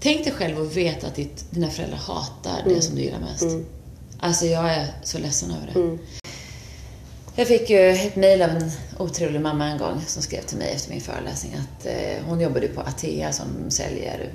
Tänk 0.00 0.24
dig 0.24 0.32
själv 0.32 0.60
att 0.60 0.76
veta 0.76 1.06
att 1.06 1.14
ditt, 1.14 1.44
dina 1.50 1.70
föräldrar 1.70 1.98
hatar 1.98 2.62
det 2.64 2.82
som 2.82 2.94
du 2.94 3.02
gillar 3.02 3.20
mest. 3.20 3.46
Alltså 4.20 4.46
jag 4.46 4.74
är 4.74 4.86
så 5.02 5.18
ledsen 5.18 5.50
över 5.50 5.66
det. 5.66 5.98
Jag 7.36 7.48
fick 7.48 7.70
ju 7.70 7.90
ett 7.90 8.16
mejl 8.16 8.42
av 8.42 8.50
en 8.50 8.70
otrevlig 8.98 9.40
mamma 9.40 9.66
en 9.66 9.78
gång 9.78 10.00
som 10.06 10.22
skrev 10.22 10.42
till 10.42 10.58
mig 10.58 10.72
efter 10.74 10.90
min 10.90 11.00
föreläsning 11.00 11.54
att 11.54 11.86
eh, 11.86 12.24
hon 12.26 12.40
jobbade 12.40 12.68
på 12.68 12.80
Atea 12.80 13.32
som 13.32 13.46
säljer 13.70 14.32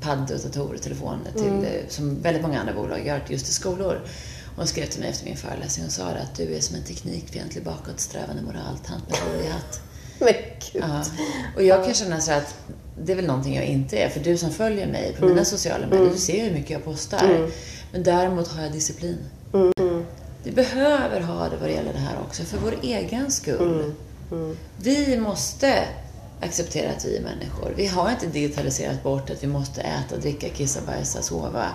paddor, 0.00 0.38
datorer, 0.44 0.78
telefoner 0.78 1.32
till, 1.32 1.64
eh, 1.64 1.88
som 1.88 2.22
väldigt 2.22 2.42
många 2.42 2.60
andra 2.60 2.74
bolag 2.74 3.06
gör 3.06 3.24
just 3.28 3.44
till 3.44 3.54
skolor. 3.54 4.00
Hon 4.56 4.66
skrev 4.66 4.86
till 4.86 5.00
mig 5.00 5.10
efter 5.10 5.24
min 5.24 5.36
föreläsning 5.36 5.86
och 5.86 5.92
sa 5.92 6.04
att 6.04 6.34
du 6.36 6.54
är 6.54 6.60
som 6.60 6.76
en 6.76 6.84
teknikfientlig 6.84 7.64
bakåtsträvande 7.64 8.42
moraltant 8.42 9.10
med 9.10 9.52
hatt. 9.52 9.80
Men 10.18 10.34
gud. 10.72 10.82
Ja. 10.82 11.04
Och 11.56 11.62
jag 11.62 11.84
kan 11.84 11.94
känna 11.94 12.20
så 12.20 12.32
att 12.32 12.54
det 12.98 13.12
är 13.12 13.16
väl 13.16 13.26
någonting 13.26 13.54
jag 13.54 13.64
inte 13.64 13.98
är. 13.98 14.08
För 14.08 14.20
du 14.20 14.36
som 14.36 14.50
följer 14.50 14.86
mig 14.86 15.16
på 15.18 15.26
mina 15.26 15.44
sociala 15.44 15.86
medier, 15.86 16.10
du 16.10 16.18
ser 16.18 16.44
hur 16.44 16.52
mycket 16.52 16.70
jag 16.70 16.84
postar. 16.84 17.50
Men 17.92 18.02
däremot 18.02 18.48
har 18.48 18.62
jag 18.62 18.72
disciplin. 18.72 19.18
Vi 20.44 20.50
behöver 20.52 21.20
ha 21.20 21.48
det 21.48 21.56
vad 21.60 21.68
det 21.68 21.72
gäller 21.72 21.92
det 21.92 21.98
här 21.98 22.16
också, 22.26 22.42
för 22.42 22.58
vår 22.58 22.74
egen 22.82 23.30
skull. 23.30 23.92
Vi 24.76 25.18
måste 25.18 25.84
acceptera 26.40 26.90
att 26.90 27.04
vi 27.04 27.16
är 27.16 27.22
människor. 27.22 27.72
Vi 27.76 27.86
har 27.86 28.10
inte 28.10 28.26
digitaliserat 28.26 29.02
bort 29.02 29.30
att 29.30 29.42
vi 29.42 29.46
måste 29.46 29.80
äta, 29.80 30.16
dricka, 30.16 30.48
kissa, 30.48 30.80
bajsa, 30.86 31.22
sova, 31.22 31.66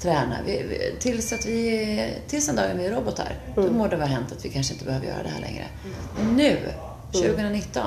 träna. 0.00 0.36
Vi, 0.46 0.62
vi, 0.68 1.00
tills, 1.00 1.32
att 1.32 1.46
vi, 1.46 2.14
tills 2.28 2.46
den 2.46 2.56
dagen 2.56 2.78
vi 2.78 2.86
är 2.86 2.92
robotar. 2.92 3.36
Då 3.54 3.72
må 3.72 3.88
det 3.88 3.96
vara 3.96 4.06
hänt 4.06 4.32
att 4.32 4.44
vi 4.44 4.48
kanske 4.48 4.72
inte 4.72 4.84
behöver 4.84 5.06
göra 5.06 5.22
det 5.22 5.28
här 5.28 5.40
längre. 5.40 5.64
Men 6.18 6.36
nu, 6.36 6.58
2019, 7.12 7.82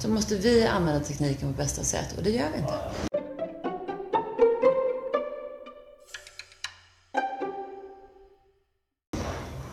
så 0.00 0.08
måste 0.08 0.36
vi 0.36 0.66
använda 0.66 1.00
tekniken 1.00 1.52
på 1.52 1.58
bästa 1.58 1.82
sätt 1.82 2.14
och 2.16 2.22
det 2.22 2.30
gör 2.30 2.48
vi 2.54 2.58
inte. 2.58 2.74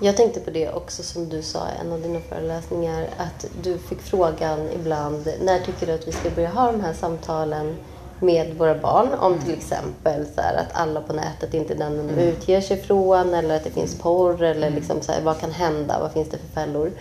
Jag 0.01 0.17
tänkte 0.17 0.39
på 0.39 0.51
det 0.51 0.71
också 0.71 1.03
som 1.03 1.29
du 1.29 1.41
sa 1.41 1.67
i 1.69 1.77
en 1.81 1.91
av 1.91 2.01
dina 2.01 2.19
föreläsningar. 2.19 3.09
Att 3.17 3.45
du 3.63 3.77
fick 3.77 4.01
frågan 4.01 4.69
ibland, 4.71 5.27
när 5.41 5.59
tycker 5.59 5.87
du 5.87 5.93
att 5.93 6.07
vi 6.07 6.11
ska 6.11 6.29
börja 6.29 6.49
ha 6.49 6.71
de 6.71 6.81
här 6.81 6.93
samtalen 6.93 7.75
med 8.19 8.53
våra 8.57 8.75
barn? 8.75 9.13
Om 9.19 9.39
till 9.39 9.53
exempel 9.53 10.25
så 10.35 10.41
här, 10.41 10.55
att 10.55 10.69
alla 10.71 11.01
på 11.01 11.13
nätet 11.13 11.53
inte 11.53 11.73
är 11.73 11.77
den 11.77 12.07
de 12.07 12.21
utger 12.21 12.61
sig 12.61 12.77
från. 12.77 13.33
Eller 13.33 13.55
att 13.55 13.63
det 13.63 13.69
finns 13.71 13.99
porr. 13.99 14.43
Eller 14.43 14.69
liksom 14.69 15.01
så 15.01 15.11
här, 15.11 15.21
vad 15.21 15.39
kan 15.39 15.51
hända? 15.51 15.99
Vad 15.99 16.11
finns 16.11 16.29
det 16.29 16.37
för 16.37 16.61
fällor? 16.61 16.91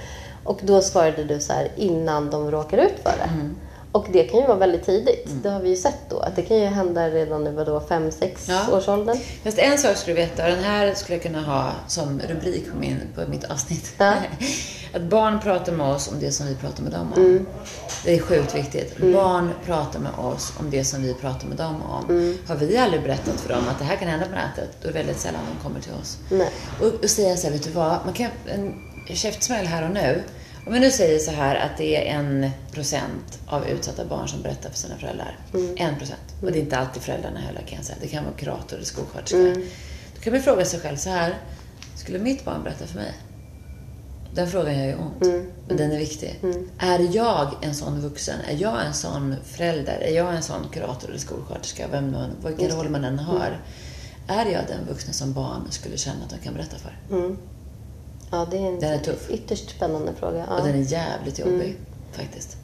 Och 0.44 0.60
då 0.62 0.80
svarade 0.80 1.24
du 1.24 1.40
så 1.40 1.52
här, 1.52 1.68
innan 1.76 2.30
de 2.30 2.50
råkar 2.50 2.78
ut 2.78 2.98
för 3.02 3.10
det. 3.10 3.30
Och 3.96 4.06
det 4.12 4.22
kan 4.24 4.40
ju 4.40 4.46
vara 4.46 4.58
väldigt 4.58 4.86
tidigt. 4.86 5.28
Det 5.42 5.48
har 5.50 5.60
vi 5.60 5.68
ju 5.68 5.76
sett 5.76 5.98
då. 6.10 6.18
Att 6.18 6.36
det 6.36 6.42
kan 6.42 6.56
ju 6.56 6.64
hända 6.66 7.10
redan 7.10 7.46
i 7.46 7.50
vadå, 7.50 7.82
5-6 7.88 8.28
Ja. 8.48 8.76
års 8.76 8.88
åldern. 8.88 9.18
Fast 9.44 9.58
en 9.58 9.78
sak 9.78 9.96
skulle 9.96 10.16
du 10.16 10.22
veta, 10.22 10.44
och 10.44 10.50
den 10.50 10.64
här 10.64 10.94
skulle 10.94 11.14
jag 11.16 11.22
kunna 11.22 11.42
ha 11.42 11.72
som 11.88 12.20
rubrik 12.28 12.72
på, 12.72 12.78
min, 12.78 13.00
på 13.14 13.30
mitt 13.30 13.44
avsnitt. 13.44 13.92
Ja. 13.98 14.14
Att 14.94 15.02
barn 15.02 15.40
pratar 15.40 15.72
med 15.72 15.86
oss 15.86 16.08
om 16.08 16.20
det 16.20 16.32
som 16.32 16.46
vi 16.46 16.54
pratar 16.54 16.82
med 16.82 16.92
dem 16.92 17.12
om. 17.16 17.22
Mm. 17.22 17.46
Det 18.04 18.14
är 18.14 18.18
sjukt 18.18 18.54
viktigt. 18.54 18.98
Barn 18.98 19.50
pratar 19.66 20.00
med 20.00 20.12
oss 20.18 20.52
om 20.60 20.70
det 20.70 20.84
som 20.84 21.02
vi 21.02 21.14
pratar 21.14 21.48
med 21.48 21.56
dem 21.56 21.82
om. 21.82 22.04
Mm. 22.10 22.38
Har 22.48 22.56
vi 22.56 22.76
aldrig 22.76 23.02
berättat 23.02 23.40
för 23.40 23.48
dem 23.54 23.64
att 23.70 23.78
det 23.78 23.84
här 23.84 23.96
kan 23.96 24.08
hända 24.08 24.26
på 24.26 24.32
nätet, 24.32 24.76
då 24.82 24.88
är 24.88 24.92
det 24.92 24.98
väldigt 24.98 25.18
sällan 25.20 25.40
de 25.56 25.62
kommer 25.68 25.80
till 25.80 25.92
oss. 25.92 26.18
Nej. 26.30 26.50
Och, 26.80 27.04
och 27.04 27.10
säga 27.10 27.36
så 27.36 27.46
här, 27.46 27.52
vet 27.52 27.64
du 27.64 27.70
vad? 27.70 27.98
Man 28.04 28.14
kan, 28.14 28.30
en 28.46 28.74
käftsmäll 29.16 29.66
här 29.66 29.84
och 29.84 29.90
nu. 29.94 30.22
Om 30.66 30.72
vi 30.72 30.80
nu 30.80 30.90
säger 30.90 31.18
så 31.18 31.30
här 31.30 31.56
att 31.56 31.76
det 31.78 31.96
är 32.08 32.14
en 32.18 32.50
procent 32.72 33.38
av 33.46 33.66
utsatta 33.68 34.04
barn 34.04 34.28
som 34.28 34.42
berättar 34.42 34.70
för 34.70 34.78
sina 34.78 34.96
föräldrar. 34.96 35.38
En 35.76 35.96
procent. 35.98 36.20
Och 36.42 36.52
det 36.52 36.58
är 36.58 36.62
inte 36.62 36.76
alltid 36.78 37.02
föräldrarna 37.02 37.40
heller 37.40 37.60
kan 37.60 37.76
jag 37.76 37.84
säga. 37.84 37.98
Det 38.00 38.08
kan 38.08 38.24
vara 38.24 38.34
kurator 38.34 38.76
eller 38.76 38.86
skolsköterska. 38.86 39.60
Då 40.14 40.20
kan 40.20 40.32
man 40.32 40.42
fråga 40.42 40.64
sig 40.64 40.80
själv 40.80 40.96
så 40.96 41.10
här. 41.10 41.34
Skulle 41.96 42.18
mitt 42.18 42.44
barn 42.44 42.62
berätta 42.62 42.86
för 42.86 42.96
mig? 42.96 43.12
Den 44.34 44.50
frågan 44.50 44.78
gör 44.78 44.86
ju 44.86 44.94
ont. 44.94 45.20
Men 45.68 45.76
den 45.76 45.92
är 45.92 45.98
viktig. 45.98 46.40
Är 46.78 47.14
jag 47.16 47.54
en 47.62 47.74
sån 47.74 48.00
vuxen? 48.00 48.40
Är 48.48 48.56
jag 48.62 48.86
en 48.86 48.94
sån 48.94 49.34
förälder? 49.44 49.98
Är 50.00 50.12
jag 50.14 50.34
en 50.34 50.42
sån 50.42 50.68
kurator 50.72 51.08
eller 51.08 51.18
skolsköterska? 51.18 51.88
Vem 51.90 52.12
man, 52.12 52.30
vilken 52.46 52.70
roll 52.76 52.88
man 52.90 53.04
än 53.04 53.18
har. 53.18 53.60
Är 54.28 54.46
jag 54.46 54.62
den 54.68 54.86
vuxna 54.88 55.12
som 55.12 55.32
barn 55.32 55.62
skulle 55.70 55.96
känna 55.96 56.24
att 56.24 56.30
de 56.30 56.38
kan 56.38 56.54
berätta 56.54 56.76
för? 56.76 56.96
Ja, 58.36 58.46
det 58.50 58.56
är 58.56 58.66
en 58.68 58.80
Den 58.80 58.92
är 58.92 58.98
tuff. 58.98 59.30
ytterst 59.30 59.70
spännande 59.70 60.12
fråga. 60.18 60.44
Ja. 60.48 60.56
Och 60.58 60.66
den 60.66 60.74
är 60.82 60.92
jävligt 60.92 61.38
jobbig, 61.38 61.76
faktiskt. 62.12 62.56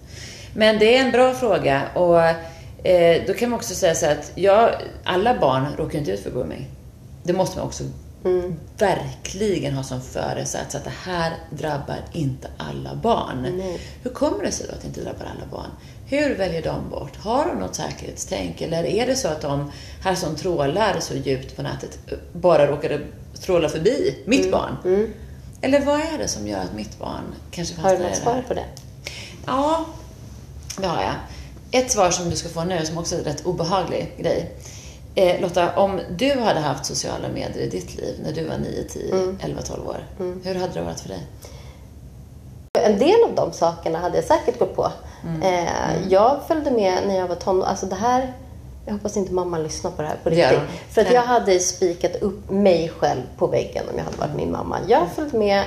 Men 0.55 0.79
det 0.79 0.97
är 0.97 1.05
en 1.05 1.11
bra 1.13 1.35
fråga 1.35 1.83
och 1.95 2.21
eh, 2.87 3.23
då 3.27 3.35
kan 3.35 3.51
man 3.51 3.59
också 3.59 3.75
säga 3.75 3.95
så 3.95 4.07
här 4.07 4.13
att 4.13 4.33
ja, 4.35 4.71
alla 5.05 5.39
barn 5.41 5.67
råkar 5.79 5.99
inte 5.99 6.11
ut 6.11 6.21
för 6.21 6.31
grooming. 6.31 6.67
Det 7.23 7.33
måste 7.33 7.59
man 7.59 7.67
också 7.67 7.85
verkligen 8.79 9.75
ha 9.75 9.83
som 9.83 10.01
föresats 10.01 10.75
att 10.75 10.85
det 10.85 10.93
här 11.05 11.33
drabbar 11.51 11.97
inte 12.13 12.49
alla 12.57 12.95
barn. 12.95 13.63
Hur 14.03 14.11
kommer 14.11 14.45
det 14.45 14.51
sig 14.53 14.67
då 14.69 14.73
att 14.75 14.81
det 14.81 14.87
inte 14.87 15.01
drabbar 15.01 15.25
alla 15.25 15.51
barn? 15.51 15.71
Hur 16.07 16.35
väljer 16.35 16.63
de 16.63 16.91
bort? 16.91 17.17
Har 17.17 17.47
de 17.47 17.59
något 17.61 17.75
säkerhetstänk? 17.75 18.61
Eller 18.61 18.85
är 18.85 19.07
det 19.07 19.17
så 19.17 19.29
att 19.29 19.41
de 19.41 19.71
här 20.05 20.15
som 20.15 20.37
trålar 20.37 20.97
så 21.01 21.15
djupt 21.15 21.57
på 21.57 21.63
nätet 21.63 21.99
bara 22.33 22.67
råkade 22.67 23.01
tråla 23.41 23.69
förbi 23.69 24.19
mitt 24.27 24.53
barn? 24.53 24.77
Eller 25.63 25.81
vad 25.81 26.01
är 26.01 26.19
det 26.19 26.29
som 26.29 26.47
gör 26.47 26.59
att 26.59 26.75
mitt 26.75 26.99
barn 26.99 27.35
kanske 27.51 27.81
Har 27.81 27.91
du 27.91 27.97
fastnar 27.97 28.07
i 28.07 28.11
något 28.11 28.25
det 28.25 28.31
här? 28.31 28.35
svar 28.43 28.45
på 28.49 28.55
det? 28.55 28.65
Ja, 29.47 29.85
det 30.79 30.87
har 30.87 31.03
jag. 31.03 31.15
Ett 31.83 31.91
svar 31.93 32.11
som 32.11 32.31
du 32.31 32.37
ska 32.37 32.49
få 32.49 32.65
nu, 32.65 32.87
som 32.87 32.99
också 32.99 33.15
är 33.15 33.19
en 33.19 33.25
rätt 33.25 33.47
obehaglig 33.47 34.15
grej. 34.19 34.51
Eh, 35.15 35.41
Lotta, 35.41 35.77
om 35.77 36.01
du 36.11 36.41
hade 36.41 36.61
haft 36.61 36.87
sociala 36.87 37.29
medier 37.29 37.63
i 37.63 37.69
ditt 37.69 37.95
liv 37.97 38.21
när 38.25 38.33
du 38.33 38.45
var 38.45 38.59
9, 38.59 38.85
10, 38.85 39.37
11, 39.41 39.63
12 39.63 39.89
år, 39.89 40.07
hur 40.45 40.55
hade 40.55 40.73
det 40.73 40.83
varit 40.83 41.01
för 41.01 41.09
dig? 41.09 41.27
En 42.79 42.99
del 42.99 43.25
av 43.25 43.35
de 43.35 43.53
sakerna 43.53 43.99
hade 43.99 44.17
jag 44.17 44.25
säkert 44.25 44.59
gått 44.59 44.77
på. 44.77 44.93
Mm. 45.25 45.43
Eh, 45.43 46.09
jag 46.09 46.41
följde 46.49 46.71
med 46.71 46.99
när 47.07 47.17
jag 47.19 47.29
var 47.29 47.35
tonåring. 47.37 47.69
Alltså 47.71 47.87
det 47.87 47.95
här, 47.95 48.33
jag 48.85 48.93
hoppas 48.93 49.17
inte 49.17 49.33
mamma 49.33 49.59
lyssnar 49.59 49.91
på 49.91 50.03
det 50.03 50.09
här 50.09 50.17
på 50.23 50.31
riktigt. 50.31 50.59
hon. 50.59 50.67
För 50.91 51.01
att 51.01 51.13
jag 51.13 51.23
hade 51.23 51.61
spikat 51.61 52.17
upp 52.17 52.51
mig 52.51 52.89
själv 52.89 53.23
på 53.37 53.47
väggen 53.47 53.85
om 53.93 53.99
jag 53.99 54.05
hade 54.05 54.17
varit 54.17 54.37
min 54.37 54.53
mamma. 54.53 54.79
Jag 54.89 55.09
följde 55.15 55.39
med 55.39 55.65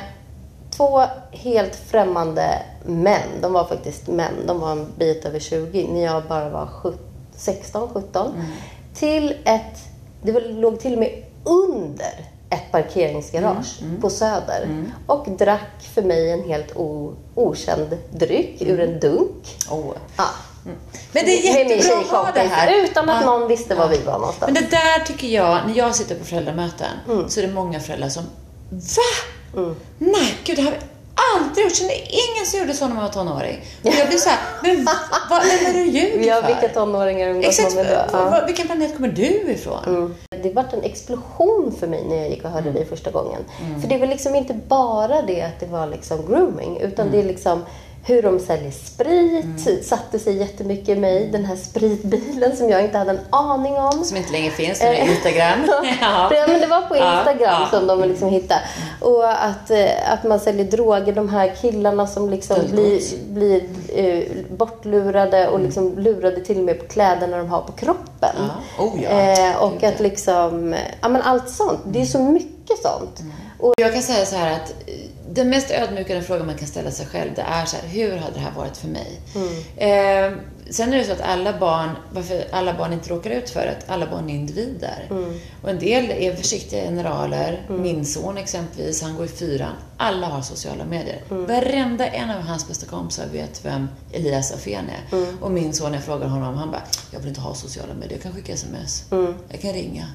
två 0.72 1.04
helt 1.32 1.76
främmande 1.76 2.62
män. 2.86 3.30
De 3.42 3.54
var 3.54 3.64
faktiskt 3.64 4.08
män. 4.08 4.34
De 4.48 4.60
var 4.60 4.72
en 4.72 4.88
bit 4.98 5.26
över 5.26 5.40
20 5.40 5.88
när 5.94 6.04
jag 6.04 6.24
bara 6.24 6.50
var 6.50 6.66
17, 6.66 7.00
16, 7.36 7.90
17. 7.94 8.32
Mm. 8.36 8.46
Till 8.94 9.36
ett, 9.44 9.80
det 10.22 10.40
låg 10.40 10.80
till 10.80 10.94
och 10.94 11.00
med 11.00 11.24
under 11.44 12.26
ett 12.50 12.72
parkeringsgarage 12.72 13.80
Mm, 13.82 14.02
på 14.02 14.10
Söder. 14.10 14.86
Och 15.08 15.30
drack 15.30 15.82
för 15.94 16.02
mig 16.02 16.32
en 16.32 16.44
helt 16.44 16.76
o, 16.76 17.14
okänd 17.36 17.98
dryck 18.12 18.62
ur 18.62 18.80
en 18.80 19.00
dunk. 19.00 19.58
Oh. 19.72 19.94
Ja. 20.18 20.26
Men 21.12 21.26
det 21.26 21.32
är 21.32 21.58
jättebra 21.58 22.00
att 22.00 22.08
ha 22.08 22.32
det 22.34 22.40
här. 22.40 22.84
Utan 22.84 23.10
att 23.10 23.22
Ja. 23.22 23.32
någon 23.38 23.48
visste 23.48 23.76
var 23.76 23.88
vi 23.88 23.98
var 23.98 24.20
någonstans. 24.20 24.52
Men 24.54 24.64
det 24.64 24.70
där 24.70 25.06
tycker 25.06 25.28
jag, 25.28 25.60
när 25.68 25.78
jag 25.78 25.96
sitter 25.96 26.16
på 26.16 26.26
föräldramöten, 26.26 26.88
Mm. 27.10 27.30
så 27.30 27.40
är 27.40 27.48
det 27.48 27.54
många 27.54 27.80
föräldrar 27.80 28.10
som 28.10 28.24
Va? 28.70 29.76
Nej, 29.98 30.36
gud, 30.44 30.56
det 30.56 30.62
har 30.62 30.72
vi 30.72 30.78
aldrig 31.36 31.66
gjort. 31.66 31.76
Kände 31.76 31.94
ingen 31.96 32.46
som 32.46 32.60
gjorde 32.60 32.74
så 32.74 32.88
när 32.88 32.96
man 32.96 33.04
var 33.04 33.12
tonåring. 33.12 33.64
Och 33.84 33.94
jag 34.00 34.08
blir 34.08 34.18
så 34.18 34.30
här, 34.30 34.40
men 34.64 34.86
vad, 35.30 35.40
är 35.42 35.74
du 35.74 35.84
ljuger 35.86 36.28
Ja, 36.28 36.42
för? 36.42 36.48
vilka 36.48 36.68
tonåringar 36.70 37.28
umgås 37.30 37.46
Exakt, 37.46 37.76
man 37.76 37.86
med 37.86 38.08
då? 38.12 38.18
Ja. 38.18 38.44
vilken 38.46 38.66
planet 38.68 38.96
kommer 38.96 39.08
du 39.10 39.24
ifrån? 39.52 40.16
Det 40.44 40.54
vart 40.54 40.74
en 40.74 40.84
explosion 40.84 41.76
för 41.80 41.88
mig 41.88 42.04
när 42.10 42.16
jag 42.16 42.30
gick 42.30 42.40
och 42.40 42.50
Mm. 42.50 42.54
hörde 42.64 42.72
dig 42.80 42.86
första 42.86 43.12
gången. 43.12 43.42
För 43.82 43.88
det 43.90 43.98
var 43.98 44.08
liksom 44.08 44.36
inte 44.36 44.54
bara 44.54 45.22
det 45.22 45.42
att 45.42 45.60
det 45.60 45.66
var 45.66 45.88
liksom 45.88 46.26
grooming, 46.28 46.78
utan 46.78 47.08
Mm. 47.08 47.12
det 47.20 47.24
är 47.24 47.28
liksom 47.34 47.66
hur 48.08 48.22
de 48.22 48.40
säljer 48.40 48.72
sprit, 48.72 49.86
satte 49.86 50.20
sig 50.20 50.38
jättemycket 50.38 50.90
i 50.90 50.96
mig. 50.96 51.30
Den 51.32 51.46
här 51.46 51.56
spritbilen 51.56 52.56
som 52.56 52.70
jag 52.70 52.84
inte 52.84 52.98
hade 52.98 53.12
en 53.12 53.20
aning 53.30 53.74
om. 53.74 54.04
Som 54.04 54.18
inte 54.18 54.32
längre 54.32 54.52
finns, 54.52 54.82
nu 54.82 54.88
är 54.88 55.10
Instagram. 55.10 55.60
ja. 56.02 56.34
Ja, 56.34 56.46
men 56.48 56.62
det 56.62 56.68
var 56.68 56.82
på 56.82 56.96
Instagram 56.96 57.62
ja. 57.62 57.68
som 57.72 57.88
de 57.88 58.10
liksom 58.10 58.30
hittade. 58.30 58.62
Och 59.02 59.44
att, 59.44 59.72
eh, 59.72 60.14
att 60.14 60.24
man 60.24 60.40
säljer 60.40 60.66
droger, 60.66 61.14
de 61.14 61.30
här 61.30 61.56
killarna 61.62 62.08
som 62.08 62.30
liksom 62.30 62.58
blir, 62.72 63.02
blir 63.30 63.64
eh, 63.96 64.24
bortlurade 64.58 65.48
och 65.48 65.60
liksom 65.60 66.00
lurade 66.00 66.42
till 66.42 66.58
och 66.58 66.64
med 66.64 66.80
på 66.80 66.86
kläderna 66.86 67.38
de 67.38 67.50
har 67.50 67.62
på 67.62 67.72
kroppen. 67.72 68.36
Ja. 68.78 68.84
Oh, 68.84 69.04
ja. 69.04 69.10
eh, 69.10 69.64
och 69.64 69.84
att 69.84 70.00
liksom, 70.00 70.76
ja 71.02 71.10
men 71.10 71.22
allt 71.22 71.50
sånt. 71.50 71.80
Det 71.86 72.02
är 72.02 72.06
så 72.06 72.20
mycket 72.20 72.82
sånt. 72.82 73.20
Och, 73.60 73.74
Jag 73.78 73.94
kan 73.94 74.02
säga 74.02 74.26
så 74.26 74.36
här 74.36 74.52
att 74.54 74.74
eh, 74.86 74.94
den 75.30 75.50
mest 75.50 75.72
ödmjukande 75.72 76.22
frågan 76.24 76.46
man 76.46 76.56
kan 76.58 76.68
ställa 76.68 76.92
sig 76.92 77.06
själv, 77.06 77.32
det 77.36 77.42
är 77.42 77.66
så 77.66 77.78
här, 77.78 77.88
hur 77.88 78.18
hade 78.18 78.34
det 78.34 78.40
här 78.40 78.52
varit 78.52 78.78
för 78.78 78.88
mig? 78.88 79.20
Eh, 79.78 80.32
sen 80.70 80.94
är 80.94 80.98
det 80.98 81.04
så 81.04 81.12
att 81.12 81.22
alla 81.22 81.60
barn, 81.60 81.90
varför 82.12 82.46
alla 82.52 82.74
barn 82.74 82.94
inte 82.94 83.10
råkar 83.10 83.30
ut 83.32 83.50
för 83.50 83.60
det, 83.60 83.78
alla 83.88 84.08
barn 84.08 84.30
är 84.30 84.34
individer. 84.34 85.08
Och 85.62 85.70
en 85.70 85.80
del 85.80 86.12
är 86.12 86.36
försiktiga 86.36 86.82
generaler. 86.84 87.66
Min 87.70 88.06
son 88.06 88.38
exempelvis, 88.38 89.02
han 89.02 89.16
går 89.16 89.26
i 89.26 89.30
fyran. 89.30 89.74
Alla 89.98 90.28
har 90.28 90.42
sociala 90.42 90.86
medier. 90.86 91.22
Varenda 91.30 92.08
en 92.08 92.30
av 92.30 92.42
hans 92.42 92.68
bästa 92.68 92.86
kompisar 92.86 93.26
vet 93.34 93.66
vem 93.66 93.88
Elias 94.14 94.52
Afén 94.52 94.86
är. 94.90 95.18
Och 95.42 95.52
min 95.52 95.74
son, 95.74 95.94
jag 95.94 96.04
frågar 96.04 96.28
honom, 96.28 96.56
han 96.56 96.72
bara, 96.72 96.82
jag 97.12 97.20
vill 97.20 97.30
inte 97.30 97.42
ha 97.42 97.54
sociala 97.56 97.94
medier, 97.94 98.12
jag 98.14 98.22
kan 98.22 98.34
skicka 98.34 98.54
sms. 98.54 99.04
Jag 99.50 99.62
kan 99.62 99.74
ringa. 99.74 100.06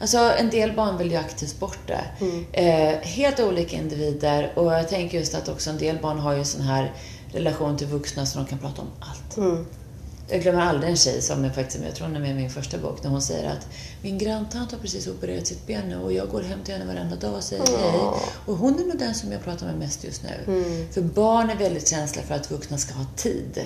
Alltså 0.00 0.18
en 0.18 0.50
del 0.50 0.72
barn 0.72 0.98
vill 0.98 1.10
ju 1.10 1.16
aktivt 1.16 1.60
bort 1.60 1.78
det. 1.86 2.04
Eh, 2.52 2.98
helt 3.02 3.40
olika 3.40 3.76
individer 3.76 4.52
och 4.54 4.72
jag 4.72 4.88
tänker 4.88 5.18
just 5.18 5.34
att 5.34 5.48
också 5.48 5.70
en 5.70 5.78
del 5.78 5.98
barn 6.02 6.18
har 6.18 6.36
ju 6.36 6.44
sån 6.44 6.60
här 6.60 6.92
relation 7.32 7.76
till 7.76 7.86
vuxna 7.86 8.26
så 8.26 8.38
de 8.38 8.46
kan 8.46 8.58
prata 8.58 8.82
om 8.82 8.88
allt. 9.00 9.36
Jag 10.30 10.42
glömmer 10.42 10.60
aldrig 10.60 10.90
en 10.90 10.96
tjej 10.96 11.22
som 11.22 11.44
är 11.44 11.50
faktiskt, 11.50 11.84
jag 11.84 11.94
tror 11.94 12.06
hon 12.06 12.16
är 12.16 12.20
med 12.20 12.30
i 12.30 12.34
min 12.34 12.50
första 12.50 12.78
bok, 12.78 13.02
när 13.02 13.10
hon 13.10 13.22
säger 13.22 13.50
att 13.50 13.66
min 14.02 14.18
granntant 14.18 14.72
har 14.72 14.78
precis 14.78 15.06
opererat 15.06 15.46
sitt 15.46 15.66
ben 15.66 15.88
nu 15.88 15.96
och 15.96 16.12
jag 16.12 16.28
går 16.28 16.42
hem 16.42 16.58
till 16.64 16.74
henne 16.74 16.86
varenda 16.94 17.16
dag 17.16 17.34
och 17.34 17.42
säger 17.42 17.62
hej. 17.66 18.00
Och 18.46 18.56
hon 18.56 18.74
är 18.80 18.84
nog 18.86 18.98
den 18.98 19.14
som 19.14 19.32
jag 19.32 19.44
pratar 19.44 19.66
med 19.66 19.78
mest 19.78 20.04
just 20.04 20.22
nu. 20.22 20.30
För 20.92 21.00
barn 21.02 21.50
är 21.50 21.56
väldigt 21.56 21.88
känsliga 21.88 22.26
för 22.26 22.34
att 22.34 22.50
vuxna 22.50 22.78
ska 22.78 22.94
ha 22.94 23.06
tid. 23.16 23.60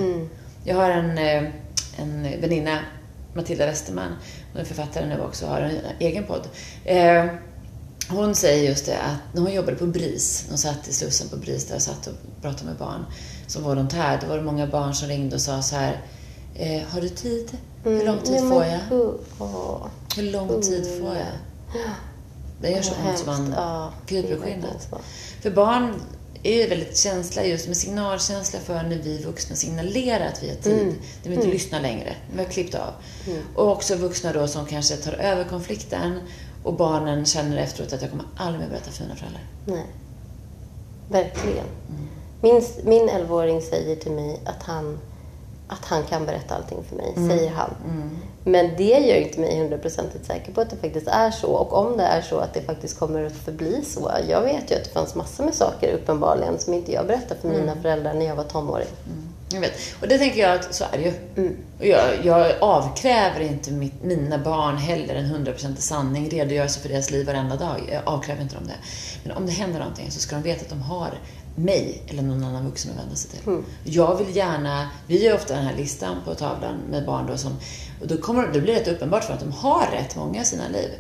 Jag 0.65 0.77
har 0.77 0.91
en, 0.91 1.19
eh, 1.19 1.51
en 1.97 2.41
väninna, 2.41 2.79
Matilda 3.35 3.67
Westerman, 3.67 4.17
hon 4.53 4.61
är 4.61 4.65
författare 4.65 5.07
nu 5.07 5.21
också 5.21 5.47
har 5.47 5.61
en 5.61 5.79
egen 5.99 6.25
podd. 6.25 6.49
Eh, 6.85 7.27
hon 8.09 8.35
säger 8.35 8.69
just 8.69 8.87
det 8.87 8.99
att 8.99 9.35
när 9.35 9.43
hon 9.43 9.53
jobbade 9.53 9.77
på 9.77 9.87
BRIS, 9.87 10.47
hon 10.49 10.59
satt 10.59 10.89
i 10.89 10.93
Slussen 10.93 11.29
på 11.29 11.37
BRIS 11.37 11.67
där 11.67 11.75
och 11.75 11.83
satt 11.83 12.07
och 12.07 12.43
pratade 12.43 12.65
med 12.65 12.77
barn 12.77 13.05
som 13.47 13.63
volontär, 13.63 14.19
då 14.21 14.27
var 14.27 14.37
det 14.37 14.43
många 14.43 14.67
barn 14.67 14.95
som 14.95 15.09
ringde 15.09 15.35
och 15.35 15.43
sa 15.43 15.63
så 15.63 15.77
här 15.77 16.01
eh, 16.55 16.83
Har 16.83 17.01
du 17.01 17.09
tid? 17.09 17.59
Hur 17.85 18.07
lång 18.07 18.19
tid 18.19 18.33
Nej, 18.33 18.43
men 18.43 18.51
får 18.51 18.65
jag? 18.65 18.81
gud. 18.91 19.21
Hur 20.17 20.33
lång 20.33 20.63
tid 20.63 20.87
får 21.01 21.17
jag? 21.17 21.27
Det 22.61 22.71
gör 22.71 22.83
så 22.83 22.95
ont 23.09 23.19
så 23.19 23.27
man. 23.27 23.55
Ja, 23.57 23.93
verkligen 24.09 24.65
För 25.43 25.51
barn 25.51 25.95
är 26.43 26.63
ju 26.63 26.67
väldigt 26.67 26.97
känsliga 26.97 27.47
just 27.47 27.69
med 27.69 27.77
signalkänsliga 27.77 28.63
för 28.63 28.83
när 28.83 28.99
vi 29.03 29.23
vuxna 29.23 29.57
signalerar 29.57 30.27
att 30.27 30.43
vi 30.43 30.49
har 30.49 30.57
tid. 30.57 30.83
Mm. 30.83 30.95
De 31.23 31.29
vill 31.29 31.39
inte 31.39 31.51
lyssna 31.51 31.81
längre. 31.81 32.17
Vi 32.33 32.39
har 32.39 32.51
klippt 32.51 32.75
av. 32.75 32.93
Och 33.55 33.69
också 33.73 33.97
vuxna 33.97 34.33
då 34.33 34.49
som 34.49 34.67
kanske 34.67 34.97
tar 34.97 35.13
över 35.13 35.45
konflikten 35.45 36.21
och 36.63 36.75
barnen 36.75 37.27
känner 37.27 37.57
efteråt 37.57 37.93
att 37.93 38.03
jag 38.03 38.11
kommer 38.11 38.27
aldrig 38.37 38.61
mer 38.61 38.69
berätta 38.69 38.91
för 38.91 39.03
mina 39.05 39.17
föräldrar. 39.17 39.43
Nej. 39.67 39.87
Verkligen. 41.09 41.67
Min, 42.43 42.63
min 42.85 43.09
11-åring 43.09 43.63
säger 43.63 43.97
till 43.97 44.13
mig 44.13 44.41
att 44.45 44.63
han, 44.63 44.99
att 45.73 45.85
han 45.85 46.03
kan 46.03 46.27
berätta 46.27 46.55
allting 46.55 46.79
för 46.89 46.97
mig, 46.97 47.13
säger 47.29 47.51
han. 47.51 47.71
Men 48.45 48.77
det 48.77 48.99
gör 48.99 49.17
inte 49.17 49.41
mig 49.41 49.59
hundraprocentigt 49.59 50.27
säker 50.27 50.53
på 50.53 50.61
att 50.61 50.71
det 50.71 50.77
faktiskt 50.77 51.09
är 51.09 51.31
så. 51.31 51.49
Och 51.49 51.73
om 51.73 51.97
det 51.97 52.03
är 52.03 52.23
så 52.23 52.39
att 52.39 52.55
det 52.55 52.63
faktiskt 52.63 52.99
kommer 52.99 53.25
att 53.25 53.33
förbli 53.33 53.85
så. 53.85 54.11
Jag 54.29 54.43
vet 54.43 54.71
ju 54.71 54.75
att 54.75 54.85
det 54.85 54.91
fanns 54.91 55.15
massor 55.15 55.45
med 55.45 55.55
saker 55.55 55.93
uppenbarligen 55.95 56.59
som 56.59 56.75
inte 56.75 56.93
jag 56.93 57.07
berättade 57.07 57.41
för 57.41 57.49
mina 57.49 57.75
föräldrar 57.83 58.15
när 58.15 58.27
jag 58.27 58.37
var 58.37 58.45
tonåring. 58.45 58.87
Jag 59.53 59.61
vet. 59.61 59.73
Och 60.01 60.09
det 60.09 60.19
tänker 60.19 60.41
jag 60.41 60.55
att 60.55 60.75
så 60.75 60.85
är 60.93 60.99
det 60.99 61.03
ju. 61.03 61.57
Och 61.79 61.87
jag, 61.87 62.25
jag 62.25 62.53
avkräver 62.61 63.41
inte 63.41 63.71
mitt, 63.73 64.03
mina 64.03 64.39
barn 64.39 64.77
heller 64.77 65.15
en 65.15 65.25
hundraprocentig 65.25 65.83
sanning, 65.83 66.31
redogörelse 66.31 66.81
för 66.81 66.89
deras 66.89 67.11
liv 67.11 67.27
varenda 67.27 67.57
dag. 67.57 67.89
Jag 67.93 68.03
avkräver 68.05 68.43
inte 68.43 68.55
dem 68.55 68.67
det. 68.67 68.77
Men 69.25 69.37
om 69.37 69.47
det 69.47 69.53
händer 69.53 69.79
någonting 69.79 70.11
så 70.11 70.21
ska 70.21 70.37
de 70.37 70.43
veta 70.43 70.61
att 70.61 70.69
de 70.71 70.83
har 70.83 71.11
mig 71.55 72.03
eller 72.07 72.23
någon 72.23 72.45
annan 72.45 72.67
vuxen 72.67 72.91
att 72.93 72.99
vända 72.99 73.17
sig 73.17 73.31
till. 73.31 73.63
Jag 73.85 74.17
vill 74.17 74.37
gärna, 74.37 74.91
vi 75.07 75.25
gör 75.25 75.35
ofta 75.35 75.55
den 75.55 75.65
här 75.65 75.77
listan 75.77 76.17
på 76.25 76.35
tavlan 76.35 76.77
med 76.91 77.07
barn 77.07 77.27
då 77.27 77.37
som, 77.37 77.53
och 78.01 78.09
då, 78.09 78.17
kommer, 78.17 78.47
då 78.47 78.61
blir 78.61 78.75
det 78.75 78.81
rätt 78.81 78.89
uppenbart 78.89 79.25
för 79.25 79.35
att 79.35 79.41
de 79.41 79.53
har 79.53 79.87
rätt 79.93 80.17
många 80.17 80.43
i 80.43 80.45
sina 80.45 80.69
liv. 80.69 80.91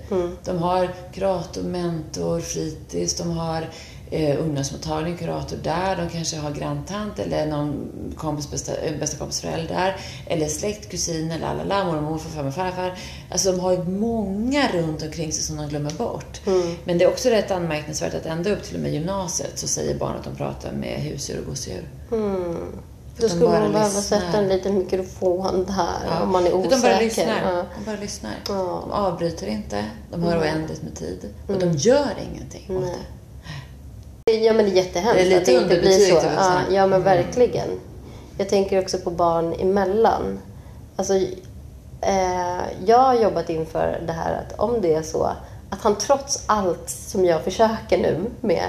De 0.44 0.58
har 0.58 0.90
kurator, 1.14 1.62
mentor, 1.62 2.40
fritids, 2.40 3.14
de 3.14 3.30
har 3.30 3.68
eh, 4.12 4.40
ungdomsmottagning, 4.40 5.16
kurator 5.16 5.56
där. 5.62 5.96
De 5.96 6.08
kanske 6.08 6.36
har 6.36 6.50
granntant 6.50 7.18
eller 7.18 7.46
någon 7.46 7.90
kompis, 8.16 8.50
bästa, 8.50 8.76
eh, 8.76 8.98
bästa 9.00 9.16
kompis 9.16 9.40
föräldrar. 9.40 9.96
Eller 10.26 10.48
släkt, 10.48 10.90
kusiner, 10.90 11.38
lalala, 11.38 11.84
mormor, 11.84 12.10
morfar, 12.10 12.30
farmor, 12.30 12.50
farfar. 12.50 12.98
Alltså 13.30 13.52
de 13.52 13.60
har 13.60 13.72
ju 13.72 13.84
många 13.84 14.72
runt 14.72 15.02
omkring 15.02 15.32
sig 15.32 15.42
som 15.42 15.56
de 15.56 15.68
glömmer 15.68 15.90
bort. 15.90 16.40
Men 16.84 16.98
det 16.98 17.04
är 17.04 17.08
också 17.08 17.28
rätt 17.28 17.50
anmärkningsvärt 17.50 18.14
att 18.14 18.26
ända 18.26 18.50
upp 18.50 18.62
till 18.62 18.74
och 18.74 18.82
med 18.82 18.92
gymnasiet 18.92 19.58
så 19.58 19.68
säger 19.68 19.98
barn 19.98 20.16
att 20.16 20.24
de 20.24 20.36
pratar 20.36 20.72
med 20.72 21.00
husdjur 21.00 21.38
och 21.40 21.46
gosedjur. 21.46 21.84
Då 23.16 23.26
de 23.26 23.28
skulle 23.28 23.50
man 23.50 23.72
behöva 23.72 23.84
lyssnar. 23.84 24.02
sätta 24.20 24.38
en 24.38 24.48
liten 24.48 24.78
mikrofon 24.78 25.66
där 25.68 26.22
om 26.22 26.32
man 26.32 26.46
är 26.46 26.54
osäker. 26.54 26.76
De 26.76 26.82
bara 26.82 27.00
lyssnar. 27.00 27.42
Ja. 27.44 27.64
De 27.78 27.84
bara 27.90 28.00
lyssnar. 28.00 28.30
Ja. 28.48 28.54
De 28.82 28.92
avbryter 28.92 29.46
inte. 29.46 29.84
De 30.10 30.22
har 30.22 30.38
oändligt 30.38 30.82
med 30.82 30.94
tid. 30.96 31.34
Och 31.46 31.58
de 31.58 31.72
gör 31.72 32.10
ingenting 32.32 32.76
åt 32.76 32.84
det. 32.84 33.21
Ja, 34.24 34.52
men 34.52 34.64
det 34.64 34.70
är 34.70 34.74
jättehemskt 34.74 35.24
Det 35.24 35.34
är 35.34 35.38
att 35.38 35.46
det 35.46 35.52
inte 35.52 35.80
blir 35.80 35.90
så. 35.90 36.14
vill 36.14 36.30
Ja, 36.36 36.60
ja, 36.70 36.86
men 36.86 37.02
verkligen. 37.02 37.68
Jag 38.38 38.48
tänker 38.48 38.82
också 38.82 38.98
på 38.98 39.10
barn 39.10 39.54
emellan. 39.60 40.38
Alltså, 40.96 41.14
eh, 42.00 42.62
jag 42.86 42.98
har 42.98 43.14
jobbat 43.14 43.50
inför 43.50 44.00
det 44.06 44.12
här 44.12 44.32
att 44.32 44.58
om 44.58 44.80
det 44.80 44.94
är 44.94 45.02
så 45.02 45.32
att 45.70 45.80
han 45.82 45.98
trots 45.98 46.44
allt 46.46 46.90
som 46.90 47.24
jag 47.24 47.44
försöker 47.44 47.98
nu 47.98 48.20
med, 48.40 48.64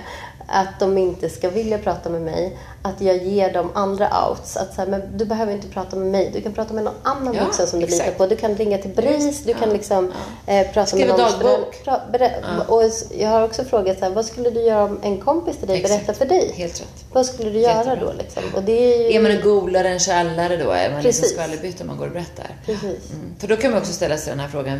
att 0.47 0.79
de 0.79 0.97
inte 0.97 1.29
ska 1.29 1.49
vilja 1.49 1.77
prata 1.77 2.09
med 2.09 2.21
mig, 2.21 2.57
att 2.81 3.01
jag 3.01 3.17
ger 3.17 3.53
dem 3.53 3.71
andra 3.73 4.09
outs. 4.29 4.57
Att 4.57 4.73
så 4.75 4.81
här, 4.81 4.87
men 4.87 5.17
du 5.17 5.25
behöver 5.25 5.53
inte 5.53 5.67
prata 5.67 5.95
med 5.95 6.07
mig, 6.07 6.29
du 6.33 6.41
kan 6.41 6.53
prata 6.53 6.73
med 6.73 6.83
någon 6.83 6.93
annan 7.03 7.33
Ja, 7.33 7.43
vuxen 7.45 7.67
som 7.67 7.79
du 7.79 7.85
exakt. 7.85 8.05
litar 8.05 8.17
på. 8.17 8.27
Du 8.27 8.35
kan 8.35 8.55
ringa 8.55 8.77
till 8.77 8.91
BRIS, 8.91 9.43
du 9.43 9.53
kan 9.53 9.69
liksom 9.69 10.11
eh, 10.45 10.67
prata 10.67 10.85
Skriva 10.85 11.17
med 11.17 11.25
någon 11.25 11.31
dagbok. 11.31 11.83
Pra, 11.83 12.01
berä- 12.11 12.65
Och 12.67 12.83
s- 12.83 13.05
jag 13.17 13.29
har 13.29 13.43
också 13.43 13.63
frågat 13.63 13.99
så 13.99 14.05
här, 14.05 14.11
vad 14.11 14.25
skulle 14.25 14.49
du 14.49 14.61
göra 14.61 14.83
om 14.83 14.99
en 15.03 15.17
kompis 15.17 15.57
till 15.57 15.67
dig 15.67 15.77
Exakt. 15.81 16.05
berättar 16.05 16.13
för 16.13 16.25
dig? 16.25 16.51
Helt 16.55 16.81
rätt. 16.81 17.05
Vad 17.13 17.25
skulle 17.25 17.49
du 17.49 17.59
göra 17.59 17.77
Jättebra. 17.77 18.05
då 18.05 18.13
liksom? 18.17 18.43
Och 18.55 18.63
det 18.63 18.71
är 18.95 19.09
ju... 19.09 19.15
Är 19.17 19.21
man 19.21 19.31
en 19.31 19.41
golare, 19.41 19.89
en 19.89 19.99
tjallare 19.99 20.57
då? 20.57 20.71
Är 20.71 20.91
man 20.91 21.01
liksom 21.03 21.21
Precis. 21.21 21.31
skvallerbytta 21.31 21.83
om 21.83 21.87
man 21.87 21.97
går 21.97 22.05
och 22.07 22.11
berättar? 22.13 22.47
Precis. 22.65 22.83
Mm. 23.11 23.35
För 23.39 23.47
då 23.47 23.55
kan 23.55 23.71
man 23.71 23.79
också 23.79 23.93
ställa 23.93 24.17
sig 24.17 24.31
den 24.31 24.39
här 24.39 24.47
frågan. 24.49 24.79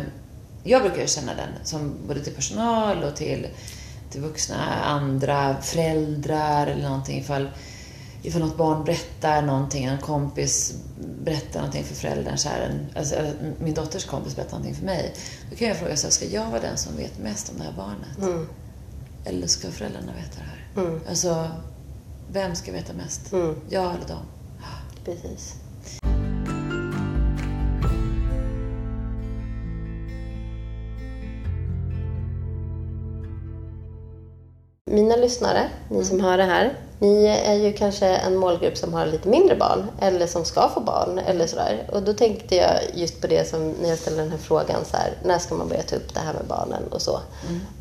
Jag 0.66 0.82
brukar 0.82 1.00
ju 1.00 1.06
känna 1.06 1.32
den, 1.34 1.48
som 1.64 1.94
både 2.08 2.20
till 2.20 2.32
personal 2.34 3.04
och 3.04 3.16
till, 3.16 3.46
till 4.14 4.22
vuxna, 4.22 4.74
andra, 4.84 5.56
föräldrar 5.62 6.66
eller 6.66 6.82
någonting. 6.82 7.18
Ifall, 7.20 7.50
ifall 8.22 8.40
något 8.40 8.56
barn 8.56 8.84
berättar 8.84 9.42
någonting, 9.42 9.84
en 9.84 9.98
kompis 9.98 10.74
berättar 11.24 11.60
någonting 11.60 11.84
för 11.84 11.94
föräldern, 11.94 12.36
så 12.38 12.48
här, 12.48 12.60
en, 12.60 12.86
alltså, 12.96 13.14
min 13.58 13.74
dotters 13.74 14.04
kompis 14.04 14.36
berättar 14.36 14.50
någonting 14.52 14.74
för 14.74 14.84
mig. 14.84 15.14
Då 15.50 15.56
kan 15.56 15.68
jag 15.68 15.76
fråga 15.76 15.96
så 15.96 16.06
här, 16.06 16.12
ska 16.12 16.26
jag 16.26 16.50
vara 16.50 16.60
den 16.60 16.76
som 16.76 16.96
vet 16.96 17.18
mest 17.18 17.50
om 17.52 17.58
det 17.58 17.64
här 17.64 17.72
barnet? 17.76 18.18
Eller 19.24 19.46
ska 19.46 19.70
föräldrarna 19.70 20.12
veta 20.12 20.38
det 20.38 20.44
här? 20.44 20.84
Alltså, 21.08 21.48
vem 22.32 22.54
ska 22.54 22.72
veta 22.72 22.92
mest? 22.92 23.32
Jag 23.68 23.94
eller 23.94 24.08
dem? 24.08 24.24
Precis. 25.04 25.54
Mina 34.90 35.16
lyssnare, 35.16 35.70
ni 35.88 36.04
som 36.04 36.20
hör 36.20 36.38
det 36.38 36.44
här, 36.44 36.78
ni 36.98 37.26
är 37.26 37.54
ju 37.54 37.72
kanske 37.72 38.06
en 38.06 38.36
målgrupp 38.36 38.76
som 38.76 38.94
har 38.94 39.06
lite 39.06 39.28
mindre 39.28 39.56
barn 39.56 39.86
eller 40.00 40.26
som 40.26 40.44
ska 40.44 40.68
få 40.68 40.80
barn 40.80 41.18
eller 41.18 41.46
sådär. 41.46 41.90
Och 41.92 42.02
då 42.02 42.12
tänkte 42.12 42.56
jag 42.56 42.76
just 42.94 43.20
på 43.20 43.26
det 43.26 43.48
som 43.48 43.70
när 43.70 43.88
jag 43.88 43.98
ställde 43.98 44.22
den 44.22 44.30
här 44.30 44.38
frågan 44.38 44.84
så 44.84 44.96
här, 44.96 45.12
när 45.24 45.38
ska 45.38 45.54
man 45.54 45.68
börja 45.68 45.82
ta 45.82 45.96
upp 45.96 46.14
det 46.14 46.20
här 46.20 46.32
med 46.32 46.44
barnen 46.48 46.82
och 46.90 47.02
så. 47.02 47.20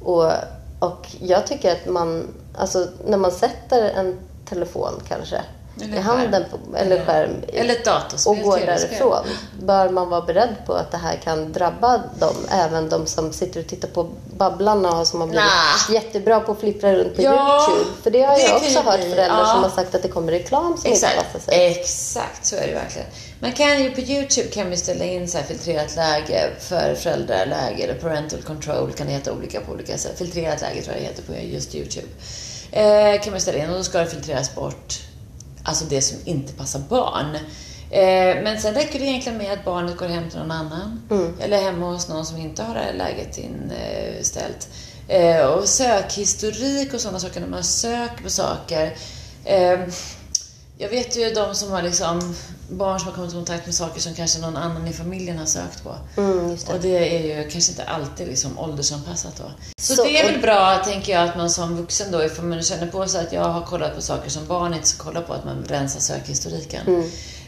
Och, 0.04 0.32
och 0.80 1.08
jag 1.20 1.48
tycker 1.48 1.72
att 1.72 1.86
man, 1.90 2.28
alltså 2.56 2.88
när 3.08 3.18
man 3.18 3.32
sätter 3.32 3.90
en 3.90 4.20
telefon 4.46 4.94
kanske 5.08 5.42
Eller 5.82 5.98
i 5.98 6.00
handen, 6.00 6.44
på, 6.52 6.78
eller 6.78 7.06
skärm, 7.06 7.32
Eller 7.54 7.84
datorspel, 7.86 8.32
och 8.32 8.38
går 8.40 8.58
därifrån. 8.60 9.26
Bör 9.62 9.90
man 9.90 10.10
vara 10.10 10.22
beredd 10.22 10.56
på 10.66 10.74
att 10.74 10.92
det 10.92 10.98
här 10.98 11.16
kan 11.16 11.52
drabba 11.54 11.98
dem, 12.20 12.36
även 12.52 12.90
de 12.90 13.06
som 13.06 13.34
sitter 13.34 13.60
och 13.60 13.68
tittar 13.68 13.88
på 13.88 14.10
Babblarna 14.38 15.00
och 15.00 15.08
som 15.08 15.20
har 15.22 15.28
blivit 15.28 15.46
Nah. 15.46 15.96
jättebra 15.96 16.40
på 16.40 16.52
att 16.52 16.60
flippra 16.60 16.94
runt 16.94 17.16
på 17.16 17.22
Ja, 17.22 17.68
Youtube? 17.70 17.90
För 18.04 18.12
det 18.12 18.22
har 18.22 18.36
det 18.36 18.42
jag 18.42 18.56
också 18.56 18.80
hört 18.80 19.00
föräldrar 19.00 19.40
ja. 19.40 19.46
som 19.46 19.64
har 19.64 19.70
sagt 19.70 19.96
att 19.96 20.02
det 20.02 20.08
kommer 20.08 20.32
reklam 20.32 20.78
som 20.78 20.92
Exakt, 20.92 21.14
inte 21.14 21.26
passar 21.34 21.52
sig. 21.52 21.72
exakt 21.72 22.46
så 22.46 22.56
är 22.56 22.68
det 22.68 22.74
verkligen. 22.74 23.08
Man 23.40 23.52
kan 23.52 23.84
ju 23.84 23.92
på 23.92 24.02
Youtube 24.02 24.48
kan 24.48 24.68
man 24.70 24.78
ställa 24.78 25.06
in 25.06 25.28
så 25.28 25.38
här 25.38 25.46
filtrerat 25.46 25.96
läge 25.96 26.50
för 26.60 26.96
föräldraläge 26.96 27.84
eller 27.84 27.94
parental 27.96 28.42
control 28.42 28.92
kan 28.92 29.08
det 29.08 29.14
heta 29.14 29.32
olika 29.34 29.62
på 29.62 29.72
olika 29.72 29.98
sätt. 29.98 30.18
Filtrerat 30.18 30.62
läge 30.62 30.82
tror 30.82 30.96
jag 30.96 31.04
det 31.04 31.08
heter 31.08 31.24
på 31.24 31.34
just 31.56 31.76
Youtube. 31.76 32.08
Eh, 32.72 33.22
kan 33.22 33.32
man 33.32 33.42
ställa 33.42 33.58
in 33.64 33.70
och 33.70 33.76
då 33.78 33.84
ska 33.84 34.00
det 34.00 34.06
filtreras 34.06 34.56
bort 34.56 35.00
alltså 35.64 35.86
det 35.86 36.02
som 36.02 36.18
inte 36.26 36.54
passar 36.54 36.80
barn. 36.80 37.36
Eh, 37.90 38.44
men 38.44 38.62
sen 38.62 38.74
räcker 38.74 39.00
det 39.00 39.06
egentligen 39.06 39.38
med 39.38 39.54
att 39.54 39.66
barnet 39.66 39.98
går 39.98 40.08
hem 40.08 40.30
till 40.30 40.40
någon 40.40 40.52
annan. 40.52 41.02
Eller 41.42 41.62
hemma 41.62 41.92
hos 41.92 42.10
någon 42.10 42.26
som 42.26 42.38
inte 42.38 42.64
har 42.64 42.76
det 42.76 42.82
här 42.82 42.94
läget 42.94 43.38
inställt. 43.38 44.68
Eh, 45.08 45.46
och 45.46 45.70
sökhistorik 45.70 46.94
och 46.94 47.02
sådana 47.02 47.20
saker, 47.20 47.42
när 47.42 47.48
man 47.48 47.64
söker 47.64 48.24
på 48.24 48.30
saker. 48.30 48.96
Eh, 49.46 49.80
jag 50.84 50.90
vet 50.90 51.18
ju 51.18 51.30
de 51.34 51.56
som 51.56 51.72
har 51.72 51.82
liksom 51.82 52.36
barn 52.70 53.00
som 53.00 53.08
har 53.08 53.16
kommit 53.16 53.32
i 53.32 53.36
kontakt 53.36 53.66
med 53.66 53.76
saker 53.76 54.02
som 54.02 54.14
kanske 54.14 54.40
någon 54.40 54.58
annan 54.58 54.88
i 54.88 54.94
familjen 54.94 55.38
har 55.38 55.46
sökt 55.46 55.84
på. 55.84 55.96
Mm, 56.18 56.50
det. 56.68 56.74
Och 56.74 56.80
det 56.82 57.16
är 57.18 57.38
ju 57.44 57.50
kanske 57.50 57.72
inte 57.72 57.84
alltid 57.84 58.28
liksom 58.28 58.60
åldersanpassat 58.60 59.36
då. 59.38 59.44
Så, 59.78 59.96
Så- 59.96 60.04
det 60.04 60.20
är 60.20 60.32
väl 60.32 60.42
bra, 60.42 60.82
tänker 60.86 61.14
jag, 61.14 61.30
att 61.30 61.38
man 61.38 61.50
som 61.50 61.78
vuxen 61.78 62.12
då, 62.12 62.24
ifall 62.24 62.46
man 62.46 62.64
känner 62.64 62.88
på 62.88 63.08
sig 63.08 63.22
att 63.28 63.34
jag 63.34 63.44
har 63.44 63.62
kollat 63.66 63.96
på 63.96 64.02
saker 64.02 64.30
som 64.30 64.48
barn 64.48 64.74
inte 64.74 64.88
ska 64.88 65.04
kolla 65.04 65.22
på, 65.22 65.34
att 65.34 65.46
man 65.46 65.66
rensar 65.70 66.00
sökhistoriken. 66.00 67.04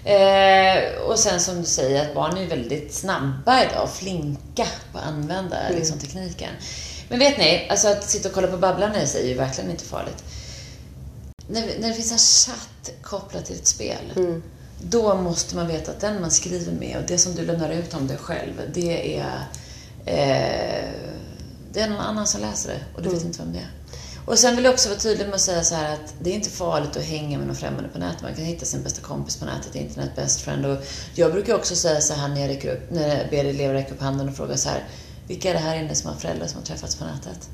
Eh, 0.06 1.02
och 1.08 1.20
sen 1.20 1.40
som 1.40 1.62
du 1.62 1.66
säger, 1.68 2.02
att 2.02 2.16
barn 2.16 2.38
är 2.38 2.48
väldigt 2.48 2.94
snabba 2.94 3.64
idag 3.64 3.84
och 3.84 3.90
flinka 3.94 4.66
på 4.92 4.98
att 4.98 5.06
använda 5.06 5.56
liksom, 5.72 6.00
tekniken. 6.00 6.50
Men 7.10 7.20
vet 7.20 7.38
ni, 7.38 7.68
alltså 7.70 7.88
att 7.88 8.10
sitta 8.10 8.30
och 8.30 8.36
kolla 8.36 8.48
på 8.48 8.58
Babblarna 8.58 9.02
i 9.02 9.08
sig 9.08 9.24
är 9.24 9.28
ju 9.28 9.34
verkligen 9.34 9.72
inte 9.72 9.84
farligt. 9.86 10.24
När, 11.48 11.80
när 11.80 11.88
det 11.88 11.93
finns 11.93 12.12
en 12.12 12.18
chatt 12.18 12.91
kopplat 13.02 13.46
till 13.46 13.56
ett 13.56 13.68
spel, 13.68 14.41
då 14.82 15.16
måste 15.16 15.56
man 15.56 15.68
veta 15.68 15.91
att 15.91 16.00
den 16.00 16.22
man 16.22 16.32
skriver 16.32 16.72
med 16.72 16.98
och 16.98 17.04
det 17.08 17.18
som 17.18 17.36
du 17.36 17.46
lämnar 17.46 17.70
ut 17.70 17.93
om 17.93 18.08
dig 18.08 18.18
själv, 18.18 18.62
det 18.74 19.18
är, 19.18 19.48
eh, 20.06 20.89
det 21.74 21.80
är 21.80 21.89
någon 21.89 22.00
annan 22.00 22.28
som 22.28 22.41
läser 22.41 22.70
det 22.70 22.80
och 22.96 23.02
du 23.02 23.10
vet 23.10 23.24
inte 23.24 23.39
vem 23.39 23.54
det 23.54 23.60
är. 23.60 23.72
Och 24.26 24.39
sen 24.39 24.56
vill 24.56 24.66
jag 24.66 24.74
också 24.74 24.89
vara 24.89 25.00
tydlig 25.00 25.26
med 25.26 25.36
att 25.36 25.41
säga 25.41 25.64
så 25.64 25.76
här 25.76 25.93
att 25.93 26.14
det 26.20 26.30
är 26.30 26.34
inte 26.34 26.50
farligt 26.50 26.98
att 26.98 27.04
hänga 27.04 27.38
med 27.38 27.48
någon 27.48 27.56
främmande 27.56 27.89
på 27.89 28.00
nätet. 28.00 28.22
Man 28.22 28.36
kan 28.36 28.46
hitta 28.46 28.66
sin 28.66 28.84
bästa 28.84 29.02
kompis 29.02 29.38
på 29.38 29.46
nätet, 29.46 29.76
internet 29.76 30.16
best 30.16 30.41
friend. 30.41 30.66
Och 30.66 30.78
jag 31.16 31.32
brukar 31.32 31.56
också 31.56 31.76
säga 31.76 32.02
så 32.02 32.14
här 32.14 32.28
när 32.28 32.50
jag, 32.50 32.66
upp, 32.66 32.91
när 32.91 33.18
jag 33.18 33.30
ber 33.30 33.46
elever 33.46 33.74
räcka 33.74 33.93
upp 33.93 34.02
handen 34.02 34.30
och 34.30 34.36
fråga 34.36 34.58
så 34.58 34.70
här. 34.70 34.84
Vilka 35.28 35.49
är 35.49 35.53
det 35.53 35.59
här 35.59 35.80
inne 35.80 35.95
som 35.95 36.09
har 36.09 36.17
föräldrar 36.17 36.47
som 36.47 36.57
har 36.57 36.65
träffats 36.65 36.95
på 36.95 37.05
nätet? 37.05 37.49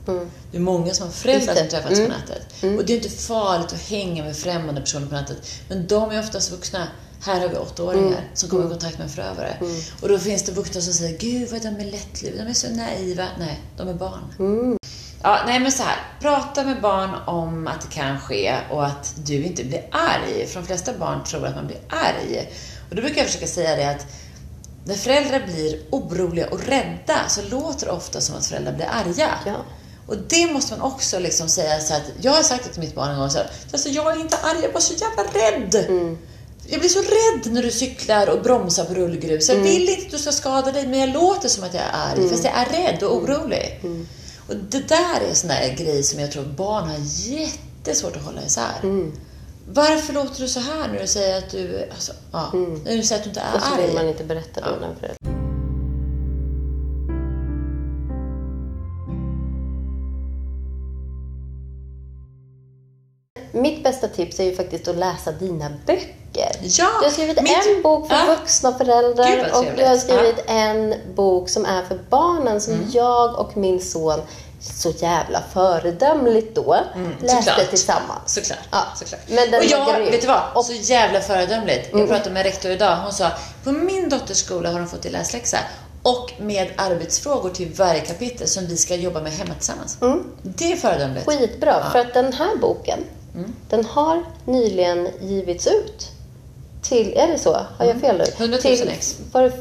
Det 0.51 0.57
är 0.57 0.61
många 0.61 0.93
som 0.93 1.05
har 1.05 1.13
föräldrar 1.13 1.55
som 1.55 1.63
det. 1.63 1.69
träffats 1.72 1.99
på 1.99 2.07
nätet. 2.07 2.78
Och 2.80 2.86
det 2.86 2.93
är 2.93 2.97
inte 2.97 3.09
farligt 3.09 3.74
att 3.74 3.82
hänga 3.89 4.24
med 4.24 4.38
främmande 4.38 4.82
personer 4.82 5.07
på 5.07 5.15
nätet. 5.15 5.38
Men 5.69 5.88
de 5.88 6.11
är 6.11 6.19
oftast 6.19 6.51
vuxna. 6.51 6.88
Här 7.24 7.39
har 7.39 7.47
vi 7.47 7.55
åttaåringar 7.55 8.28
som 8.34 8.49
kommer 8.49 8.65
i 8.65 8.69
kontakt 8.69 8.97
med 8.97 9.05
en 9.05 9.09
förövare. 9.13 9.57
Och 10.01 10.09
då 10.09 10.19
finns 10.19 10.43
det 10.43 10.51
vuxna 10.51 10.82
som 10.82 10.93
säger, 10.93 11.17
Gud 11.17 11.49
vad 11.51 11.61
de 11.61 11.67
är 11.67 11.91
lättlurade, 11.91 12.43
de 12.43 12.49
är 12.49 12.53
så 12.53 12.69
naiva. 12.69 13.26
Nej, 13.39 13.59
de 13.78 13.88
är 13.88 13.93
barn. 13.93 14.67
Ja, 15.24 15.39
nej 15.45 15.59
men 15.59 15.72
så 15.72 15.84
här. 15.84 15.95
Prata 16.19 16.63
med 16.63 16.82
barn 16.82 17.09
om 17.28 17.67
att 17.67 17.82
det 17.82 17.88
kan 17.95 18.19
ske 18.19 18.55
och 18.72 18.86
att 18.86 19.13
du 19.26 19.43
inte 19.43 19.63
blir 19.63 19.88
arg. 19.91 20.47
För 20.47 20.59
de 20.59 20.65
flesta 20.67 20.93
barn 20.93 21.24
tror 21.24 21.45
att 21.45 21.55
man 21.55 21.67
blir 21.67 21.80
arg. 21.89 22.51
Och 22.89 22.95
då 22.95 23.01
brukar 23.01 23.17
jag 23.17 23.28
försöka 23.28 23.47
säga 23.47 23.76
det 23.76 23.89
att 23.89 24.05
när 24.86 24.96
föräldrar 24.96 25.46
blir 25.46 25.80
oroliga 25.90 26.50
och 26.50 26.64
rädda 26.64 27.30
så 27.30 27.42
låter 27.42 27.86
det 27.86 27.92
ofta 27.92 28.22
som 28.22 28.36
att 28.36 28.46
föräldrar 28.46 28.74
blir 28.74 28.86
arga. 28.86 29.30
Ja. 29.46 29.56
Och 30.08 30.18
det 30.18 30.54
måste 30.54 30.78
man 30.78 30.92
också 30.92 31.20
liksom 31.20 31.50
säga 31.50 31.80
så 31.80 31.94
att 31.94 32.02
jag 32.22 32.32
har 32.32 32.44
sagt 32.44 32.64
det 32.64 32.70
till 32.72 32.80
mitt 32.82 32.96
barn 32.96 33.12
en 33.12 33.20
gång 33.20 33.30
så 33.30 33.38
här, 33.38 33.52
alltså 33.72 33.90
jag 33.90 34.12
är 34.16 34.22
inte 34.22 34.38
arg, 34.38 34.60
jag 34.64 34.72
var 34.74 34.80
så 34.82 34.94
jävla 34.94 35.24
rädd. 35.24 35.86
Jag 36.68 36.80
blir 36.80 36.90
så 36.90 37.00
rädd 37.00 37.54
när 37.54 37.64
du 37.64 37.72
cyklar 37.72 38.28
och 38.30 38.42
bromsar 38.42 38.86
på 38.86 38.94
rullgrus. 38.94 39.50
Jag 39.50 39.56
vill 39.56 39.90
inte 39.90 40.06
att 40.06 40.12
du 40.12 40.18
ska 40.18 40.32
skada 40.32 40.72
dig, 40.72 40.88
men 40.88 41.00
jag 41.00 41.10
låter 41.10 41.50
som 41.50 41.64
att 41.64 41.74
jag 41.74 41.84
är 41.84 41.92
arg, 41.94 42.30
fast 42.30 42.44
jag 42.44 42.54
är 42.54 42.66
rädd 42.66 43.04
och 43.04 43.16
orolig. 43.16 43.80
Och 44.48 44.56
det 44.56 44.88
där 44.88 45.22
är 45.26 45.30
en 45.30 45.36
sån 45.36 45.48
där 45.48 45.76
grej 45.78 46.04
som 46.04 46.20
jag 46.20 46.32
tror 46.32 46.44
barn 46.44 46.90
har 46.90 46.98
jättesvårt 47.32 48.16
att 48.16 48.24
hålla 48.24 48.42
isär. 48.46 48.80
Varför 49.74 50.13
låter 50.13 50.41
du 50.41 50.47
så 50.47 50.59
här 50.59 50.88
när 50.88 50.99
du 51.01 51.07
säger 51.07 51.38
att 51.38 51.49
du... 51.49 51.88
Alltså, 51.91 52.11
ja, 52.32 52.49
När 52.86 52.97
du 52.97 53.03
säger 53.03 53.19
att 53.19 53.24
du 53.24 53.30
inte 53.30 53.39
är 53.39 53.47
Mm. 53.47 53.55
Och 53.55 53.61
så 53.63 53.76
vill 53.76 53.86
arg. 53.89 53.93
man 53.95 54.07
inte 54.07 54.24
berätta 54.24 54.61
det 54.61 54.67
innan 54.78 54.95
föräldrar. 54.95 55.17
Mitt 63.53 63.84
bästa 63.84 64.07
tips 64.07 64.39
är 64.39 64.43
ju 64.43 64.55
faktiskt 64.55 64.88
att 64.88 64.95
läsa 64.97 65.32
dina 65.32 65.69
böcker. 65.86 66.07
Ja, 66.34 66.88
Du 66.99 67.05
har 67.05 67.11
skrivit 67.11 67.41
mitt- 67.41 67.51
en 67.76 67.82
bok 67.82 68.07
för 68.07 68.15
Ja. 68.15 68.36
vuxna 68.39 68.74
föräldrar 68.74 69.51
och 69.57 69.65
du 69.78 69.86
har 69.86 69.97
skrivit 69.97 70.43
en 70.47 70.93
bok 71.15 71.49
som 71.49 71.65
är 71.65 71.84
för 71.86 71.99
barnen 72.09 72.61
som 72.61 72.74
Mm. 72.74 72.86
jag 72.91 73.39
och 73.39 73.57
min 73.57 73.80
son 73.82 74.19
så 74.62 74.89
jävla 74.97 75.43
föredömligt 75.53 76.55
då 76.55 76.74
läste 76.74 77.32
Mm, 77.34 77.43
såklart. 77.43 77.70
tillsammans. 77.70 78.34
Såklart. 78.34 78.59
Ja. 78.72 78.84
såklart. 78.95 79.22
Men 79.30 79.53
och 79.59 79.66
jag, 79.66 79.95
grym. 79.95 80.12
vet 80.12 80.22
du 80.22 80.28
vad? 80.28 80.41
Och- 80.55 80.66
Så 80.66 80.74
jävla 80.74 81.22
föredömligt. 81.22 81.89
Jag 81.93 82.07
pratade 82.09 82.30
med 82.32 82.43
rektor 82.43 82.72
idag. 82.72 82.95
Hon 82.97 83.14
sa, 83.14 83.30
på 83.64 83.72
min 83.72 84.09
dotters 84.09 84.38
skola 84.38 84.72
har 84.72 84.80
de 84.80 84.88
fått 84.88 85.05
i 85.05 85.09
läsläxa 85.09 85.57
och 86.03 86.32
med 86.39 86.70
arbetsfrågor 86.78 87.49
till 87.49 87.72
varje 87.78 87.99
kapitel 88.01 88.47
som 88.47 88.66
vi 88.68 88.78
ska 88.78 88.95
jobba 88.95 89.22
med 89.22 89.32
hemma 89.32 89.53
tillsammans. 89.53 89.97
Det 90.43 90.72
är 90.72 90.76
föredömligt. 90.78 91.26
Skitbra, 91.28 91.89
för 91.91 91.99
att 91.99 92.14
den 92.14 92.34
här 92.34 92.55
boken, 92.62 92.99
Mm. 93.36 93.53
den 93.70 93.86
har 93.86 94.24
nyligen 94.45 95.09
givits 95.22 95.68
ut 95.68 96.07
till, 96.82 97.14
är 97.18 97.28
det 97.28 97.39
så? 97.39 97.53
Har 97.78 97.86
jag 97.86 98.01
fel 98.01 98.18
nu? 98.18 98.24
100 98.38 98.57
000 98.64 98.78
till, 98.78 98.89
ex. 98.89 99.16
Var 99.32 99.41
det 99.43 99.51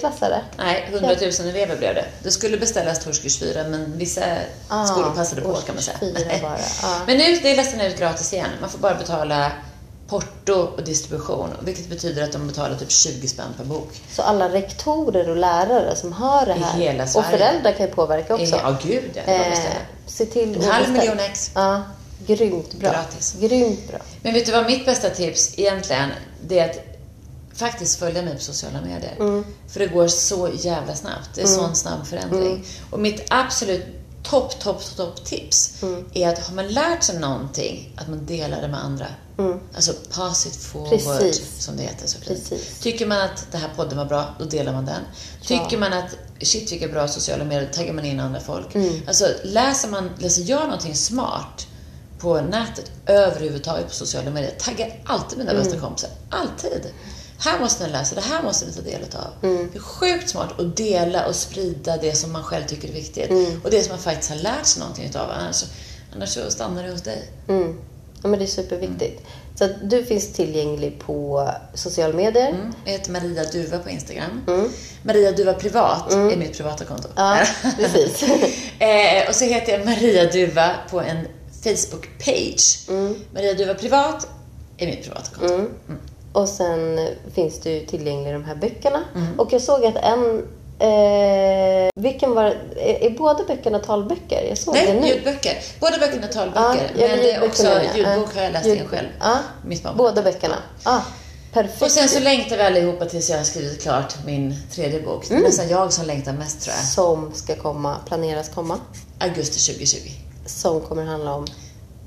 femteklassare? 0.00 0.40
Nej, 0.58 0.88
100 0.92 1.08
000 1.40 1.48
elever 1.48 1.76
blev 1.76 1.94
det. 1.94 2.04
Det 2.22 2.30
skulle 2.30 2.58
beställas 2.58 2.98
till 2.98 3.08
årskurs 3.10 3.38
4, 3.38 3.64
men 3.68 3.98
vissa 3.98 4.24
Ah, 4.68 4.86
skolor 4.86 5.10
passade 5.10 5.40
på 5.42 5.54
kan 5.54 5.74
man 5.74 5.82
säga. 5.84 5.98
bara, 6.42 6.58
ah. 6.82 7.00
Men 7.06 7.16
nu 7.18 7.24
är 7.24 7.56
nästan 7.56 7.80
ut 7.80 7.98
gratis 7.98 8.32
igen. 8.32 8.50
Man 8.60 8.70
får 8.70 8.78
bara 8.78 8.94
betala 8.94 9.52
porto 10.08 10.52
och 10.76 10.82
distribution, 10.84 11.48
vilket 11.62 11.88
betyder 11.88 12.22
att 12.22 12.32
de 12.32 12.48
betalar 12.48 12.76
typ 12.76 12.90
20 12.90 13.28
spänn 13.28 13.54
per 13.56 13.64
bok. 13.64 14.00
Så 14.12 14.22
alla 14.22 14.48
rektorer 14.48 15.30
och 15.30 15.36
lärare 15.36 15.96
som 15.96 16.12
hör 16.12 16.46
det 16.46 16.52
I 16.54 16.58
här, 16.58 16.78
hela 16.78 17.04
och 17.04 17.24
föräldrar 17.24 17.72
kan 17.72 17.86
ju 17.86 17.92
påverka 17.92 18.34
också. 18.34 18.56
Ja, 18.56 18.76
gud 18.82 19.10
ja. 19.26 19.32
eh, 19.32 19.58
se 20.06 20.26
till 20.26 20.54
En 20.56 20.70
halv 20.70 20.88
miljon 20.92 21.18
ex. 21.18 21.50
Ja, 21.54 21.82
grymt 22.26 22.74
bra. 22.74 22.90
Gratis. 22.90 23.34
Grymt 23.40 23.88
bra. 23.88 23.98
Men 24.22 24.34
vet 24.34 24.46
du 24.46 24.52
vad 24.52 24.66
mitt 24.66 24.86
bästa 24.86 25.10
tips 25.10 25.58
egentligen, 25.58 26.08
det 26.46 26.58
är 26.58 26.70
att 26.70 26.91
faktiskt 27.54 27.98
följa 27.98 28.22
mig 28.22 28.34
på 28.34 28.40
sociala 28.42 28.80
medier. 28.80 29.16
Mm. 29.20 29.44
För 29.68 29.80
det 29.80 29.86
går 29.86 30.08
så 30.08 30.50
jävla 30.54 30.94
snabbt. 30.94 31.30
Det 31.34 31.42
är 31.42 31.46
sån 31.46 31.74
snabb 31.76 32.06
förändring. 32.06 32.46
Mm. 32.52 32.62
Och 32.90 32.98
mitt 33.00 33.24
absolut 33.30 33.84
topp, 34.22 34.60
topp, 34.60 34.96
topp 34.96 35.24
tips 35.24 35.82
Mm. 35.82 36.04
är 36.14 36.28
att 36.28 36.38
har 36.46 36.54
man 36.54 36.68
lärt 36.68 37.02
sig 37.02 37.18
någonting, 37.18 37.94
att 37.96 38.08
man 38.08 38.26
delar 38.26 38.62
det 38.62 38.68
med 38.68 38.84
andra. 38.84 39.06
Alltså 39.74 39.92
pass 40.14 40.46
it 40.46 40.56
forward, 40.56 40.92
Mm. 41.00 41.18
Precis. 41.18 41.64
som 41.64 41.76
det 41.76 41.82
heter 41.82 42.06
så 42.06 42.18
fint. 42.20 42.48
Precis. 42.50 42.78
Tycker 42.80 43.06
man 43.06 43.20
att 43.20 43.46
det 43.52 43.58
här 43.58 43.70
podden 43.76 43.98
var 43.98 44.04
bra, 44.04 44.34
då 44.38 44.44
delar 44.44 44.72
man 44.72 44.84
den. 44.86 45.00
Tycker 45.42 45.78
man 45.78 45.92
att 45.92 46.16
shit 46.40 46.72
vilka 46.72 46.88
bra 46.88 47.08
sociala 47.08 47.44
medier, 47.44 47.68
då 47.72 47.76
taggar 47.78 47.92
man 47.92 48.04
in 48.04 48.20
andra 48.20 48.40
folk. 48.40 48.74
Mm. 48.74 49.00
Alltså 49.06 49.26
läser 49.44 49.88
man, 49.88 50.10
läser 50.18 50.42
jag 50.50 50.62
någonting 50.62 50.94
smart 50.94 51.66
på 52.18 52.40
nätet, 52.40 52.90
överhuvudtaget 53.06 53.88
på 53.88 53.94
sociala 53.94 54.30
medier, 54.30 54.54
taggar 54.58 55.00
alltid 55.06 55.38
mina 55.38 55.50
Mm. 55.50 55.62
bästa 55.62 55.78
kompisar. 55.80 56.10
Alltid. 56.30 56.86
Här 57.44 57.60
måste 57.60 57.86
ni 57.86 57.92
läsa, 57.92 58.14
det 58.14 58.20
här 58.20 58.42
måste 58.42 58.66
ni 58.66 58.72
ta 58.72 58.80
del 58.80 59.02
av. 59.02 59.50
Mm. 59.50 59.68
Det 59.72 59.78
är 59.78 59.82
sjukt 59.82 60.28
smart 60.28 60.60
att 60.60 60.76
dela 60.76 61.26
och 61.26 61.34
sprida 61.34 61.96
det 61.96 62.16
som 62.16 62.32
man 62.32 62.42
själv 62.42 62.64
tycker 62.66 62.88
är 62.88 62.92
viktigt. 62.92 63.30
Mm. 63.30 63.60
Och 63.64 63.70
det 63.70 63.82
som 63.82 63.90
man 63.90 63.98
faktiskt 63.98 64.30
har 64.30 64.36
lärt 64.36 64.66
sig 64.66 64.80
någonting 64.80 65.04
utav. 65.04 65.30
Annars, 65.30 65.64
annars 66.14 66.28
så 66.28 66.50
stannar 66.50 66.82
det 66.82 66.90
hos 66.90 67.02
dig. 67.02 67.30
Mm. 67.48 67.80
Ja, 68.22 68.28
men 68.28 68.38
det 68.38 68.44
är 68.44 68.46
superviktigt. 68.46 69.22
Så 69.54 69.64
att 69.64 69.90
du 69.90 70.04
finns 70.04 70.32
tillgänglig 70.32 70.98
på 70.98 71.48
sociala 71.74 72.14
medier. 72.14 72.48
Mm. 72.48 72.72
Jag 72.84 72.92
heter 72.92 73.12
Maria 73.12 73.44
Duva 73.44 73.78
på 73.78 73.90
Instagram. 73.90 74.42
Maria 75.02 75.32
Duva 75.32 75.52
privat 75.52 76.12
är 76.12 76.36
mitt 76.36 76.56
privata 76.56 76.84
konto. 76.84 77.08
Mm. 77.16 77.38
Ja, 77.38 77.46
precis. 77.76 78.22
eh, 78.78 79.28
och 79.28 79.34
så 79.34 79.44
heter 79.44 79.72
jag 79.72 79.84
Maria 79.84 80.30
Duva 80.30 80.70
på 80.90 81.00
en 81.00 81.26
Facebook-page. 81.62 82.90
Mm. 82.90 83.14
Maria 83.34 83.54
Duva 83.54 83.74
privat 83.74 84.28
är 84.76 84.86
mitt 84.86 85.02
privata 85.02 85.34
konto. 85.34 85.68
Och 86.32 86.48
sen 86.48 87.08
finns 87.34 87.60
du 87.60 87.70
ju 87.70 87.86
tillgänglig 87.86 88.30
i 88.30 88.32
de 88.32 88.44
här 88.44 88.54
böckerna. 88.54 89.00
Mm. 89.14 89.40
Och 89.40 89.52
jag 89.52 89.62
såg 89.62 89.84
att 89.86 89.96
en... 89.96 90.46
Eh, 90.78 91.90
vilken 91.94 92.34
var... 92.34 92.44
Är, 92.76 93.04
är 93.06 93.10
båda 93.18 93.44
böckerna 93.44 93.78
talböcker? 93.78 94.44
Jag 94.48 94.58
såg 94.58 94.74
det 94.74 94.84
Nej, 94.84 95.00
nu. 95.00 95.06
ljudböcker. 95.08 95.58
Båda 95.80 95.98
böckerna 95.98 96.26
är 96.26 96.32
talböcker. 96.32 96.90
ja, 96.96 97.08
men 97.08 97.18
det 97.18 97.32
är 97.32 97.44
också 97.44 97.66
ljudbok 97.96 98.34
har 98.34 98.42
jag 98.42 98.52
läst 98.52 98.66
ljud- 98.66 98.78
in 98.78 98.88
själv. 98.88 99.08
Ja, 99.20 99.38
Mitt 99.66 99.82
barn. 99.82 99.96
båda 99.96 100.22
böckerna. 100.22 100.56
Ja, 100.84 101.02
perfekt. 101.52 101.82
Och 101.82 101.90
sen 101.90 102.08
så 102.08 102.20
längtar 102.20 102.56
vi 102.56 102.62
allihopa 102.62 103.04
tills 103.04 103.30
jag 103.30 103.36
har 103.36 103.44
skrivit 103.44 103.82
klart 103.82 104.14
min 104.26 104.54
tredje 104.74 105.00
bok. 105.02 105.30
Mm. 105.30 105.42
Det 105.42 105.46
är 105.46 105.48
nästan 105.48 105.68
jag 105.68 105.92
som 105.92 106.06
längtar 106.06 106.32
mest 106.32 106.60
tror 106.62 106.74
jag. 106.76 106.84
Som 106.84 107.30
ska 107.34 107.56
komma, 107.56 107.96
planeras 108.06 108.48
komma. 108.48 108.78
Augusti 109.18 109.72
2020. 109.72 109.98
Som 110.46 110.80
kommer 110.80 111.04
handla 111.04 111.34
om... 111.34 111.46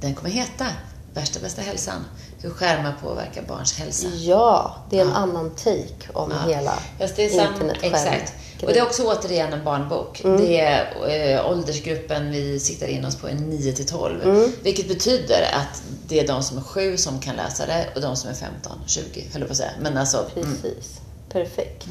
Den 0.02 0.14
kommer 0.16 0.30
heta 0.30 0.66
Värsta 1.14 1.40
bästa 1.40 1.62
hälsan. 1.62 2.06
Hur 2.42 2.50
skärmar 2.50 2.96
påverkar 3.02 3.42
barns 3.42 3.78
hälsa. 3.78 4.08
Ja, 4.08 4.76
det 4.90 5.00
är 5.00 5.02
en 5.02 5.12
annan 5.12 5.50
take 5.56 6.12
om 6.14 6.34
hela 6.48 6.74
Fast 7.00 7.16
det 7.16 7.38
är. 7.38 7.78
Exakt. 7.82 8.34
Och 8.62 8.74
det 8.74 8.80
är 8.80 8.84
också 8.84 9.04
återigen 9.04 9.54
en 9.54 9.64
barnbok. 9.64 10.22
Mm. 10.24 10.38
Det 10.38 10.60
är 10.60 11.36
eh, 11.38 11.50
åldersgruppen 11.50 12.32
vi 12.32 12.60
siktar 12.60 12.88
in 12.88 13.06
oss 13.06 13.16
på 13.16 13.28
är 13.28 13.34
9 13.34 13.74
till 13.74 13.88
12. 13.88 14.22
Mm. 14.24 14.52
Vilket 14.64 14.88
betyder 14.88 15.50
att 15.54 15.84
det 16.08 16.20
är 16.20 16.28
de 16.28 16.44
som 16.44 16.58
är 16.58 16.62
7 16.62 16.98
som 16.98 17.20
kan 17.20 17.36
läsa 17.36 17.66
det 17.66 17.88
och 17.96 18.02
de 18.02 18.16
som 18.16 18.30
är 18.30 18.34
15, 18.34 18.72
20 18.86 19.26
höll 19.32 19.42
jag 19.42 19.48
på 19.48 19.52
att 19.52 19.58
säga. 19.58 19.72
Men 19.82 19.98
alltså, 19.98 20.26
mm. 20.36 20.50
Precis. 20.62 21.00
Perfekt. 21.30 21.88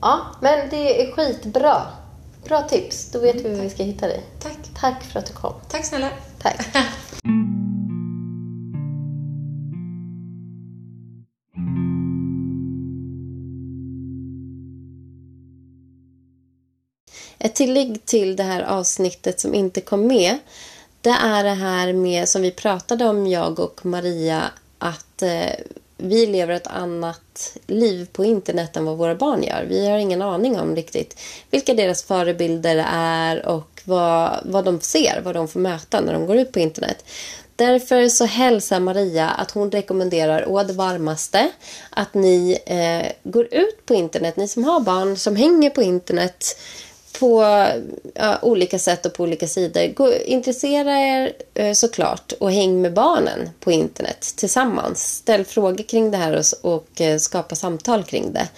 Ja, 0.00 0.20
men 0.40 0.68
det 0.70 1.02
är 1.02 1.12
skitbra. 1.12 1.82
Bra 2.44 2.62
tips. 2.62 3.10
Då 3.12 3.18
vet 3.18 3.36
vi 3.36 3.54
var 3.54 3.62
vi 3.62 3.70
ska 3.70 3.82
hitta 3.82 4.06
dig. 4.06 4.22
tack. 4.42 4.58
Tack 4.80 5.02
för 5.02 5.18
att 5.18 5.26
du 5.26 5.32
kom. 5.32 5.54
Tack 5.68 5.84
snälla. 5.84 6.08
Tack. 6.42 6.66
Ett 17.44 17.54
tillägg 17.54 18.06
till 18.06 18.36
det 18.36 18.42
här 18.42 18.62
avsnittet 18.62 19.40
som 19.40 19.54
inte 19.54 19.80
kom 19.80 20.06
med 20.06 20.38
det 21.02 21.10
är 21.10 21.44
det 21.44 21.50
här 21.50 21.92
med 21.92 22.28
som 22.28 22.42
vi 22.42 22.50
pratade 22.50 23.04
om, 23.04 23.26
jag 23.26 23.60
och 23.60 23.86
Maria, 23.86 24.42
att 24.78 25.22
eh, 25.22 25.54
vi 25.96 26.26
lever 26.26 26.54
ett 26.54 26.66
annat 26.66 27.56
liv 27.66 28.08
på 28.12 28.24
internet 28.24 28.76
än 28.76 28.84
vad 28.84 28.96
våra 28.96 29.14
barn 29.14 29.42
gör. 29.42 29.66
Vi 29.68 29.88
har 29.88 29.98
ingen 29.98 30.22
aning 30.22 30.60
om 30.60 30.76
riktigt 30.76 31.20
vilka 31.50 31.74
deras 31.74 32.02
förebilder 32.02 32.84
är 32.92 33.46
och 33.46 33.82
vad, 33.84 34.40
vad 34.44 34.64
de 34.64 34.80
ser, 34.80 35.20
vad 35.24 35.34
de 35.34 35.48
får 35.48 35.60
möta 35.60 36.00
när 36.00 36.12
de 36.12 36.26
går 36.26 36.36
ut 36.36 36.52
på 36.52 36.58
internet. 36.58 37.04
Därför 37.56 38.08
så 38.08 38.24
hälsar 38.24 38.80
Maria 38.80 39.28
att 39.28 39.50
hon 39.50 39.70
rekommenderar 39.70 40.48
å 40.48 40.62
det 40.62 40.72
varmaste 40.72 41.50
att 41.90 42.14
ni 42.14 42.58
eh, 42.66 43.30
går 43.30 43.48
ut 43.50 43.86
på 43.86 43.94
internet, 43.94 44.36
ni 44.36 44.48
som 44.48 44.64
har 44.64 44.80
barn 44.80 45.16
som 45.16 45.36
hänger 45.36 45.70
på 45.70 45.82
internet 45.82 46.56
på 47.22 47.44
ja, 48.14 48.38
olika 48.42 48.78
sätt 48.78 49.06
och 49.06 49.14
på 49.14 49.22
olika 49.22 49.48
sidor. 49.48 49.94
Gå, 49.94 50.14
intressera 50.14 50.98
er 50.98 51.32
eh, 51.54 51.72
såklart 51.72 52.32
och 52.40 52.52
häng 52.52 52.82
med 52.82 52.92
barnen 52.92 53.50
på 53.60 53.72
internet 53.72 54.34
tillsammans. 54.36 55.14
Ställ 55.16 55.44
frågor 55.44 55.84
kring 55.84 56.10
det 56.10 56.16
här 56.16 56.36
och, 56.36 56.74
och 56.74 57.00
eh, 57.00 57.18
skapa 57.18 57.54
samtal 57.54 58.04
kring 58.04 58.32
det. 58.32 58.48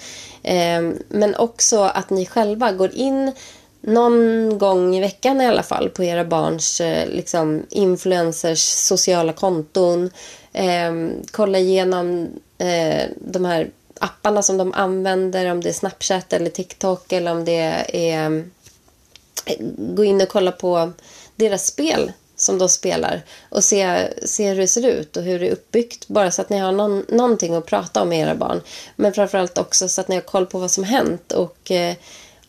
Eh, 0.42 0.92
men 1.08 1.34
också 1.34 1.80
att 1.80 2.10
ni 2.10 2.26
själva 2.26 2.72
går 2.72 2.94
in 2.94 3.32
någon 3.80 4.58
gång 4.58 4.96
i 4.96 5.00
veckan 5.00 5.40
i 5.40 5.46
alla 5.46 5.62
fall 5.62 5.88
på 5.88 6.04
era 6.04 6.24
barns 6.24 6.80
eh, 6.80 7.08
liksom, 7.08 7.66
influencers 7.70 8.62
sociala 8.62 9.32
konton. 9.32 10.10
Eh, 10.52 10.92
kolla 11.30 11.58
igenom 11.58 12.28
eh, 12.58 13.02
de 13.18 13.44
här 13.44 13.70
apparna 14.00 14.42
som 14.42 14.56
de 14.56 14.72
använder, 14.72 15.50
om 15.50 15.60
det 15.60 15.68
är 15.68 15.72
Snapchat 15.72 16.32
eller 16.32 16.50
TikTok 16.50 17.12
eller 17.12 17.32
om 17.32 17.44
det 17.44 17.84
är 17.92 18.44
gå 19.76 20.04
in 20.04 20.20
och 20.20 20.28
kolla 20.28 20.52
på 20.52 20.92
deras 21.36 21.66
spel 21.66 22.12
som 22.36 22.58
de 22.58 22.68
spelar 22.68 23.22
och 23.48 23.64
se, 23.64 24.08
se 24.24 24.48
hur 24.48 24.60
det 24.60 24.68
ser 24.68 24.86
ut 24.86 25.16
och 25.16 25.22
hur 25.22 25.38
det 25.38 25.48
är 25.48 25.52
uppbyggt. 25.52 26.08
Bara 26.08 26.30
så 26.30 26.42
att 26.42 26.50
ni 26.50 26.58
har 26.58 26.72
någon, 26.72 27.04
någonting 27.08 27.54
att 27.54 27.66
prata 27.66 28.02
om 28.02 28.08
med 28.08 28.20
era 28.20 28.34
barn. 28.34 28.60
Men 28.96 29.12
framförallt 29.12 29.58
också 29.58 29.88
så 29.88 30.00
att 30.00 30.08
ni 30.08 30.14
har 30.14 30.22
koll 30.22 30.46
på 30.46 30.58
vad 30.58 30.70
som 30.70 30.84
hänt. 30.84 31.32
Och 31.32 31.70
eh, 31.70 31.94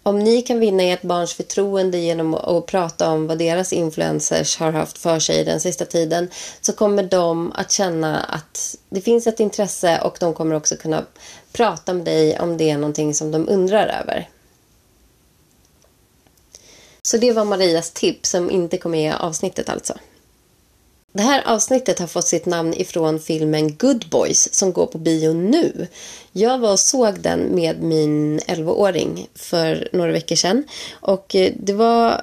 om 0.03 0.19
ni 0.19 0.41
kan 0.41 0.59
vinna 0.59 0.83
ert 0.83 1.01
barns 1.01 1.33
förtroende 1.33 1.97
genom 1.97 2.33
att, 2.33 2.65
prata 2.65 3.09
om 3.09 3.27
vad 3.27 3.37
deras 3.37 3.73
influencers 3.73 4.57
har 4.57 4.71
haft 4.71 4.97
för 4.97 5.19
sig 5.19 5.45
den 5.45 5.59
sista 5.59 5.85
tiden 5.85 6.29
så 6.61 6.73
kommer 6.73 7.03
de 7.03 7.51
att 7.51 7.71
känna 7.71 8.19
att 8.19 8.75
det 8.89 9.01
finns 9.01 9.27
ett 9.27 9.39
intresse 9.39 10.01
och 10.01 10.17
de 10.19 10.33
kommer 10.33 10.55
också 10.55 10.75
kunna 10.75 11.05
prata 11.51 11.93
med 11.93 12.05
dig 12.05 12.39
om 12.39 12.57
det 12.57 12.69
är 12.69 12.77
någonting 12.77 13.13
som 13.13 13.31
de 13.31 13.49
undrar 13.49 13.87
över. 13.87 14.29
Så 17.05 17.17
det 17.17 17.31
var 17.31 17.45
Marias 17.45 17.91
tips 17.91 18.29
som 18.29 18.51
inte 18.51 18.77
kom 18.77 18.91
med 18.91 19.09
i 19.09 19.15
avsnittet 19.19 19.69
alltså. 19.69 19.93
Det 21.13 21.21
här 21.21 21.43
avsnittet 21.45 21.99
har 21.99 22.07
fått 22.07 22.27
sitt 22.27 22.45
namn 22.45 22.73
ifrån 22.73 23.19
filmen 23.19 23.75
Good 23.77 24.05
Boys 24.09 24.53
som 24.53 24.73
går 24.73 24.85
på 24.85 24.97
bio 24.97 25.33
nu. 25.33 25.87
Jag 26.31 26.59
var 26.59 26.71
och 26.71 26.79
såg 26.79 27.19
den 27.19 27.39
med 27.39 27.83
min 27.83 28.39
11-åring 28.39 29.27
för 29.35 29.89
några 29.93 30.11
veckor 30.11 30.35
sedan. 30.35 30.63
Och 30.93 31.35
eh, 31.35 31.53
det 31.59 31.73
var 31.73 32.21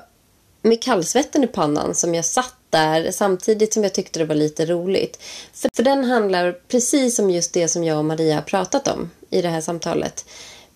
med 0.62 0.82
kallsvetten 0.82 1.44
i 1.44 1.46
pannan 1.46 1.94
som 1.94 2.14
jag 2.14 2.24
satt 2.24 2.56
där 2.70 3.10
samtidigt 3.10 3.74
som 3.74 3.82
jag 3.82 3.94
tyckte 3.94 4.18
det 4.18 4.24
var 4.24 4.34
lite 4.34 4.66
roligt. 4.66 5.22
För, 5.52 5.70
för 5.74 5.82
den 5.82 6.04
handlar 6.04 6.52
precis 6.52 7.18
om 7.18 7.30
just 7.30 7.52
det 7.52 7.68
som 7.68 7.84
jag 7.84 7.98
och 7.98 8.04
Maria 8.04 8.34
har 8.34 8.42
pratat 8.42 8.88
om 8.88 9.10
i 9.30 9.42
det 9.42 9.48
här 9.48 9.60
samtalet. 9.60 10.24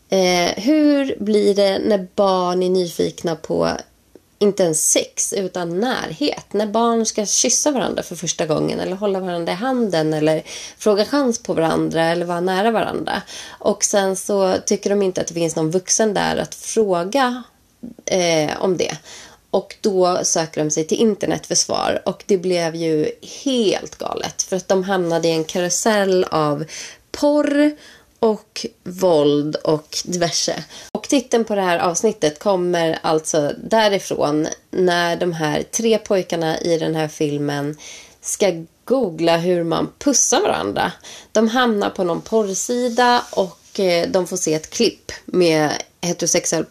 Eh, 0.09 0.51
hur 0.57 1.17
blir 1.19 1.55
det 1.55 1.79
när 1.79 2.09
barn 2.15 2.63
är 2.63 2.71
nyfikna 2.71 3.37
på 3.37 3.71
inte 4.39 4.63
ens 4.63 4.91
sex, 4.93 5.33
utan 5.33 5.81
närhet. 5.81 6.53
När 6.53 6.67
barn 6.67 7.07
ska 7.07 7.27
kyssa 7.27 7.71
varandra 7.71 8.03
för 8.03 8.17
första 8.17 8.47
gången 8.47 8.81
eller 8.81 8.97
hålla 8.97 9.21
varandra 9.21 9.53
i 9.53 9.57
handen 9.57 10.15
eller 10.15 10.43
fråga 10.79 11.05
chans 11.05 11.43
på 11.43 11.53
varandra 11.53 12.05
eller 12.05 12.27
vara 12.27 12.41
nära 12.41 12.71
varandra. 12.71 13.23
Och 13.49 13.85
sen 13.85 14.17
så 14.17 14.55
tycker 14.67 14.91
de 14.91 15.03
inte 15.03 15.21
att 15.21 15.27
det 15.27 15.35
finns 15.35 15.57
någon 15.57 15.71
vuxen 15.71 16.15
där 16.15 16.37
att 16.37 16.55
fråga 16.55 17.43
eh, 18.05 18.63
om 18.63 18.77
det. 18.77 18.97
Och 19.51 19.77
då 19.81 20.21
söker 20.25 20.65
de 20.65 20.71
sig 20.71 20.87
till 20.87 21.01
internet 21.01 21.47
för 21.47 21.55
svar. 21.55 22.03
Och 22.05 22.25
det 22.27 22.39
blev 22.39 22.75
ju 22.75 23.11
helt 23.45 23.99
galet. 23.99 24.43
För 24.43 24.57
att 24.57 24.69
de 24.69 24.85
hamnade 24.85 25.29
i 25.29 25.33
en 25.33 25.45
karusell 25.45 26.25
av 26.25 26.65
porr 27.11 27.77
och 28.19 28.67
våld 28.83 29.57
och 29.57 29.99
diverse. 30.05 30.65
Och 30.93 31.09
titeln 31.09 31.45
på 31.45 31.55
det 31.55 31.63
här 31.63 31.79
avsnittet 31.79 32.39
kommer 32.39 32.99
alltså 33.03 33.53
därifrån 33.65 34.49
när 34.71 35.17
de 35.17 35.33
här 35.33 35.63
tre 35.63 35.99
pojkarna 35.99 36.61
i 36.61 36.79
den 36.79 36.95
här 36.95 37.09
filmen 37.09 37.77
ska 38.21 38.65
googla 38.85 39.37
hur 39.37 39.65
man 39.65 39.93
pussar 39.99 40.41
varandra. 40.41 40.93
De 41.33 41.49
hamnar 41.49 41.91
på 41.91 42.05
någon 42.05 42.21
porrsida 42.21 43.23
och 43.31 43.81
eh, 43.81 44.09
de 44.09 44.27
får 44.27 44.37
se 44.37 44.55
ett 44.55 44.71
klipp 44.71 45.13
med 45.25 45.73
heterosexuell 46.01 46.65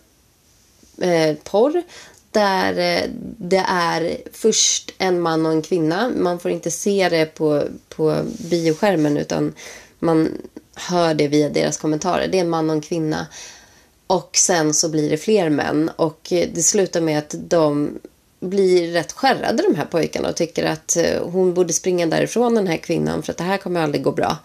eh, 1.01 1.35
porr 1.43 1.83
där 2.31 2.77
eh, 2.77 3.09
det 3.37 3.65
är 3.67 4.17
först 4.31 4.91
en 4.97 5.21
man 5.21 5.45
och 5.45 5.51
en 5.51 5.61
kvinna. 5.61 6.11
Man 6.17 6.39
får 6.39 6.51
inte 6.51 6.71
se 6.71 7.09
det 7.09 7.25
på, 7.25 7.63
på 7.89 8.23
bioskärmen 8.49 9.17
utan 9.17 9.53
man 9.99 10.31
hör 10.75 11.13
det 11.13 11.27
via 11.27 11.49
deras 11.49 11.77
kommentarer. 11.77 12.27
Det 12.27 12.37
är 12.37 12.41
en 12.41 12.49
man 12.49 12.69
och 12.69 12.75
en 12.75 12.81
kvinna. 12.81 13.27
Och 14.07 14.29
sen 14.37 14.73
så 14.73 14.89
blir 14.89 15.09
det 15.09 15.17
fler 15.17 15.49
män. 15.49 15.91
Och 15.95 16.33
eh, 16.33 16.49
det 16.53 16.63
slutar 16.63 17.01
med 17.01 17.17
att 17.17 17.35
de 17.37 17.99
blir 18.39 18.91
rätt 18.91 19.11
skärrade 19.11 19.63
de 19.63 19.75
här 19.75 19.85
pojkarna 19.85 20.29
och 20.29 20.35
tycker 20.35 20.63
att 20.63 20.97
eh, 20.97 21.23
hon 21.23 21.53
borde 21.53 21.73
springa 21.73 22.05
därifrån 22.05 22.55
den 22.55 22.67
här 22.67 22.77
kvinnan 22.77 23.23
för 23.23 23.31
att 23.31 23.37
det 23.37 23.43
här 23.43 23.57
kommer 23.57 23.81
aldrig 23.81 24.03
gå 24.03 24.11
bra. 24.11 24.37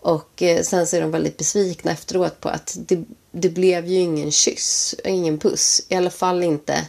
Och 0.00 0.42
eh, 0.42 0.62
sen 0.62 0.86
så 0.86 0.96
är 0.96 1.00
de 1.00 1.10
väldigt 1.10 1.36
besvikna 1.36 1.90
efteråt 1.90 2.40
på 2.40 2.48
att 2.48 2.76
det, 2.78 3.04
det 3.30 3.48
blev 3.48 3.86
ju 3.86 3.98
ingen 3.98 4.32
kyss, 4.32 4.94
ingen 5.04 5.38
puss. 5.38 5.86
I 5.88 5.94
alla 5.94 6.10
fall 6.10 6.42
inte 6.42 6.86